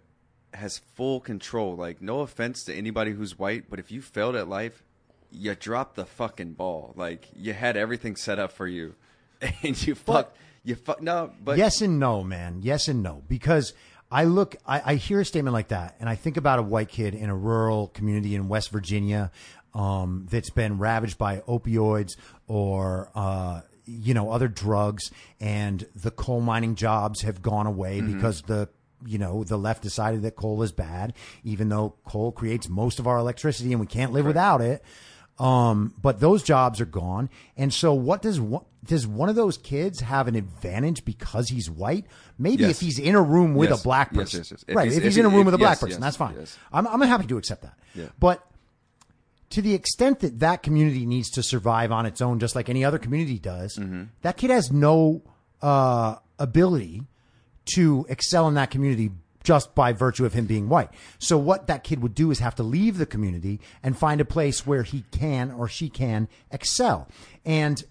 [0.54, 1.76] has full control.
[1.76, 4.84] Like, no offense to anybody who's white, but if you failed at life,
[5.30, 6.94] you dropped the fucking ball.
[6.96, 8.96] Like, you had everything set up for you,
[9.64, 10.38] and you fucked.
[10.64, 12.62] You fuck no, but yes and no, man.
[12.64, 13.22] Yes and no.
[13.28, 13.74] Because
[14.10, 16.90] I look, I, I hear a statement like that, and I think about a white
[16.90, 19.32] kid in a rural community in West Virginia
[19.76, 22.14] um, that's been ravaged by opioids
[22.48, 28.42] or, uh, you know, other drugs, and the coal mining jobs have gone away because
[28.44, 28.70] the
[29.06, 31.14] you know, the left decided that coal is bad,
[31.44, 34.84] even though coal creates most of our electricity and we can't live without it.
[35.38, 37.30] Um, but those jobs are gone.
[37.58, 41.70] And so what does one, does one of those kids have an advantage because he's
[41.70, 42.06] white?
[42.40, 42.72] Maybe Yes.
[42.72, 43.82] if he's in a room with Yes.
[43.82, 44.40] a black person.
[44.40, 44.66] yes, yes.
[44.68, 44.86] If Right.
[44.86, 46.36] he's- if he's in a room if- with a black person, that's fine.
[46.72, 47.78] I'm, I'm happy to accept that.
[47.94, 48.06] Yeah.
[48.20, 48.44] But
[49.56, 52.84] to the extent that that community needs to survive on its own, just like any
[52.84, 54.04] other community does, Mm-hmm.
[54.22, 55.22] that kid has no
[55.62, 57.04] uh, ability
[57.76, 59.12] to excel in that community
[59.46, 60.90] just by virtue of him being white.
[61.20, 64.26] So what that kid would do is have to leave the community and find a
[64.26, 67.08] place where he can or she can excel.
[67.46, 67.82] And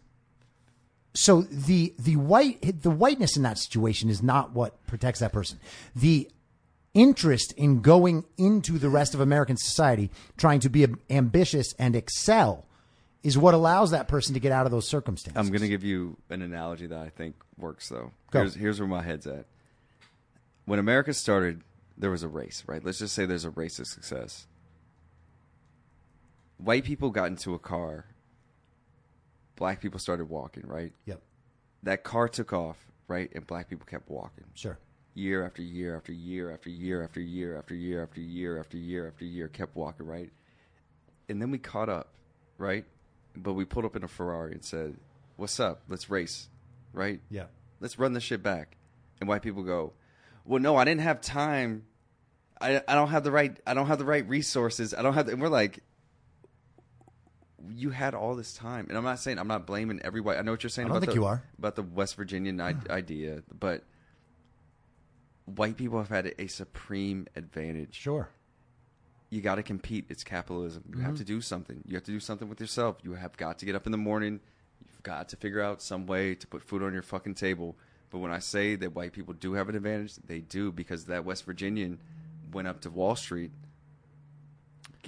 [1.15, 5.59] so the the white the whiteness in that situation is not what protects that person.
[5.97, 6.29] The
[6.95, 12.65] interest in going into the rest of American society, trying to be ambitious and excel,
[13.23, 15.39] is what allows that person to get out of those circumstances.
[15.39, 18.13] I'm going to give you an analogy that I think works, though.
[18.31, 18.41] Go.
[18.41, 19.47] Here's, here's where my head's at.
[20.67, 21.63] When America started,
[21.99, 22.83] there was a race, right?
[22.83, 24.47] Let's just say there's a race of success.
[26.59, 28.07] White people got into a car.
[29.57, 30.93] Black people started walking, right?
[31.07, 31.21] Yep.
[31.83, 33.31] That car took off, right?
[33.35, 34.45] And black people kept walking.
[34.55, 34.79] Sure.
[35.17, 39.07] Year after year after year after year after year after year after year after year
[39.07, 40.31] after year kept walking, right?
[41.29, 42.09] And then we caught up,
[42.59, 42.85] right?
[43.37, 44.97] But we pulled up in a Ferrari and said,
[45.37, 45.83] "What's up?
[45.89, 46.49] Let's race."
[46.93, 47.21] Right?
[47.31, 47.47] Yeah.
[47.81, 48.77] Let's run this shit back.
[49.21, 49.93] And white people go,
[50.45, 51.85] "Well, no, I didn't have time.
[52.61, 54.95] I I don't have the right I don't have the right resources.
[54.95, 55.81] I don't have." The, and we're like,
[57.71, 60.39] "You had all this time." And I'm not saying I'm not blaming every white.
[60.39, 61.43] I know what you're saying I don't about think the, you are.
[61.59, 63.85] about the West Virginian I- idea, but
[65.47, 68.29] white people have had a supreme advantage Sure.
[69.31, 70.07] you got to compete.
[70.09, 70.85] It's capitalism.
[70.91, 71.19] You have mm-hmm.
[71.19, 71.83] to do something.
[71.87, 72.97] You have to do something with yourself.
[73.03, 74.41] You have got to get up in the morning.
[74.87, 77.77] You've got to figure out some way to put food on your fucking table.
[78.11, 81.25] But when I say that white people do have an advantage, they do because that
[81.25, 81.99] West Virginian
[82.53, 83.51] went up to Wall Street.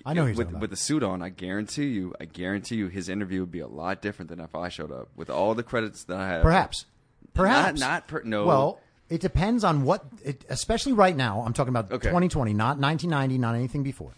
[0.05, 1.23] I know with, with the suit on.
[1.23, 4.55] I guarantee you, I guarantee you, his interview would be a lot different than if
[4.55, 6.43] I showed up with all the credits that I have.
[6.43, 6.87] Perhaps.
[7.33, 7.81] Perhaps.
[7.81, 8.45] not, not per, no.
[8.45, 11.43] Well, it depends on what, it, especially right now.
[11.47, 12.09] I'm talking about Okay.
[12.09, 14.12] 2020, not 1990, not anything before.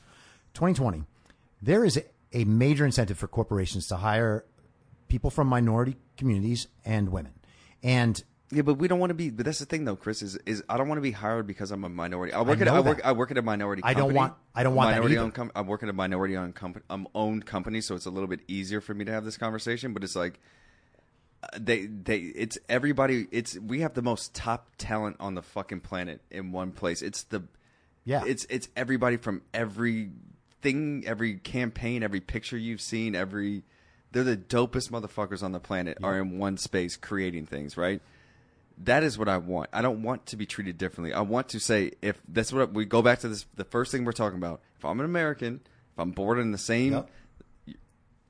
[0.55, 1.05] 2020.
[1.62, 4.44] There is a, a major incentive for corporations to hire
[5.09, 7.32] people from minority communities and women.
[7.82, 9.31] And Yeah, but we don't want to be.
[9.31, 10.23] But that's the thing, though, Chris.
[10.23, 12.32] Is is I don't want to be hired because I'm a minority.
[12.32, 13.01] I work at know I work.
[13.05, 13.82] I work at a minority.
[13.82, 16.36] Company, I don't want- I don't want minority owned com- I work at a minority
[16.36, 19.12] owned company, I'm um, owned company, so it's a little bit easier for me to
[19.12, 19.93] have this conversation.
[19.93, 20.40] But it's like
[21.59, 23.27] they they it's everybody.
[23.31, 27.02] It's we have the most top talent on the fucking planet in one place.
[27.02, 27.44] It's the
[28.05, 28.24] Yeah.
[28.27, 30.10] It's it's everybody from every
[30.62, 33.62] thing, every campaign, every picture you've seen, every.
[34.10, 38.01] They're the dopest motherfuckers on the planet are in one space creating things, right?
[38.85, 39.70] that is what I want.
[39.73, 41.12] I don't want to be treated differently.
[41.12, 44.05] I want to say if that's what we go back to this the first thing
[44.05, 44.60] we're talking about.
[44.77, 47.10] If I'm an American, if I'm born in the same Yep.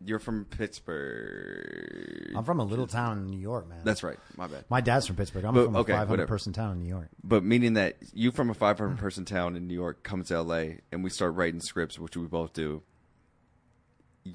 [0.05, 2.33] You're from Pittsburgh.
[2.37, 3.81] I'm from a little town in New York, man.
[3.85, 4.19] That's right.
[4.37, 4.65] My bad.
[4.69, 5.45] My dad's from Pittsburgh.
[5.45, 6.27] I'm But, from a okay, 500 whatever.
[6.29, 7.09] person town in New York.
[7.25, 10.65] But meaning that you from a 500 person town in New York come to LA
[10.93, 12.83] and we start writing scripts, which we both do.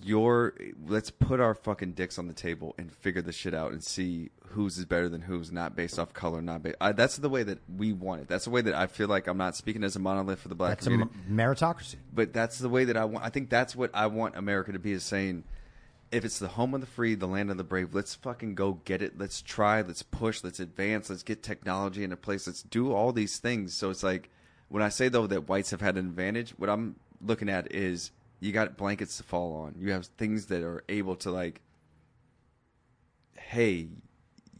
[0.01, 0.53] Your
[0.87, 4.29] let's put our fucking dicks on the table and figure this shit out and see
[4.47, 6.77] whose is better than whose, not based off color, not based.
[6.79, 8.27] I, that's the way that we want it.
[8.27, 10.55] That's the way that I feel like I'm not speaking as a monolith for the
[10.55, 11.95] black That's a community m- meritocracy.
[12.13, 13.25] but that's the way that I want.
[13.25, 15.43] I think that's what I want America to be is saying,
[16.11, 18.73] if it's the home of the free, the land of the brave, let's fucking go
[18.85, 19.17] get it.
[19.17, 19.81] Let's try.
[19.81, 20.43] Let's push.
[20.43, 21.09] Let's advance.
[21.09, 22.45] Let's get technology into place.
[22.45, 23.73] Let's do all these things.
[23.73, 24.29] So it's like
[24.69, 28.11] when I say though that whites have had an advantage, what I'm looking at is
[28.43, 29.75] you got blankets to fall on.
[29.77, 31.61] You have things that are able to like,
[33.37, 33.87] hey.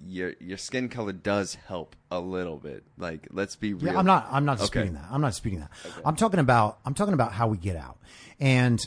[0.05, 2.84] Your your skin color does help a little bit.
[2.97, 3.93] Like, let's be real.
[3.93, 4.27] Yeah, I'm not.
[4.30, 4.64] I'm not Okay.
[4.64, 5.05] disputing that.
[5.10, 5.72] I'm not disputing that.
[6.03, 6.80] I'm talking about.
[6.85, 7.99] I'm talking about how we get out,
[8.38, 8.81] and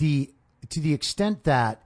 [0.00, 0.34] the
[0.70, 1.84] to the extent that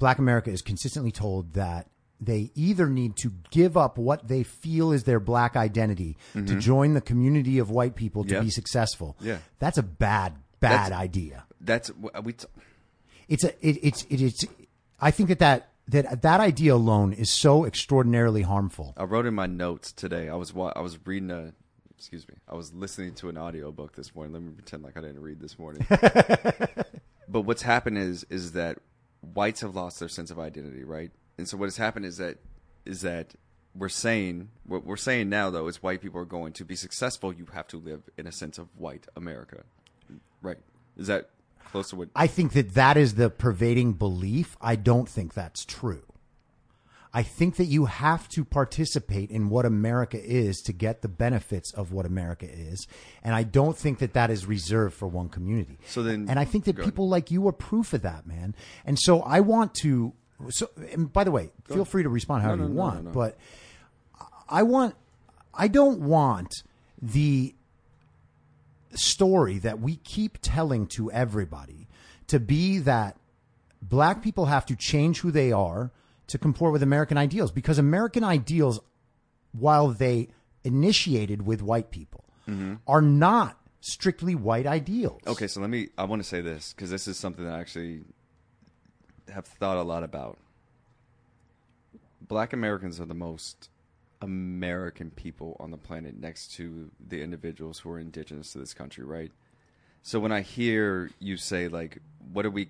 [0.00, 1.86] Black America is consistently told that
[2.20, 6.94] they either need to give up what they feel is their black identity to join
[6.94, 8.44] the community of white people to Mm-hmm.
[8.46, 9.16] Be successful.
[9.20, 9.38] Yeah.
[9.60, 11.44] that's a bad, bad That's- idea.
[11.60, 11.90] That's
[12.22, 12.32] we.
[12.34, 12.46] T-
[13.28, 13.48] It's a.
[13.66, 14.02] It, it's.
[14.04, 14.44] It, it's.
[15.00, 18.94] I think that that that that idea alone is so extraordinarily harmful.
[18.96, 20.28] I wrote in my notes today.
[20.28, 21.52] I was wa- I was reading a
[21.96, 22.34] excuse me.
[22.48, 24.32] I was listening to an audiobook this morning.
[24.32, 25.86] Let me pretend like I didn't read this morning.
[27.28, 28.78] but what's happened is is that
[29.34, 31.10] whites have lost their sense of identity, right?
[31.38, 32.38] And so what has happened is that
[32.86, 33.34] is that
[33.74, 37.32] we're saying what we're saying now though is white people are going to be successful.
[37.32, 39.64] You have to live in a sense of white America,
[40.42, 40.58] right?
[40.96, 41.30] Is that
[41.70, 42.08] close to what?
[42.14, 44.56] I think that that is the pervading belief.
[44.60, 46.02] I don't think that's true.
[47.12, 51.72] I think that you have to participate in what America is to get the benefits
[51.72, 52.86] of what America is.
[53.24, 55.78] And I don't think that that is reserved for one community.
[55.86, 56.92] So then- and I think that go ahead.
[56.92, 58.54] people like you are proof of that, man.
[58.84, 60.12] And so I want to,
[60.50, 63.10] so, and by the way, feel free to respond however no, you no, want, no,
[63.10, 63.10] no.
[63.10, 63.36] but
[64.48, 64.94] I want,
[65.52, 66.62] I don't want
[67.02, 67.54] the
[68.94, 71.88] story that we keep telling to everybody
[72.26, 73.16] to be that
[73.82, 75.90] black people have to change who they are
[76.26, 78.80] to comport with American ideals because American ideals,
[79.52, 80.28] while they
[80.64, 82.74] initiated with white people, mm-hmm.
[82.86, 85.20] are not strictly white ideals.
[85.26, 85.88] Okay, so let me.
[85.98, 88.02] I want to say this because this is something that I actually
[89.32, 90.38] have thought a lot about.
[92.20, 93.70] Black Americans are the most
[94.20, 99.04] American people on the planet, next to the individuals who are indigenous to this country,
[99.04, 99.32] right?
[100.02, 101.98] So when I hear you say like,
[102.32, 102.68] "What are we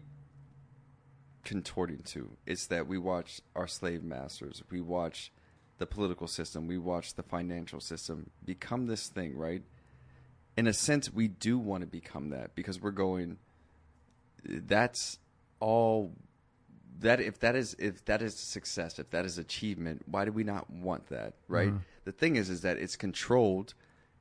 [1.44, 5.32] contorting to?" It's that we watch our slave masters, we watch
[5.78, 9.62] the political system, we watch the financial system become this thing, right?
[10.56, 13.38] in a sense, we do want to become that because we're going.
[14.44, 15.18] That's
[15.58, 16.12] all.
[17.00, 20.44] That if that is if that is success, if that is achievement, why do we
[20.44, 21.34] not want that?
[21.48, 21.68] Right.
[21.68, 21.78] Mm-hmm.
[22.04, 23.74] The thing is, is that it's controlled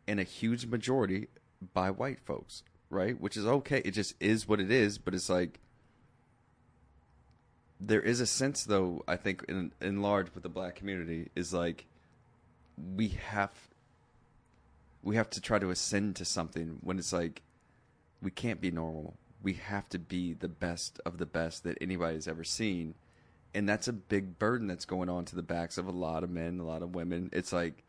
[0.08, 1.28] in a huge majority
[1.74, 3.20] by white folks, right?
[3.20, 3.82] Which is okay.
[3.84, 4.98] It just is what it is.
[4.98, 5.60] But it's like
[7.82, 9.04] there is a sense, though.
[9.08, 11.86] I think in in large with the black community is like
[12.96, 13.52] we have
[15.04, 17.42] we have to try to ascend to something when it's like
[18.22, 19.16] we can't be normal.
[19.42, 22.96] We have to be the best of the best that anybody's ever seen.
[23.54, 26.30] And that's a big burden that's going on to the backs of a lot of
[26.30, 27.30] men, a lot of women.
[27.34, 27.84] It's like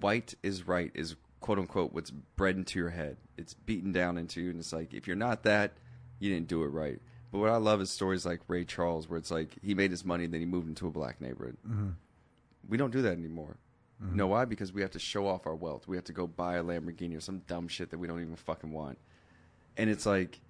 [0.00, 3.16] white is right is quote unquote what's bred into your head.
[3.36, 5.72] It's beaten down into you and it's like if you're not that,
[6.18, 7.00] you didn't do it right.
[7.30, 10.04] But what I love is stories like Ray Charles where it's like he made his
[10.04, 11.56] money and then he moved into a black neighborhood.
[11.66, 11.90] Mm-hmm.
[12.68, 13.56] We don't do that anymore.
[14.02, 14.12] Mm-hmm.
[14.12, 14.44] You know why?
[14.44, 15.86] Because we have to show off our wealth.
[15.86, 18.36] We have to go buy a Lamborghini or some dumb shit that we don't even
[18.36, 18.98] fucking want.
[19.76, 20.40] And it's like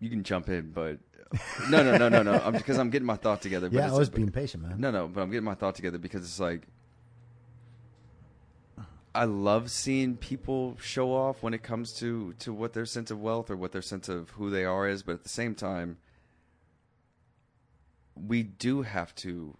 [0.00, 0.98] you can jump in, but
[1.70, 2.32] no, no, no, no, no.
[2.44, 3.68] I'm because I'm getting my thought together.
[3.70, 4.80] But Yeah, I was being patient, man.
[4.80, 6.62] no, no, but I'm getting my thought together because it's like
[9.14, 13.20] I love seeing people show off when it comes to to what their sense of
[13.20, 15.98] wealth or what their sense of who they are is, but at the same time
[18.14, 19.56] we do have to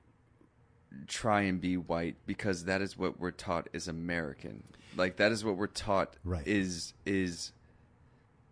[1.07, 4.63] try and be white because that is what we're taught is American.
[4.97, 6.47] Like that is what we're taught Right.
[6.47, 7.53] is is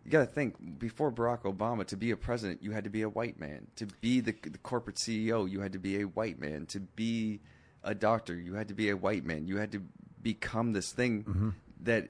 [0.04, 3.02] you got to think before Barack Obama to be a president you had to be
[3.02, 3.66] a white man.
[3.76, 6.66] To be the, the corporate CEO you had to be a white man.
[6.66, 7.40] To be
[7.84, 9.46] a doctor you had to be a white man.
[9.46, 9.82] You had to
[10.22, 11.50] become this thing mm-hmm.
[11.82, 12.08] that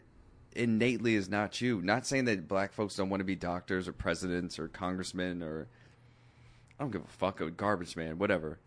[0.54, 1.80] innately is not you.
[1.80, 5.68] Not saying that black folks don't want to be doctors or presidents or congressmen or
[6.78, 8.58] I don't give a fuck a garbage man whatever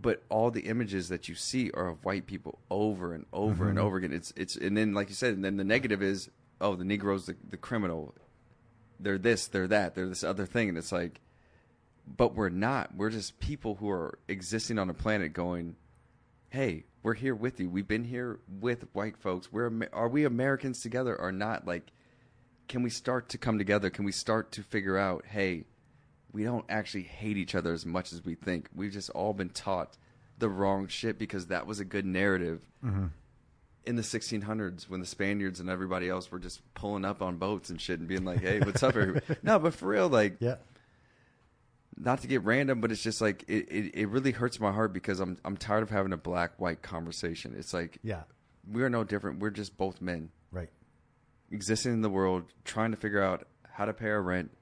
[0.00, 3.70] but all the images that you see are of white people over and over Mm-hmm.
[3.70, 4.12] and over again.
[4.12, 6.30] It's it's and then like you said, and then the negative is
[6.60, 8.14] oh the Negro's the, the criminal.
[9.00, 11.20] they're this, they're that, they're this other thing, and it's like,
[12.06, 12.94] but we're not.
[12.96, 15.76] We're just people who are existing on a planet going,
[16.50, 17.68] hey, we're here with you.
[17.70, 19.52] We've been here with white folks.
[19.52, 21.66] We're are we Americans together or not?
[21.66, 21.92] Like,
[22.68, 23.88] can we start to come together?
[23.90, 25.64] Can we start to figure out, hey,
[26.38, 28.68] we don't actually hate each other as much as we think.
[28.72, 29.96] We've just all been taught
[30.38, 33.06] the wrong shit because that was a good narrative mm-hmm.
[33.84, 37.70] in the 1600s when the Spaniards and everybody else were just pulling up on boats
[37.70, 40.58] and shit and being like, "Hey, what's up?" everybody?" no, but for real, like, Yeah.
[41.96, 44.92] not to get random, but it's just like it, it, it really hurts my heart
[44.92, 47.56] because I'm I'm tired of having a black white conversation.
[47.58, 48.22] It's like Yeah.
[48.64, 49.40] we're no different.
[49.40, 50.70] We're just both men Right.
[51.50, 54.52] existing in the world, trying to figure out how to pay our rent,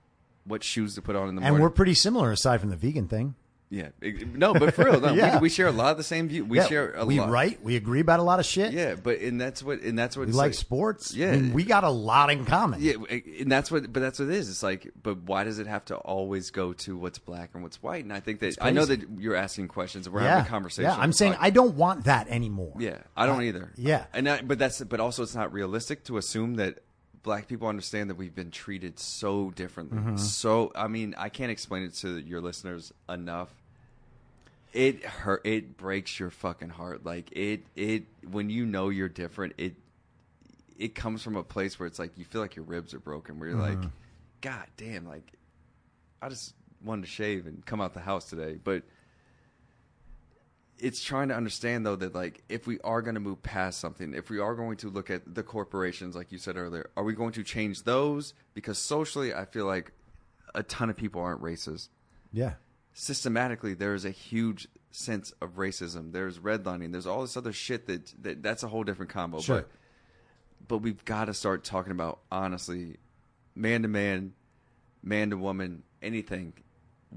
[0.46, 1.54] what shoes to put on in the And morning.
[1.56, 3.34] And we're pretty similar aside from the vegan thing.
[3.68, 3.88] yeah,
[4.32, 5.34] no, but for real, no, Yeah.
[5.38, 6.44] we, we share a lot of the same view.
[6.44, 7.30] We Yeah, share a we lot.
[7.30, 7.60] right.
[7.64, 8.72] We agree about a lot of shit.
[8.72, 11.12] Yeah, but and that's what and that's what We it's like sports.
[11.12, 11.32] Yeah.
[11.32, 12.80] I mean, we got a lot in common.
[12.80, 14.48] Yeah, and that's what, but that's what it is.
[14.48, 17.82] It's like, but why does it have to always go to what's black and what's
[17.82, 18.04] white?
[18.04, 20.08] And I think that I know that you're asking questions.
[20.08, 20.28] We're yeah.
[20.36, 20.88] having a conversation.
[20.90, 22.74] Yeah, I'm saying I don't want that anymore.
[22.78, 23.72] Yeah, I don't I- either.
[23.76, 24.04] yeah.
[24.14, 26.78] and I, but that's but also it's not realistic to assume that
[27.26, 29.98] black people understand that we've been treated so differently.
[29.98, 30.16] Mm-hmm.
[30.16, 33.50] So I mean, I can't explain it to your listeners enough.
[34.72, 35.42] It hurt.
[35.44, 37.04] It breaks your fucking heart.
[37.04, 37.64] Like it.
[37.74, 39.52] It when you know you're different.
[39.58, 39.74] It.
[40.78, 43.38] It comes from a place where it's like you feel like your ribs are broken.
[43.38, 43.82] Where you're Mm-hmm.
[43.82, 43.90] like,
[44.40, 45.32] God damn, like
[46.22, 46.54] I just
[46.84, 48.82] wanted to shave and come out the house today, but
[50.78, 54.14] it's trying to understand though that like if we are going to move past something
[54.14, 57.14] if we are going to look at the corporations like you said earlier are we
[57.14, 58.34] going to change those?
[58.54, 59.92] Because socially i feel like
[60.54, 61.88] a ton of people aren't racist.
[62.32, 62.54] Yeah.
[62.92, 66.12] systematically there is a huge sense of racism.
[66.12, 66.92] There's redlining.
[66.92, 69.40] There's all this other shit that, that that's a whole different combo.
[69.40, 69.56] Sure.
[69.56, 69.70] but
[70.68, 72.96] but we've got to start talking about honestly
[73.54, 74.32] man to man
[75.02, 76.52] man to woman anything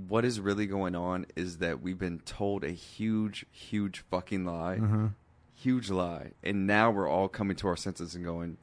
[0.08, 4.78] what is really going on is that we've been told a huge huge fucking lie
[4.80, 5.08] Mm-hmm.
[5.56, 8.58] huge lie and now we're all coming to our senses and going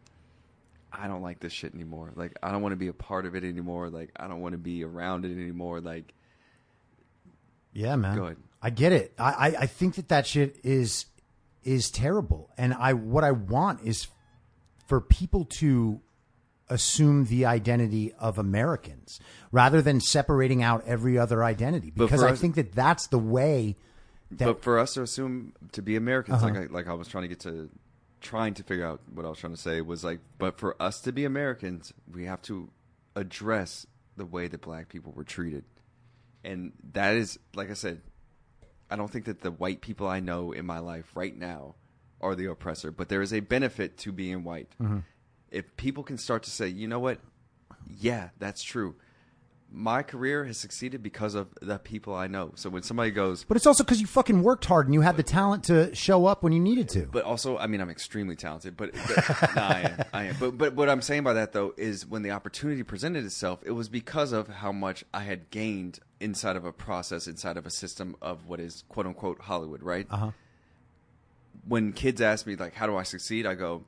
[0.93, 3.35] i don't like this shit anymore like i don't want to be a part of
[3.35, 6.15] it anymore like i don't want to be around it anymore like
[7.75, 8.17] Yeah, man.
[8.17, 8.37] Go ahead.
[8.63, 9.13] I get it.
[9.19, 11.07] I, I, I think that that shit is
[11.63, 14.07] is terrible, and I what I want is
[14.87, 16.01] for people to
[16.69, 19.21] assume the identity of Americans
[19.53, 23.77] rather than separating out every other identity because I us- think that that's the way
[24.33, 26.47] that but for us to assume to be Americans, Uh-huh.
[26.53, 27.71] like I, like I was trying to get to,
[28.21, 31.01] trying to figure out what I was trying to say was like, but for us
[31.03, 32.69] to be Americans, we have to
[33.15, 33.87] address
[34.17, 35.65] the way that black people were treated,
[36.43, 38.01] and that is, like I said,
[38.91, 41.75] I don't think that the white people I know in my life right now
[42.21, 44.71] are the oppressor, but there is a benefit to being white.
[44.83, 44.99] Mm-hmm.
[45.51, 47.19] If people can start to say, you know what,
[47.99, 48.97] yeah, that's true.
[49.71, 52.53] My career has succeeded because of the people I know.
[52.55, 55.17] So when somebody goes, But it's also because you fucking worked hard and you had
[55.17, 57.07] the talent to show up when you needed to.
[57.07, 58.77] But also, I mean, I'm extremely talented.
[58.77, 60.05] But, but no, I am.
[60.13, 60.37] I am.
[60.39, 63.73] But but what I'm saying by that though is when the opportunity presented itself, it
[63.73, 67.71] was because of how much I had gained inside of a process, inside of a
[67.71, 70.07] system of what is quote unquote Hollywood, right?
[70.09, 70.31] Uh huh.
[71.67, 73.85] When kids ask me like, "How do I succeed?" I go,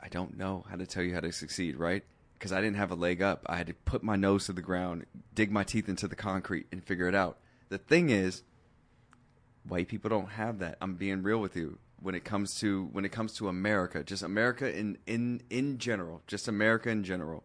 [0.00, 2.04] "I don't know how to tell you how to succeed," right?
[2.34, 3.44] Because I didn't have a leg up.
[3.46, 6.66] I had to put my nose to the ground, dig my teeth into the concrete,
[6.70, 7.38] and figure it out.
[7.68, 8.42] The thing is,
[9.66, 10.78] white people don't have that.
[10.80, 11.78] I'm being real with you.
[12.00, 16.22] When it comes to when it comes to America, just America in in in general,
[16.26, 17.42] just America in general,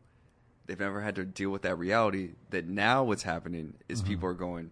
[0.66, 2.32] they've never had to deal with that reality.
[2.52, 4.10] That now what's happening is mm-hmm.
[4.10, 4.70] people are going,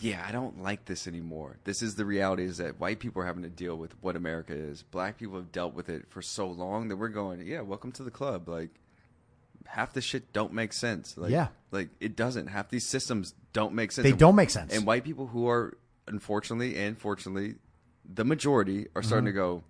[0.00, 1.58] yeah, I don't like this anymore.
[1.64, 4.52] This is the reality: is that white people are having to deal with what America
[4.54, 4.82] is.
[4.82, 8.02] Black people have dealt with it for so long that we're going, yeah, welcome to
[8.02, 8.48] the club.
[8.48, 8.70] Like
[9.66, 11.16] half the shit don't make sense.
[11.16, 11.48] Like, Yeah.
[11.70, 12.48] like it doesn't.
[12.48, 14.04] Half these systems don't make sense.
[14.04, 14.74] They And- don't make sense.
[14.74, 15.76] And white people who are
[16.08, 17.54] unfortunately and fortunately
[18.12, 19.36] the majority are starting Mm-hmm.
[19.38, 19.64] to go.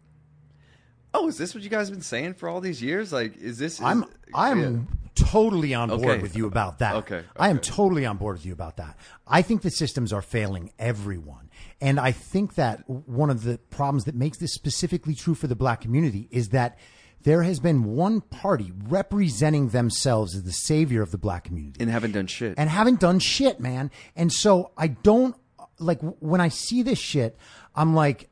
[1.13, 3.13] Oh, is this what you guys have been saying for all these years?
[3.13, 3.75] Like, is this?
[3.75, 4.79] Is, I'm I'm Yeah.
[5.17, 6.23] totally on board Okay.
[6.23, 6.95] with you about that.
[6.97, 8.97] Okay, I am totally on board with you about that.
[9.27, 11.51] I think the systems are failing everyone.
[11.81, 15.57] And I think that one of the problems that makes this specifically true for the
[15.57, 16.79] black community is that
[17.23, 21.91] there has been one party representing themselves as the savior of the black community and
[21.91, 22.55] haven't done shit.
[22.57, 23.91] and haven't done shit, man.
[24.17, 25.35] And so I don't
[25.79, 27.37] like when I see this shit,
[27.75, 28.29] I'm like,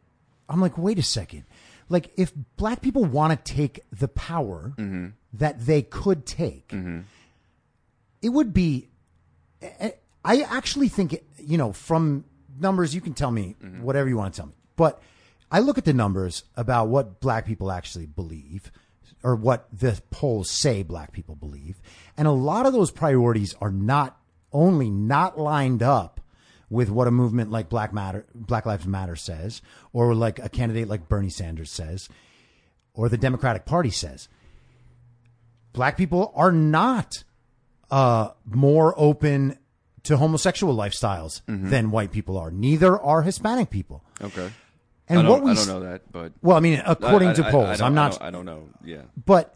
[0.48, 1.44] I'm like, wait a second.
[1.89, 5.09] Like, if black people want to take the power mm-hmm.
[5.35, 7.01] that they could take, mm-hmm.
[8.23, 8.89] it would be.
[9.62, 9.94] I-
[10.24, 12.24] I actually think, it- you know, from
[12.60, 13.82] numbers, you can tell me mm-hmm.
[13.82, 14.55] whatever you want to tell me.
[14.77, 15.01] But
[15.51, 18.70] I look at the numbers about what black people actually believe.
[19.24, 21.81] or what the polls say black people believe.
[22.16, 24.16] And a lot of those priorities are not
[24.52, 26.20] only not lined up
[26.70, 29.62] with what a movement like Black Matter, Black Lives Matter says,
[29.93, 32.09] or like a candidate like Bernie Sanders says,
[32.95, 34.28] or the Democratic Party says.
[35.73, 37.24] Black people are not
[37.90, 39.59] uh, more open
[40.05, 42.51] to homosexual lifestyles than white people are.
[42.51, 44.03] Neither are Hispanic people.
[44.20, 44.51] Okay.
[45.09, 47.35] And I don't, what we I don't know that, but Well, I mean, according I-
[47.35, 48.69] to I- I polls, don't- I'm I don't- I don't know.
[48.85, 49.03] Yeah.
[49.24, 49.55] but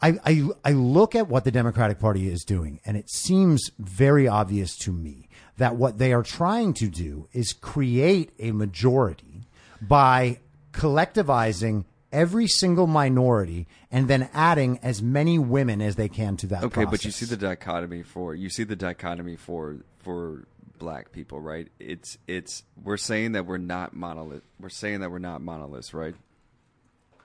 [0.00, 4.28] I, I I look at what the Democratic Party is doing, and it seems very
[4.28, 9.46] obvious to me that what they are trying to do is create a majority
[9.80, 10.40] by
[10.72, 16.64] collectivizing every single minority and then adding as many women as they can to that.
[16.64, 20.46] Okay, but you see the dichotomy for you see the dichotomy for for
[20.78, 21.68] black people, right?
[21.78, 24.42] It's it's we're saying that we're not monolith.
[24.60, 26.14] We're saying that we're not monoliths, right?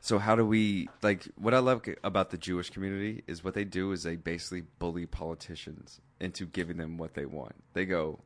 [0.01, 3.65] So how do we like what I love about the Jewish community is what they
[3.65, 7.56] do is they basically bully politicians into giving them what they want.
[7.74, 8.20] They go,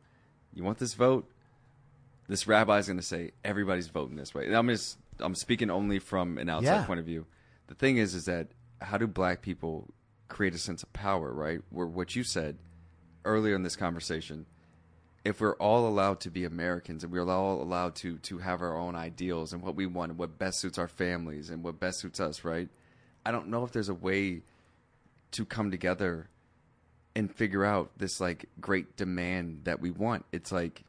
[0.54, 1.30] "You want this vote?
[2.28, 6.00] This rabbi's going to say everybody's voting this way." And I'm just I'm speaking only
[6.00, 6.86] from an outside Yeah.
[6.86, 7.26] point of view.
[7.68, 8.48] The thing is is that
[8.82, 9.94] how do black people
[10.28, 11.62] create a sense of power, right?
[11.70, 12.58] Where what you said
[13.26, 14.46] earlier in this conversation,
[15.24, 18.76] if we're all allowed to be Americans and we're all allowed to to have our
[18.76, 22.00] own ideals and what we want and what best suits our families and what best
[22.00, 22.70] suits us, right?
[23.26, 24.42] I don't know if there's a way
[25.32, 26.30] to come together
[27.16, 30.26] and figure out this like great demand that we want.
[30.32, 30.84] It's like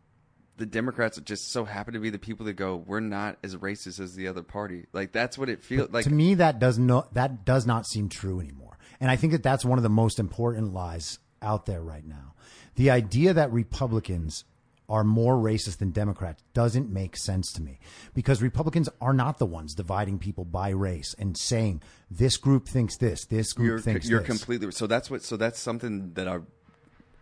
[0.56, 4.00] the Democrats just so happen to be the people that go, "We're not as racist
[4.00, 6.04] as the other party." Like that's what it feels like.
[6.04, 9.42] to me that does not that does not seem true anymore and i think that
[9.42, 12.34] that's one of the most important lies out there right now
[12.76, 14.44] the idea that republicans
[14.88, 17.78] are more racist than democrats doesn't make sense to me
[18.14, 21.80] because republicans are not the ones dividing people by race and saying
[22.10, 24.28] this group thinks this this group you're thinks you're this.
[24.28, 26.38] completely so that's what so that's something that I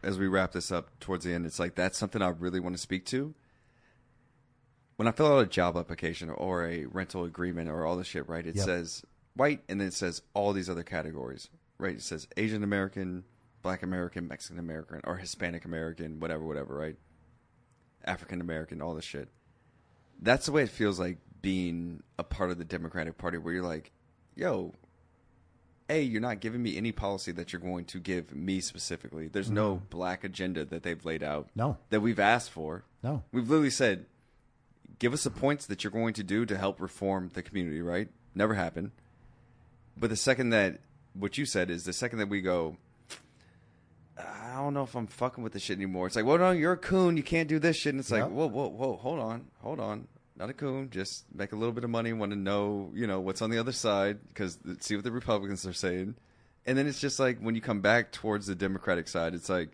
[0.03, 2.75] as we wrap this up towards the end it's like that's something I really want
[2.75, 3.35] to speak to
[4.97, 8.29] when I fill out a job application or a rental agreement or all this shit
[8.29, 8.65] right it Yep.
[8.65, 11.49] says white and then it says all these other categories
[11.79, 13.25] right it says Asian American
[13.63, 16.97] black American Mexican American or Hispanic American whatever whatever right
[18.05, 19.29] African American all this shit.
[20.20, 23.62] That's the way it feels like being a part of the Democratic Party where you're
[23.65, 23.91] like
[24.35, 24.73] yo
[25.91, 29.29] a you're not giving me any policy that you're going to give me specifically.
[29.29, 29.85] There's no mm-hmm.
[29.91, 31.79] black agenda that they've laid out No.
[31.91, 32.85] that we've asked for.
[33.03, 33.23] No.
[33.33, 34.07] we've literally said
[34.99, 38.09] give us the points that you're going to do to help reform the community right?
[38.35, 38.93] Never happened.
[39.97, 40.81] But the second that
[41.15, 42.77] what you said is the second that we go
[44.53, 46.07] I don't know if I'm fucking with this shit anymore.
[46.07, 47.16] It's like, well, no, you're a coon.
[47.16, 47.95] You can't do this shit.
[47.95, 48.31] And it's like, Yep.
[48.31, 50.07] whoa, whoa, whoa, hold on, hold on.
[50.37, 50.91] Not a coon.
[50.91, 52.12] Just make a little bit of money.
[52.12, 55.66] Want to know, you know, what's on the other side because see what the Republicans
[55.66, 56.16] are saying.
[56.66, 59.70] And then it's just like when you come back towards the Democratic side, it's like,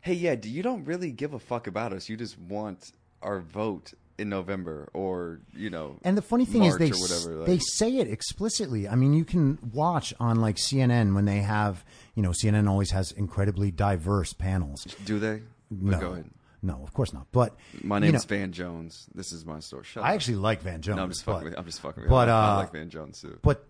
[0.00, 2.08] hey, yeah, do you don't really give a fuck about us?
[2.08, 2.92] You just want
[3.22, 7.38] our vote in November or you know, And the funny thing March is, they whatever.
[7.40, 8.88] like- they say it explicitly.
[8.88, 11.84] I mean, you can watch on like CNN when they have,
[12.14, 14.84] you know, CNN always has incredibly diverse panels.
[15.04, 15.42] do they?
[15.70, 16.30] No, Go ahead.
[16.62, 17.26] no, of course not.
[17.32, 19.06] But My you name's know, Van Jones.
[19.14, 19.82] This is my store.
[19.82, 20.14] Shut I up.
[20.14, 20.96] actually like Van Jones.
[20.96, 21.38] No, I'm just fucking.
[21.40, 21.58] but- with you.
[21.58, 22.02] I'm just fucking.
[22.04, 22.34] With but, you.
[22.34, 23.38] I, I uh, like Van Jones too.
[23.42, 23.66] But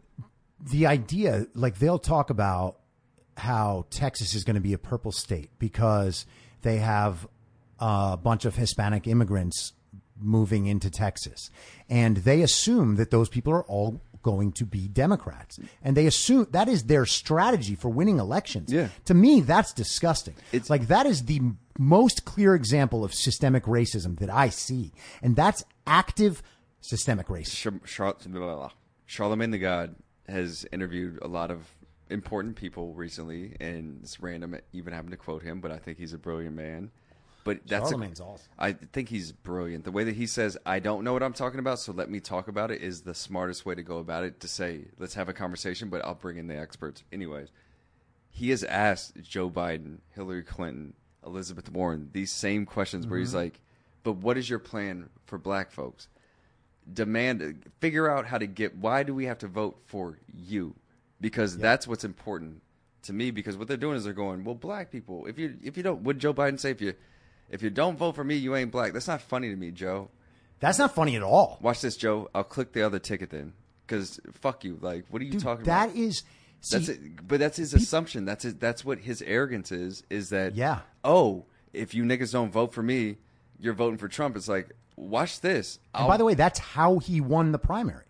[0.71, 2.81] the idea, like they'll talk about
[3.37, 6.27] how Texas is going to be a purple state because
[6.63, 7.27] they have
[7.81, 9.73] a bunch of Hispanic immigrants
[10.19, 11.51] moving into Texas.
[11.89, 15.59] And they assume that those people are all going to be Democrats.
[15.83, 18.73] And they assume that is their strategy for winning elections.
[18.73, 18.89] Yeah.
[19.05, 20.35] To me, that's disgusting.
[20.53, 21.41] It's- like that is the
[21.79, 24.93] most clear example of systemic racism that I see.
[25.23, 26.43] And that's active
[26.81, 27.85] systemic racism.
[27.85, 28.71] Char- Char-.
[29.07, 29.95] Charlemagne the God
[30.29, 31.69] has interviewed a lot of
[32.09, 36.13] important people recently, and it's random even having to quote him, but I think he's
[36.13, 36.91] a brilliant man.
[37.45, 38.39] But that's a- awesome.
[38.59, 39.85] I think he's brilliant.
[39.85, 42.19] The way that he says, "I don't know what I'm talking about, so let me
[42.19, 44.41] talk about it," is the smartest way to go about it.
[44.41, 47.49] To say, "Let's have a conversation," but I'll bring in the experts, anyways.
[48.31, 50.95] He has asked Joe Biden, Hillary Clinton,
[51.25, 53.37] Elizabeth Warren these same questions, where he's mm-hmm.
[53.37, 53.61] like,
[54.03, 56.09] "But what is your plan for Black folks?"
[56.93, 60.75] demand figure out how to get why do we have to vote for you
[61.21, 62.61] because that's what's important
[63.03, 65.77] to me because what they're doing is they're going well black people if you if
[65.77, 66.93] you don't would joe biden say if you
[67.51, 70.11] if you don't vote for me you ain't black that's not funny to me joe
[70.61, 71.59] That's not funny at all.
[71.61, 73.53] watch this joe i'll click the other ticket then
[73.87, 76.23] because fuck you like what are you Dude, talking that about is
[76.61, 80.31] see, that's it but that's his assumption that's his, that's what his arrogance is is
[80.31, 80.81] that Yeah.
[81.05, 83.17] oh if you niggas don't vote for me
[83.59, 87.21] you're voting for trump it's like watch this And by the way, that's how he
[87.21, 88.05] won the primary.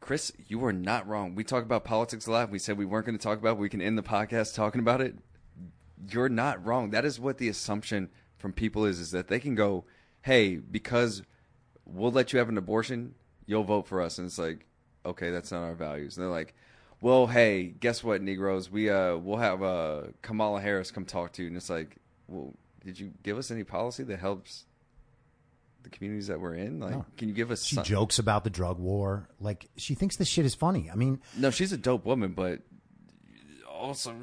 [0.00, 1.34] Chris, you are not wrong.
[1.34, 2.50] We talk about politics a lot.
[2.50, 3.52] We said we weren't going to talk about.
[3.52, 3.58] It.
[3.58, 5.16] We can end the podcast talking about it.
[6.10, 6.90] You're not wrong.
[6.90, 9.84] That is what the assumption from people is: is that they can go,
[10.22, 11.22] "Hey, because
[11.84, 13.14] we'll let you have an abortion,
[13.46, 14.66] you'll vote for us," and it's like,
[15.04, 16.16] okay, that's not our values.
[16.16, 16.54] And they're like,
[17.00, 18.70] well, hey, guess what, Negroes?
[18.70, 21.96] We uh, we'll have uh, Kamala Harris come talk to you, and it's like,
[22.28, 22.54] well,
[22.84, 24.64] did you give us any policy that helps
[25.82, 26.80] the communities that we're in?
[26.80, 27.06] Like, No.
[27.16, 27.62] can you give us?
[27.64, 29.28] She some- jokes about the drug war.
[29.40, 30.90] Like she thinks this shit is funny.
[30.90, 32.60] I mean, No, she's a dope woman, but
[33.70, 34.14] also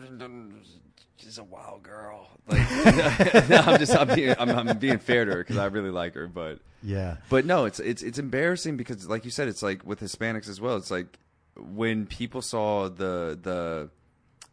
[1.17, 2.27] she's a wild girl.
[2.47, 2.69] Like,
[3.49, 6.13] no, I'm just I'm being, I'm, I'm being fair to her because I really like
[6.15, 7.17] her, but yeah.
[7.29, 10.59] But no, it's it's it's embarrassing because, like you said, it's like with Hispanics as
[10.59, 10.75] well.
[10.77, 11.19] It's like
[11.55, 13.89] when people saw the the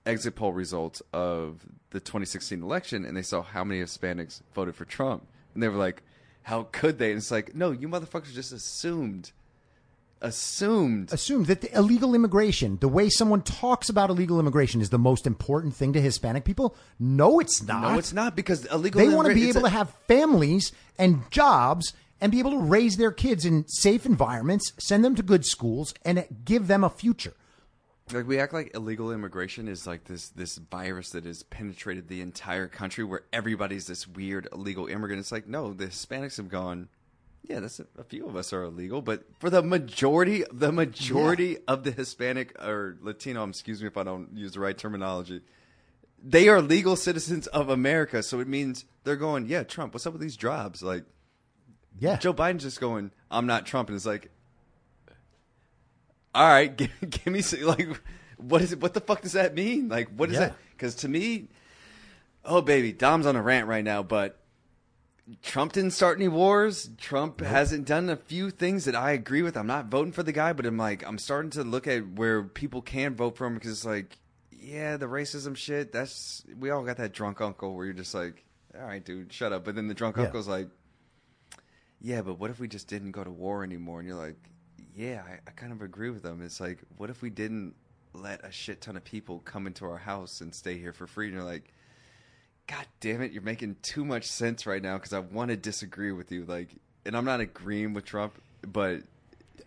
[0.06, 1.60] exit poll results of
[1.90, 5.76] the 2016 election and they saw how many Hispanics voted for Trump, and they were
[5.76, 6.02] like,
[6.42, 9.32] "How could they?" And it's like, no, you motherfuckers just assumed,
[10.20, 11.12] assumed.
[11.12, 15.26] assume that the illegal immigration, the way someone talks about illegal immigration, is the most
[15.26, 16.76] important thing to Hispanic people.
[16.98, 17.92] No, it's not.
[17.92, 19.00] No, it's not because illegal.
[19.00, 22.58] They want to be able a- to have families and jobs and be able to
[22.58, 26.90] raise their kids in safe environments, send them to good schools, and give them a
[26.90, 27.32] future.
[28.12, 32.20] Like we act like illegal immigration is like this this virus that has penetrated the
[32.20, 35.20] entire country where everybody's this weird illegal immigrant.
[35.20, 36.88] It's like no, the Hispanics have gone.
[37.48, 41.58] Yeah, that's a, a few of us are illegal, but for the majority, the majority
[41.66, 45.40] of the Hispanic or Latino, excuse me if I don't use the right terminology,
[46.22, 48.22] they are legal citizens of America.
[48.22, 50.82] So it means they're going, yeah, Trump, what's up with these jobs?
[50.82, 51.04] Like
[51.98, 52.16] Yeah.
[52.18, 54.30] Joe Biden's just going, I'm not Trump, and it's like,
[56.34, 57.88] all right, give, give me some, like,
[58.36, 58.80] what is it?
[58.80, 59.88] What the fuck does that mean?
[59.88, 60.40] Like, what is Yeah.
[60.40, 60.56] that?
[60.72, 61.48] Because to me,
[62.44, 64.38] oh baby, Dom's on a rant right now, but
[65.42, 66.90] Trump didn't start any wars.
[66.98, 69.56] Trump hasn't done a few things that I agree with.
[69.56, 72.42] I'm not voting for the guy, but I'm like, I'm starting to look at where
[72.42, 74.18] people can vote for him because it's like,
[74.50, 75.92] yeah, the racism shit.
[75.92, 78.44] That's we all got that drunk uncle where you're just like,
[78.74, 79.64] all right, dude, shut up.
[79.64, 80.24] But then the drunk Yeah.
[80.24, 80.68] uncle's like,
[82.00, 84.00] yeah, but what if we just didn't go to war anymore?
[84.00, 84.36] And you're like,
[84.94, 86.42] yeah, I, I kind of agree with them.
[86.42, 87.74] It's like, what if we didn't
[88.12, 91.26] let a shit ton of people come into our house and stay here for free?
[91.26, 91.72] And you're like,
[92.70, 96.12] God damn it, you're making too much sense right now because I want to disagree
[96.12, 96.44] with you.
[96.44, 96.68] Like,
[97.04, 99.00] and I'm not agreeing with Trump, but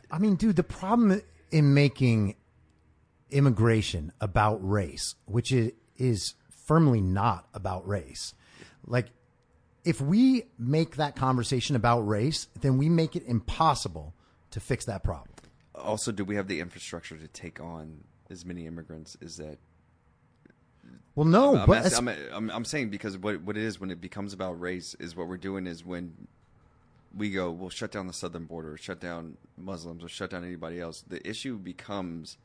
[0.10, 1.22] I mean, dude, the problem
[1.52, 2.36] in making
[3.30, 6.36] immigration about race, which is, is
[6.66, 8.36] firmly not about race,
[8.86, 9.08] like
[9.84, 14.14] if we make that conversation about race, then we make it impossible
[14.52, 15.30] to fix that problem.
[15.76, 19.18] also, do we have the infrastructure to take on as many immigrants?
[19.20, 19.58] Is that
[21.16, 24.02] Well, no, I'm, but I'm, I'm, I'm saying because what what it is when it
[24.02, 26.28] becomes about race is what we're doing is when
[27.16, 30.82] we go, we'll shut down the southern border, shut down Muslims, or shut down anybody
[30.82, 31.04] else.
[31.08, 32.38] The issue becomes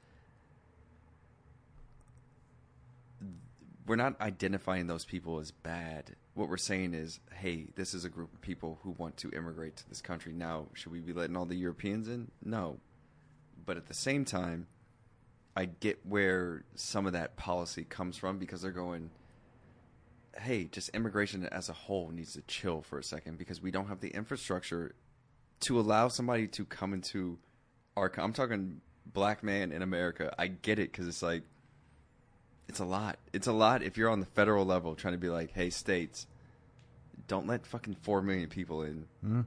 [3.89, 6.15] we're not identifying those people as bad.
[6.35, 9.77] What we're saying is, hey, this is a group of people who want to immigrate
[9.77, 10.32] to this country.
[10.32, 12.31] Now, should we be letting all the Europeans in?
[12.44, 12.78] No.
[13.65, 14.66] But at the same time,
[15.59, 19.10] I get where some of that policy comes from because they're going,
[20.39, 23.89] hey, just immigration as a whole needs to chill for a second because we don't
[23.89, 24.94] have the infrastructure
[25.62, 27.39] to allow somebody to come into
[27.97, 28.12] our.
[28.18, 30.32] I'm talking black man in America.
[30.39, 31.43] I get it because it's like,
[32.68, 33.18] it's a lot.
[33.32, 36.28] It's a lot if you're on the federal level trying to be like, hey, states,
[37.26, 39.40] don't let fucking four million people in hmm.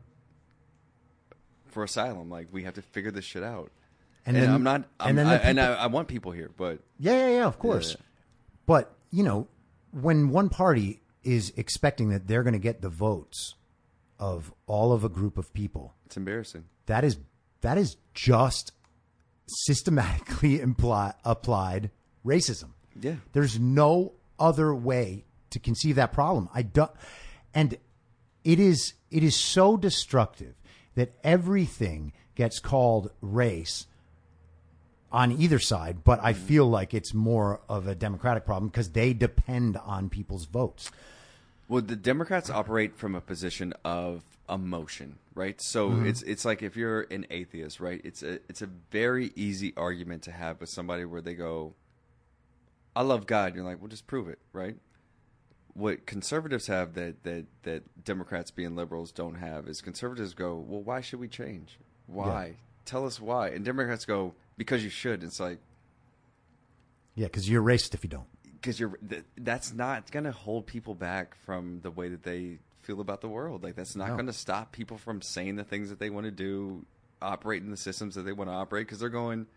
[1.67, 2.29] for asylum.
[2.29, 3.71] Like we have to figure this shit out.
[4.25, 4.87] And, then- I'm not.
[4.99, 7.45] I'm, and then I, the and I, I want people here, but Yeah, yeah, yeah,
[7.45, 7.91] of course.
[7.91, 8.05] Yeah.
[8.65, 9.47] But, you know,
[9.91, 13.55] when one party is expecting that they're going to get the votes
[14.19, 16.65] of all of a group of people, it's embarrassing.
[16.85, 17.17] that is
[17.61, 18.71] that is just
[19.47, 21.89] systematically imply, applied
[22.25, 22.69] racism.
[22.99, 23.15] Yeah.
[23.33, 26.49] There's no other way to conceive that problem.
[26.53, 26.91] I don't
[27.53, 27.77] and
[28.43, 30.55] it is it is so destructive
[30.95, 33.85] that everything gets called race
[35.11, 36.45] on either side, but I mm-hmm.
[36.45, 40.91] feel like it's more of a democratic problem because they depend on people's votes.
[41.67, 45.59] Well, the Democrats operate from a position of emotion, right?
[45.61, 46.05] So mm-hmm.
[46.05, 48.01] it's it's like if you're an atheist, right?
[48.03, 51.73] It's a it's a very easy argument to have with somebody where they go,
[52.95, 54.75] "I love God." You're like, "Well, just prove it," right?
[55.73, 60.81] What conservatives have that that that Democrats being liberals don't have is conservatives go, "Well,
[60.81, 61.79] why should we change?
[62.05, 62.57] Why?
[62.83, 65.59] Tell us why." And Democrats go, "Because you should." It's like
[67.15, 68.27] Yeah, because you're racist if you don't.
[68.43, 72.59] because you're th- that's not going to hold people back from the way that they
[72.83, 73.63] feel about the world.
[73.63, 74.13] Like that's not No.
[74.15, 76.85] going to stop people from saying the things that they want to do,
[77.21, 79.47] operate in the systems that they want to operate because they're going,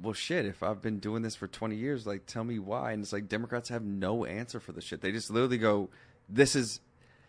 [0.00, 2.92] well, shit, if I've been doing this for 20 years, like, tell me why.
[2.92, 5.00] And it's like, Democrats have no answer for the shit.
[5.02, 5.90] They just literally go,
[6.28, 6.80] this is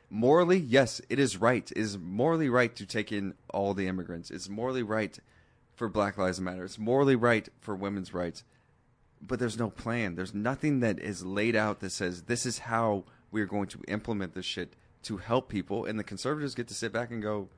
[0.10, 1.70] morally, yes, it is right.
[1.72, 4.32] It is morally right to take in all the immigrants.
[4.32, 5.18] It's morally right
[5.82, 6.64] for Black Lives Matter.
[6.64, 8.44] It's morally right for women's rights.
[9.20, 10.14] But there's no plan.
[10.14, 14.36] There's nothing that is laid out that says this is how we're going to implement
[14.36, 15.86] this shit to help people.
[15.86, 17.50] And the conservatives get to sit back and go,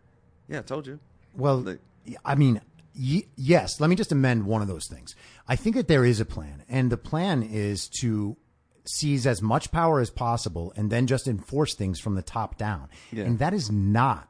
[0.48, 1.00] yeah, I told you.
[1.36, 1.80] Well, Like-
[2.24, 2.62] I mean,
[2.98, 3.82] y- yes.
[3.82, 5.16] Let me just amend one of those things.
[5.50, 8.38] I think that there is a plan, and the plan is to
[8.86, 12.88] seize as much power as possible and then just enforce things from the top down.
[13.12, 13.26] Yeah.
[13.26, 14.30] And that is not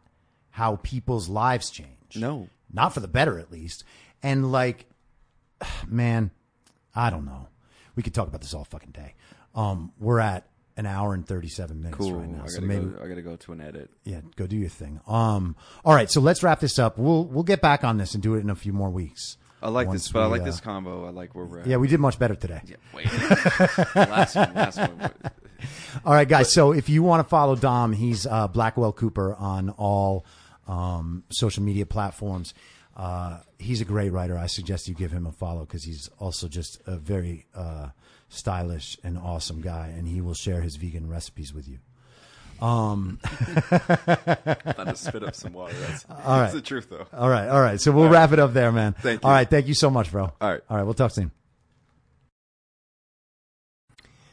[0.49, 2.15] how people's lives change.
[2.15, 2.49] No.
[2.73, 3.83] Not for the better, at least.
[4.21, 4.85] And like,
[5.87, 6.31] man,
[6.95, 7.47] I don't know.
[7.95, 9.13] We could talk about this all fucking day.
[9.55, 12.15] Um, we're at an hour and 37 minutes Cool.
[12.15, 12.43] right now.
[12.43, 12.99] I So maybe, go.
[13.03, 13.91] I gotta go to an edit.
[14.03, 14.99] yeah, go do your thing.
[15.07, 15.55] Um,
[15.85, 16.97] all right, so let's wrap this up.
[16.97, 19.37] We'll we'll get back on this and do it in a few more weeks.
[19.61, 21.05] I like Once this, but I like uh, this combo.
[21.05, 21.67] I like where we're at.
[21.67, 22.61] Yeah, we did much better today.
[22.65, 23.05] Yeah, wait.
[23.95, 24.53] last one.
[24.55, 25.11] Last one.
[26.05, 26.51] All right, guys.
[26.51, 30.25] so if you want to follow Dom, he's uh, Blackwell Cooper on all
[30.67, 32.53] um, social media platforms.
[32.95, 34.37] Uh, he's a great writer.
[34.37, 37.89] I suggest you give him a follow because he's also just a very uh,
[38.29, 41.79] stylish and awesome guy, and he will share his vegan recipes with you.
[44.63, 45.73] About to spit up some water.
[45.73, 46.25] That's, right.
[46.25, 47.07] that's the truth, though.
[47.11, 47.81] All right, all right.
[47.81, 48.93] So we'll wrap it up there, man.
[48.93, 49.29] Thank you.
[49.29, 50.31] right, thank you so much, bro.
[50.39, 50.61] All right.
[50.69, 50.83] all right.
[50.83, 51.31] We'll talk soon.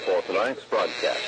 [0.00, 1.22] For tonight's broadcast.